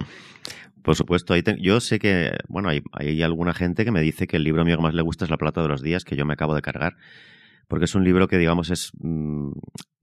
Por 0.81 0.95
supuesto, 0.95 1.35
yo 1.35 1.79
sé 1.79 1.99
que, 1.99 2.31
bueno, 2.47 2.69
hay, 2.69 2.81
hay, 2.93 3.21
alguna 3.21 3.53
gente 3.53 3.85
que 3.85 3.91
me 3.91 4.01
dice 4.01 4.25
que 4.25 4.37
el 4.37 4.43
libro 4.43 4.65
mío 4.65 4.77
que 4.77 4.83
más 4.83 4.95
le 4.95 5.03
gusta 5.03 5.25
es 5.25 5.31
La 5.31 5.37
Plata 5.37 5.61
de 5.61 5.67
los 5.67 5.83
Días, 5.83 6.03
que 6.03 6.15
yo 6.15 6.25
me 6.25 6.33
acabo 6.33 6.55
de 6.55 6.63
cargar 6.63 6.95
porque 7.71 7.85
es 7.85 7.95
un 7.95 8.03
libro 8.03 8.27
que, 8.27 8.37
digamos, 8.37 8.69
es 8.69 8.91
mm, 8.99 9.53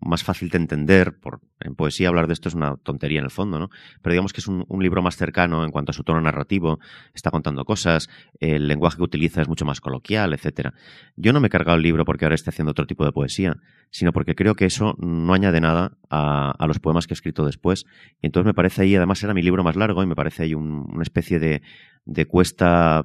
más 0.00 0.22
fácil 0.22 0.48
de 0.48 0.58
entender. 0.58 1.18
Por, 1.18 1.40
en 1.60 1.74
poesía 1.74 2.08
hablar 2.08 2.26
de 2.26 2.32
esto 2.32 2.48
es 2.48 2.54
una 2.54 2.76
tontería 2.76 3.18
en 3.18 3.24
el 3.24 3.30
fondo, 3.30 3.58
¿no? 3.58 3.70
Pero 4.02 4.12
digamos 4.12 4.32
que 4.32 4.40
es 4.40 4.48
un, 4.48 4.64
libro 4.80 5.02
más 5.02 5.16
cercano 5.16 5.64
en 5.64 5.70
cuanto 5.70 5.90
a 5.90 5.92
su 5.92 6.04
tono 6.04 6.20
narrativo, 6.20 6.78
está 7.14 7.30
contando 7.30 7.64
cosas, 7.64 8.08
el 8.38 8.68
lenguaje 8.68 8.96
que 8.96 9.02
utiliza 9.02 9.42
es 9.42 9.48
mucho 9.48 9.64
más 9.64 9.80
coloquial, 9.80 10.32
etcétera. 10.32 10.72
Yo 11.16 11.32
no 11.32 11.40
me 11.40 11.48
he 11.48 11.50
cargado 11.50 11.76
el 11.76 11.82
libro 11.82 12.04
porque 12.04 12.24
ahora 12.24 12.36
esté 12.36 12.50
haciendo 12.50 12.70
otro 12.70 12.86
tipo 12.86 13.04
de 13.04 13.12
poesía, 13.12 13.56
sino 13.90 14.12
porque 14.12 14.34
creo 14.34 14.54
que 14.54 14.66
eso 14.66 14.94
no 14.98 15.34
añade 15.34 15.60
nada 15.60 15.98
a, 16.10 16.64
los 16.66 16.78
poemas 16.78 17.06
que 17.06 17.14
he 17.14 17.16
escrito 17.16 17.44
después. 17.44 17.86
Y 18.22 18.26
entonces 18.26 18.46
me 18.46 18.54
parece 18.54 18.82
ahí, 18.82 18.94
además 18.94 19.22
era 19.22 19.34
mi 19.34 19.42
libro 19.42 19.64
más 19.64 19.76
largo 19.76 20.02
y 20.02 20.06
me 20.06 20.14
parece 20.14 20.44
ahí 20.44 20.54
una 20.54 21.02
especie 21.02 21.38
de, 21.38 21.62
de 22.04 22.26
cuesta 22.26 23.04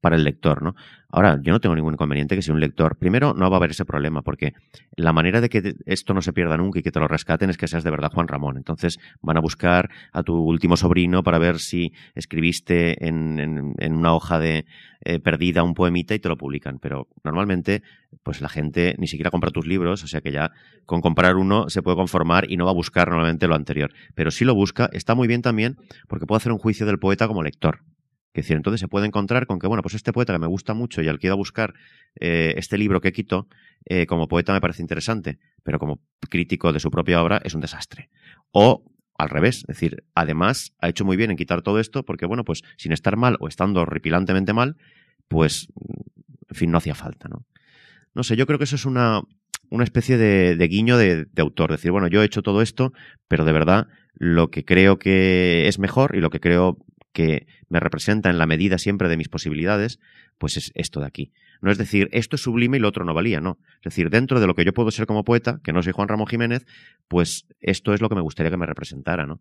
para 0.00 0.16
el 0.16 0.24
lector, 0.24 0.62
¿no? 0.62 0.76
Ahora, 1.08 1.40
yo 1.42 1.52
no 1.52 1.60
tengo 1.60 1.74
ningún 1.74 1.94
inconveniente 1.94 2.36
que 2.36 2.42
si 2.42 2.50
un 2.50 2.60
lector, 2.60 2.96
primero, 2.96 3.34
no 3.34 3.50
va 3.50 3.56
a 3.56 3.58
haber 3.58 3.70
ese 3.70 3.84
problema, 3.84 4.22
porque 4.22 4.54
la 4.96 5.12
manera 5.12 5.40
de 5.40 5.48
que 5.48 5.74
esto 5.86 6.14
no 6.16 6.22
se 6.22 6.32
pierda 6.32 6.56
nunca 6.56 6.80
y 6.80 6.82
que 6.82 6.90
te 6.90 6.98
lo 6.98 7.06
rescaten 7.06 7.50
es 7.50 7.56
que 7.56 7.68
seas 7.68 7.84
de 7.84 7.90
verdad 7.90 8.10
Juan 8.12 8.26
Ramón. 8.26 8.56
Entonces, 8.56 8.98
van 9.22 9.36
a 9.36 9.40
buscar 9.40 9.88
a 10.12 10.24
tu 10.24 10.34
último 10.34 10.76
sobrino 10.76 11.22
para 11.22 11.38
ver 11.38 11.60
si 11.60 11.92
escribiste 12.16 13.06
en, 13.06 13.74
una 13.78 14.14
hoja 14.14 14.40
de 14.40 14.66
eh, 15.04 15.20
perdida 15.20 15.62
un 15.62 15.74
poemita 15.74 16.14
y 16.14 16.18
te 16.18 16.28
lo 16.28 16.36
publican. 16.36 16.78
Pero 16.80 17.06
normalmente, 17.22 17.82
pues 18.24 18.40
la 18.40 18.48
gente 18.48 18.96
ni 18.98 19.06
siquiera 19.06 19.30
compra 19.30 19.50
tus 19.50 19.66
libros, 19.66 20.02
o 20.02 20.08
sea 20.08 20.20
que 20.20 20.32
ya 20.32 20.50
con 20.86 21.00
comprar 21.00 21.36
uno 21.36 21.68
se 21.68 21.82
puede 21.82 21.96
conformar 21.96 22.50
y 22.50 22.56
no 22.56 22.64
va 22.64 22.72
a 22.72 22.74
buscar 22.74 23.08
normalmente 23.08 23.46
lo 23.46 23.54
anterior. 23.54 23.92
Pero 24.14 24.32
si 24.32 24.44
lo 24.44 24.54
busca, 24.54 24.88
está 24.92 25.14
muy 25.14 25.28
bien 25.28 25.42
también 25.42 25.76
porque 26.08 26.26
puede 26.26 26.38
hacer 26.38 26.50
un 26.50 26.58
juicio 26.58 26.86
del 26.86 26.98
poeta 26.98 27.28
como 27.28 27.44
lector 27.44 27.80
decir, 28.42 28.56
entonces 28.56 28.80
se 28.80 28.88
puede 28.88 29.06
encontrar 29.06 29.46
con 29.46 29.58
que, 29.58 29.66
bueno, 29.66 29.82
pues 29.82 29.94
este 29.94 30.12
poeta 30.12 30.32
que 30.32 30.38
me 30.38 30.46
gusta 30.46 30.74
mucho 30.74 31.02
y 31.02 31.08
al 31.08 31.18
que 31.18 31.28
iba 31.28 31.34
a 31.34 31.36
buscar 31.36 31.74
eh, 32.20 32.54
este 32.56 32.78
libro 32.78 33.00
que 33.00 33.12
quito, 33.12 33.48
eh, 33.84 34.06
como 34.06 34.28
poeta 34.28 34.52
me 34.52 34.60
parece 34.60 34.82
interesante, 34.82 35.38
pero 35.62 35.78
como 35.78 36.00
crítico 36.28 36.72
de 36.72 36.80
su 36.80 36.90
propia 36.90 37.22
obra 37.22 37.40
es 37.44 37.54
un 37.54 37.60
desastre. 37.60 38.10
O 38.50 38.84
al 39.18 39.30
revés, 39.30 39.58
es 39.58 39.66
decir, 39.66 40.04
además 40.14 40.74
ha 40.80 40.88
hecho 40.88 41.04
muy 41.04 41.16
bien 41.16 41.30
en 41.30 41.36
quitar 41.36 41.62
todo 41.62 41.80
esto 41.80 42.04
porque, 42.04 42.26
bueno, 42.26 42.44
pues 42.44 42.62
sin 42.76 42.92
estar 42.92 43.16
mal 43.16 43.36
o 43.40 43.48
estando 43.48 43.80
horripilantemente 43.80 44.52
mal, 44.52 44.76
pues, 45.28 45.68
en 46.48 46.56
fin, 46.56 46.70
no 46.70 46.78
hacía 46.78 46.94
falta, 46.94 47.28
¿no? 47.28 47.44
No 48.14 48.22
sé, 48.22 48.36
yo 48.36 48.46
creo 48.46 48.58
que 48.58 48.64
eso 48.64 48.76
es 48.76 48.86
una, 48.86 49.22
una 49.70 49.84
especie 49.84 50.16
de, 50.16 50.68
guiño 50.68 50.96
de, 50.96 51.26
de, 51.26 51.42
autor. 51.42 51.70
Decir, 51.70 51.90
bueno, 51.90 52.08
yo 52.08 52.22
he 52.22 52.26
hecho 52.26 52.42
todo 52.42 52.62
esto, 52.62 52.92
pero 53.28 53.44
de 53.44 53.52
verdad 53.52 53.88
lo 54.14 54.50
que 54.50 54.64
creo 54.64 54.98
que 54.98 55.68
es 55.68 55.78
mejor 55.78 56.16
y 56.16 56.20
lo 56.20 56.30
que 56.30 56.40
creo 56.40 56.78
que 57.16 57.46
me 57.70 57.80
representa 57.80 58.28
en 58.28 58.36
la 58.36 58.44
medida 58.44 58.76
siempre 58.76 59.08
de 59.08 59.16
mis 59.16 59.30
posibilidades, 59.30 60.00
pues 60.36 60.58
es 60.58 60.70
esto 60.74 61.00
de 61.00 61.06
aquí. 61.06 61.32
No 61.62 61.70
es 61.70 61.78
decir, 61.78 62.10
esto 62.12 62.36
es 62.36 62.42
sublime 62.42 62.76
y 62.76 62.80
lo 62.80 62.88
otro 62.88 63.06
no 63.06 63.14
valía, 63.14 63.40
no. 63.40 63.56
Es 63.76 63.84
decir, 63.84 64.10
dentro 64.10 64.38
de 64.38 64.46
lo 64.46 64.54
que 64.54 64.66
yo 64.66 64.74
puedo 64.74 64.90
ser 64.90 65.06
como 65.06 65.24
poeta, 65.24 65.58
que 65.64 65.72
no 65.72 65.82
soy 65.82 65.94
Juan 65.94 66.08
Ramón 66.08 66.26
Jiménez, 66.26 66.66
pues 67.08 67.46
esto 67.60 67.94
es 67.94 68.02
lo 68.02 68.10
que 68.10 68.16
me 68.16 68.20
gustaría 68.20 68.50
que 68.50 68.58
me 68.58 68.66
representara, 68.66 69.24
¿no? 69.24 69.40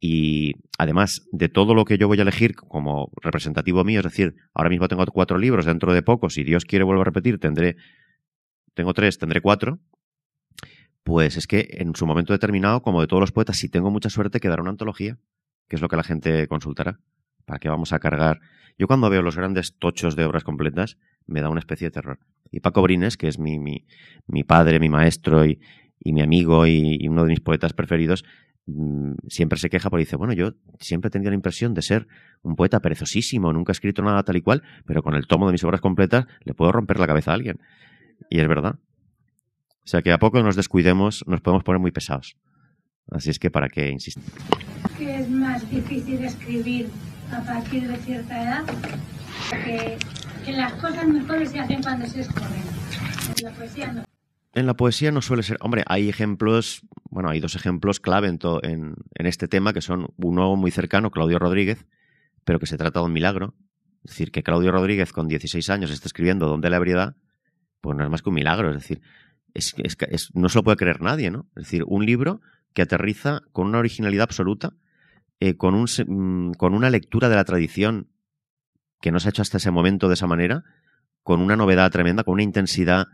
Y 0.00 0.54
además 0.76 1.22
de 1.30 1.48
todo 1.48 1.72
lo 1.72 1.84
que 1.84 1.98
yo 1.98 2.08
voy 2.08 2.18
a 2.18 2.22
elegir 2.22 2.56
como 2.56 3.12
representativo 3.22 3.84
mío, 3.84 4.00
es 4.00 4.06
decir, 4.06 4.34
ahora 4.52 4.70
mismo 4.70 4.88
tengo 4.88 5.06
cuatro 5.06 5.38
libros, 5.38 5.66
dentro 5.66 5.94
de 5.94 6.02
poco, 6.02 6.30
si 6.30 6.42
Dios 6.42 6.64
quiere 6.64 6.84
vuelvo 6.84 7.02
a 7.02 7.04
repetir, 7.04 7.38
tendré 7.38 7.76
tengo 8.74 8.92
tres, 8.92 9.18
tendré 9.18 9.40
cuatro, 9.40 9.78
pues 11.04 11.36
es 11.36 11.46
que 11.46 11.68
en 11.78 11.94
su 11.94 12.06
momento 12.06 12.32
determinado, 12.32 12.82
como 12.82 13.00
de 13.00 13.06
todos 13.06 13.20
los 13.20 13.30
poetas, 13.30 13.56
si 13.56 13.68
tengo 13.68 13.92
mucha 13.92 14.10
suerte, 14.10 14.40
quedará 14.40 14.62
una 14.62 14.72
antología, 14.72 15.16
que 15.68 15.76
es 15.76 15.82
lo 15.82 15.88
que 15.88 15.96
la 15.96 16.02
gente 16.02 16.46
consultará. 16.48 17.00
¿Para 17.44 17.58
qué 17.58 17.68
vamos 17.68 17.92
a 17.92 17.98
cargar? 17.98 18.40
Yo 18.78 18.86
cuando 18.86 19.10
veo 19.10 19.22
los 19.22 19.36
grandes 19.36 19.76
tochos 19.78 20.16
de 20.16 20.24
obras 20.24 20.44
completas, 20.44 20.98
me 21.26 21.40
da 21.40 21.48
una 21.48 21.60
especie 21.60 21.88
de 21.88 21.92
terror. 21.92 22.18
Y 22.50 22.60
Paco 22.60 22.82
Brines, 22.82 23.16
que 23.16 23.28
es 23.28 23.38
mi, 23.38 23.58
mi, 23.58 23.86
mi 24.26 24.44
padre, 24.44 24.80
mi 24.80 24.88
maestro 24.88 25.44
y, 25.44 25.60
y 26.04 26.12
mi 26.12 26.20
amigo 26.20 26.66
y, 26.66 27.08
uno 27.08 27.24
de 27.24 27.30
mis 27.30 27.40
poetas 27.40 27.72
preferidos, 27.72 28.24
mm, 28.66 29.12
siempre 29.28 29.58
se 29.58 29.70
queja 29.70 29.90
porque 29.90 30.04
dice, 30.04 30.16
bueno, 30.16 30.34
yo 30.34 30.54
siempre 30.78 31.08
he 31.08 31.10
tenido 31.10 31.30
la 31.30 31.36
impresión 31.36 31.74
de 31.74 31.82
ser 31.82 32.06
un 32.42 32.56
poeta 32.56 32.80
perezosísimo, 32.80 33.52
nunca 33.52 33.72
he 33.72 33.74
escrito 33.74 34.02
nada 34.02 34.22
tal 34.22 34.36
y 34.36 34.42
cual, 34.42 34.62
pero 34.86 35.02
con 35.02 35.14
el 35.14 35.26
tomo 35.26 35.46
de 35.46 35.52
mis 35.52 35.64
obras 35.64 35.80
completas 35.80 36.26
le 36.44 36.54
puedo 36.54 36.72
romper 36.72 37.00
la 37.00 37.06
cabeza 37.06 37.30
a 37.30 37.34
alguien. 37.34 37.58
Y 38.30 38.40
es 38.40 38.48
verdad. 38.48 38.78
O 39.84 39.86
sea 39.86 40.02
que 40.02 40.12
a 40.12 40.18
poco 40.18 40.42
nos 40.42 40.56
descuidemos, 40.56 41.24
nos 41.26 41.40
podemos 41.40 41.64
poner 41.64 41.80
muy 41.80 41.90
pesados. 41.90 42.36
Así 43.10 43.30
es 43.30 43.38
que 43.38 43.50
para 43.50 43.68
qué 43.68 43.90
insistir. 43.90 44.24
¿Qué 44.98 45.20
es 45.20 45.30
más 45.30 45.68
difícil 45.70 46.24
escribir 46.24 46.88
a 47.32 47.42
partir 47.42 47.88
de 47.88 47.96
cierta 47.98 48.42
edad? 48.42 48.64
Que, 49.50 49.96
que 50.44 50.52
las 50.52 50.72
cosas 50.74 51.06
mejores 51.08 51.50
se 51.50 51.60
hacen 51.60 51.82
cuando 51.82 52.06
se 52.06 52.20
escogen. 52.20 52.62
En 53.36 53.44
la 53.44 53.50
poesía 53.52 53.92
no. 53.92 54.04
En 54.54 54.66
la 54.66 54.74
poesía 54.74 55.10
no 55.10 55.20
suele 55.20 55.42
ser. 55.42 55.56
Hombre, 55.60 55.82
hay 55.86 56.08
ejemplos. 56.08 56.82
Bueno, 57.10 57.28
hay 57.28 57.40
dos 57.40 57.56
ejemplos 57.56 58.00
clave 58.00 58.28
en, 58.28 58.38
en, 58.62 58.94
en, 59.14 59.26
este 59.26 59.48
tema, 59.48 59.72
que 59.72 59.80
son 59.80 60.08
uno 60.16 60.54
muy 60.56 60.70
cercano, 60.70 61.10
Claudio 61.10 61.38
Rodríguez, 61.38 61.86
pero 62.44 62.58
que 62.60 62.66
se 62.66 62.76
trata 62.76 63.00
de 63.00 63.06
un 63.06 63.12
milagro. 63.12 63.54
Es 64.04 64.12
decir, 64.12 64.30
que 64.30 64.42
Claudio 64.42 64.70
Rodríguez 64.70 65.12
con 65.12 65.28
16 65.28 65.70
años 65.70 65.90
está 65.90 66.06
escribiendo 66.06 66.46
Donde 66.46 66.68
la 66.70 66.76
ebriedad, 66.76 67.16
pues 67.80 67.96
no 67.96 68.04
es 68.04 68.10
más 68.10 68.22
que 68.22 68.28
un 68.28 68.34
milagro. 68.34 68.70
Es 68.70 68.76
decir, 68.76 69.00
es, 69.54 69.74
es, 69.78 70.30
no 70.34 70.48
se 70.48 70.58
lo 70.58 70.62
puede 70.62 70.76
creer 70.76 71.00
nadie, 71.00 71.30
¿no? 71.30 71.46
Es 71.56 71.64
decir, 71.64 71.84
un 71.86 72.04
libro 72.04 72.40
que 72.74 72.82
aterriza 72.82 73.40
con 73.52 73.68
una 73.68 73.78
originalidad 73.78 74.24
absoluta, 74.24 74.74
eh, 75.40 75.56
con, 75.56 75.74
un, 75.74 75.84
mm, 75.84 76.52
con 76.54 76.74
una 76.74 76.90
lectura 76.90 77.28
de 77.28 77.36
la 77.36 77.44
tradición 77.44 78.08
que 79.00 79.12
no 79.12 79.20
se 79.20 79.28
ha 79.28 79.30
hecho 79.30 79.42
hasta 79.42 79.56
ese 79.56 79.70
momento 79.70 80.08
de 80.08 80.14
esa 80.14 80.26
manera, 80.26 80.64
con 81.22 81.40
una 81.40 81.56
novedad 81.56 81.90
tremenda, 81.90 82.24
con 82.24 82.34
una 82.34 82.42
intensidad 82.42 83.06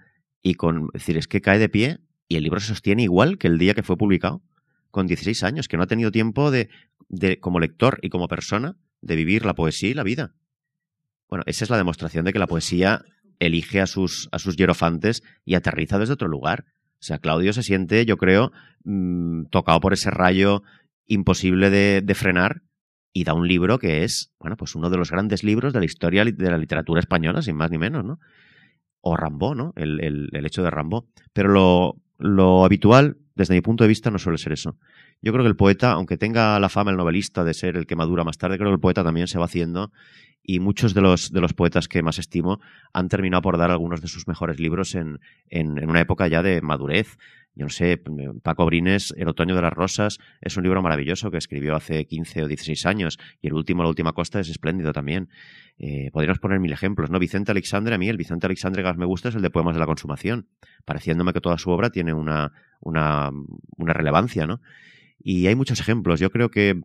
y 0.42 0.54
con, 0.54 0.88
es 0.94 1.02
decir, 1.02 1.16
es 1.16 1.28
que 1.28 1.40
cae 1.40 1.58
de 1.58 1.68
pie 1.68 1.98
y 2.28 2.36
el 2.36 2.42
libro 2.42 2.61
se 2.61 2.68
sostiene 2.68 3.02
igual 3.02 3.38
que 3.38 3.48
el 3.48 3.58
día 3.58 3.74
que 3.74 3.82
fue 3.82 3.96
publicado, 3.96 4.42
con 4.90 5.06
16 5.06 5.42
años, 5.44 5.68
que 5.68 5.76
no 5.76 5.84
ha 5.84 5.86
tenido 5.86 6.11
tiempo 6.11 6.50
de, 6.50 6.68
de, 7.08 7.38
como 7.38 7.61
lector 7.61 7.98
y 8.02 8.08
como 8.08 8.28
persona, 8.28 8.76
de 9.00 9.16
vivir 9.16 9.44
la 9.44 9.54
poesía 9.54 9.90
y 9.90 9.94
la 9.94 10.02
vida. 10.02 10.34
Bueno, 11.28 11.44
esa 11.46 11.64
es 11.64 11.70
la 11.70 11.76
demostración 11.76 12.24
de 12.24 12.32
que 12.32 12.38
la 12.38 12.46
poesía 12.46 13.04
elige 13.38 13.80
a 13.80 13.86
sus, 13.86 14.28
a 14.32 14.38
sus 14.38 14.56
hierofantes 14.56 15.22
y 15.44 15.54
aterriza 15.54 15.98
desde 15.98 16.14
otro 16.14 16.28
lugar. 16.28 16.66
O 17.01 17.03
sea, 17.03 17.18
Claudio 17.18 17.53
se 17.53 17.62
siente, 17.62 18.05
yo 18.05 18.16
creo, 18.16 18.53
mmm, 18.84 19.44
tocado 19.46 19.80
por 19.80 19.92
ese 19.92 20.11
rayo 20.11 20.62
imposible 21.07 21.70
de, 21.70 22.14
frenar 22.14 22.62
y 23.12 23.24
da 23.24 23.34
un 23.34 23.48
libro 23.48 23.78
que 23.78 24.05
es, 24.05 24.32
bueno, 24.38 24.57
pues 24.57 24.74
uno 24.74 24.90
de 24.90 24.98
los 24.98 25.11
grandes 25.11 25.42
libros 25.42 25.72
de 25.72 25.80
la 25.80 25.86
historia 25.86 26.24
de 26.24 26.51
la 26.51 26.59
literatura 26.59 27.01
española, 27.01 27.42
sin 27.42 27.57
más 27.57 27.70
ni 27.70 27.78
menos, 27.78 28.05
¿no? 28.05 28.20
o 29.01 29.16
Rambo, 29.16 29.55
¿no? 29.55 29.72
El, 29.76 30.03
el, 30.03 30.28
el 30.32 30.46
hecho 30.46 30.62
de 30.62 30.70
Rambo. 30.70 31.09
Pero 31.32 31.48
lo, 31.48 31.96
lo, 32.18 32.64
habitual, 32.64 33.16
desde 33.34 33.55
mi 33.55 33.61
punto 33.61 33.84
de 33.84 33.88
vista, 33.88 34.11
no 34.11 34.18
suele 34.18 34.38
ser 34.38 34.53
eso. 34.53 34.76
Yo 35.22 35.32
creo 35.32 35.44
que 35.44 35.50
el 35.50 35.56
poeta, 35.56 35.92
aunque 35.92 36.16
tenga 36.16 36.58
la 36.58 36.68
fama 36.68 36.90
el 36.90 36.96
novelista 36.96 37.44
de 37.44 37.54
ser 37.54 37.76
el 37.76 37.86
que 37.86 37.96
madura 37.96 38.24
más 38.24 38.38
tarde, 38.38 38.56
creo 38.56 38.70
que 38.70 38.74
el 38.74 38.80
poeta 38.80 39.04
también 39.04 39.26
se 39.26 39.38
va 39.38 39.44
haciendo 39.44 39.92
y 40.42 40.58
muchos 40.60 40.94
de 40.94 41.02
los, 41.02 41.30
de 41.32 41.40
los 41.40 41.52
poetas 41.52 41.86
que 41.86 42.02
más 42.02 42.18
estimo 42.18 42.60
han 42.92 43.08
terminado 43.08 43.42
por 43.42 43.58
dar 43.58 43.70
algunos 43.70 44.00
de 44.00 44.08
sus 44.08 44.26
mejores 44.26 44.58
libros 44.58 44.94
en, 44.94 45.20
en, 45.48 45.86
una 45.86 46.00
época 46.00 46.28
ya 46.28 46.42
de 46.42 46.62
madurez 46.62 47.18
yo 47.54 47.64
no 47.64 47.70
sé, 47.70 48.00
Paco 48.42 48.64
Brines, 48.64 49.12
El 49.16 49.28
otoño 49.28 49.54
de 49.56 49.62
las 49.62 49.72
rosas, 49.72 50.18
es 50.40 50.56
un 50.56 50.62
libro 50.62 50.82
maravilloso 50.82 51.30
que 51.30 51.36
escribió 51.36 51.74
hace 51.74 52.06
15 52.06 52.44
o 52.44 52.48
16 52.48 52.86
años 52.86 53.18
y 53.42 53.48
el 53.48 53.54
último, 53.54 53.82
La 53.82 53.88
última 53.88 54.12
costa, 54.12 54.40
es 54.40 54.48
espléndido 54.48 54.92
también. 54.92 55.28
Eh, 55.78 56.10
podríamos 56.12 56.38
poner 56.38 56.60
mil 56.60 56.72
ejemplos, 56.72 57.10
¿no? 57.10 57.18
Vicente 57.18 57.50
Alexandre, 57.50 57.94
a 57.94 57.98
mí 57.98 58.08
el 58.08 58.16
Vicente 58.16 58.46
Alexandre 58.46 58.82
que 58.82 58.88
más 58.88 58.96
me 58.96 59.04
gusta 59.04 59.30
es 59.30 59.34
el 59.34 59.42
de 59.42 59.50
Poemas 59.50 59.74
de 59.74 59.80
la 59.80 59.86
Consumación, 59.86 60.46
pareciéndome 60.84 61.32
que 61.32 61.40
toda 61.40 61.58
su 61.58 61.70
obra 61.70 61.90
tiene 61.90 62.14
una, 62.14 62.52
una, 62.80 63.30
una 63.76 63.92
relevancia, 63.92 64.46
¿no? 64.46 64.60
Y 65.22 65.46
hay 65.46 65.54
muchos 65.54 65.80
ejemplos. 65.80 66.18
Yo 66.20 66.30
creo 66.30 66.50
que, 66.50 66.80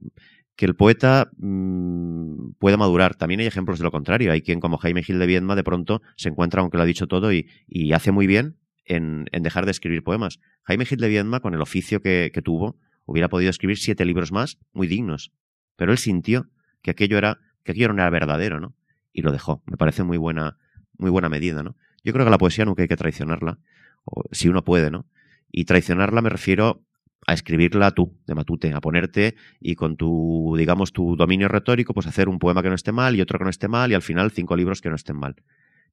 que 0.55 0.65
el 0.65 0.75
poeta 0.75 1.29
mmm, 1.37 2.51
puede 2.59 2.77
madurar. 2.77 3.15
También 3.15 3.39
hay 3.39 3.47
ejemplos 3.47 3.79
de 3.79 3.85
lo 3.85 3.91
contrario. 3.91 4.31
Hay 4.31 4.41
quien, 4.41 4.59
como 4.59 4.77
Jaime 4.77 5.03
Gil 5.03 5.19
de 5.19 5.25
Viedma, 5.25 5.55
de 5.55 5.63
pronto 5.63 6.01
se 6.15 6.29
encuentra, 6.29 6.61
aunque 6.61 6.77
lo 6.77 6.83
ha 6.83 6.85
dicho 6.85 7.07
todo, 7.07 7.31
y, 7.31 7.47
y 7.67 7.93
hace 7.93 8.11
muy 8.11 8.27
bien, 8.27 8.57
en, 8.85 9.25
en, 9.31 9.43
dejar 9.43 9.65
de 9.65 9.71
escribir 9.71 10.03
poemas. 10.03 10.39
Jaime 10.63 10.85
Gil 10.85 10.99
de 10.99 11.07
Viedma, 11.07 11.39
con 11.39 11.53
el 11.53 11.61
oficio 11.61 12.01
que, 12.01 12.31
que, 12.33 12.41
tuvo, 12.41 12.77
hubiera 13.05 13.29
podido 13.29 13.49
escribir 13.49 13.77
siete 13.77 14.05
libros 14.05 14.31
más 14.31 14.57
muy 14.73 14.87
dignos. 14.87 15.31
Pero 15.75 15.91
él 15.91 15.97
sintió 15.97 16.49
que 16.81 16.91
aquello 16.91 17.17
era, 17.17 17.39
que 17.63 17.71
aquello 17.71 17.87
no 17.89 17.95
era 17.95 18.09
verdadero, 18.09 18.59
¿no? 18.59 18.75
Y 19.11 19.21
lo 19.21 19.31
dejó. 19.31 19.63
Me 19.65 19.77
parece 19.77 20.03
muy 20.03 20.17
buena, 20.17 20.57
muy 20.97 21.09
buena 21.09 21.29
medida, 21.29 21.63
¿no? 21.63 21.75
Yo 22.03 22.13
creo 22.13 22.25
que 22.25 22.31
la 22.31 22.37
poesía 22.37 22.65
nunca 22.65 22.83
hay 22.83 22.87
que 22.87 22.97
traicionarla, 22.97 23.59
o, 24.05 24.23
si 24.31 24.47
uno 24.49 24.63
puede, 24.63 24.91
¿no? 24.91 25.05
Y 25.51 25.65
traicionarla 25.65 26.21
me 26.21 26.29
refiero 26.29 26.83
a 27.27 27.33
escribirla 27.33 27.91
tú, 27.91 28.15
de 28.27 28.35
matute, 28.35 28.73
a 28.73 28.81
ponerte 28.81 29.35
y 29.59 29.75
con 29.75 29.97
tu, 29.97 30.55
digamos, 30.57 30.93
tu 30.93 31.15
dominio 31.15 31.47
retórico, 31.47 31.93
pues 31.93 32.07
hacer 32.07 32.29
un 32.29 32.39
poema 32.39 32.61
que 32.61 32.69
no 32.69 32.75
esté 32.75 32.91
mal 32.91 33.15
y 33.15 33.21
otro 33.21 33.39
que 33.39 33.45
no 33.45 33.49
esté 33.49 33.67
mal 33.67 33.91
y 33.91 33.95
al 33.95 34.01
final 34.01 34.31
cinco 34.31 34.55
libros 34.55 34.81
que 34.81 34.89
no 34.89 34.95
estén 34.95 35.17
mal. 35.17 35.35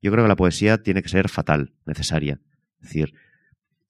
Yo 0.02 0.10
creo 0.10 0.24
que 0.24 0.28
la 0.28 0.36
poesía 0.36 0.82
tiene 0.82 1.02
que 1.02 1.08
ser 1.08 1.28
fatal, 1.28 1.72
necesaria. 1.86 2.40
Es 2.82 2.88
decir, 2.88 3.14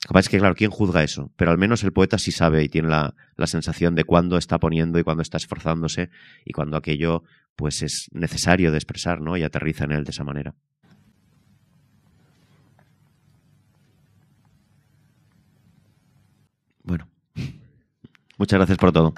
capaz 0.06 0.28
que, 0.28 0.38
claro, 0.38 0.54
¿quién 0.54 0.70
juzga 0.70 1.02
eso? 1.02 1.32
Pero 1.36 1.50
al 1.50 1.58
menos 1.58 1.82
el 1.82 1.92
poeta 1.92 2.18
sí 2.18 2.30
sabe 2.30 2.62
y 2.62 2.68
tiene 2.68 2.88
la, 2.88 3.14
la 3.36 3.46
sensación 3.46 3.94
de 3.94 4.04
cuándo 4.04 4.36
está 4.36 4.58
poniendo 4.58 4.98
y 4.98 5.02
cuándo 5.02 5.22
está 5.22 5.38
esforzándose 5.38 6.10
y 6.44 6.52
cuando 6.52 6.76
aquello 6.76 7.24
pues 7.56 7.82
es 7.82 8.08
necesario 8.12 8.70
de 8.70 8.78
expresar, 8.78 9.20
¿no? 9.20 9.36
Y 9.36 9.42
aterriza 9.42 9.84
en 9.84 9.92
él 9.92 10.04
de 10.04 10.10
esa 10.10 10.24
manera. 10.24 10.54
Bueno, 16.84 17.08
muchas 18.38 18.58
gracias 18.58 18.78
por 18.78 18.92
todo. 18.92 19.14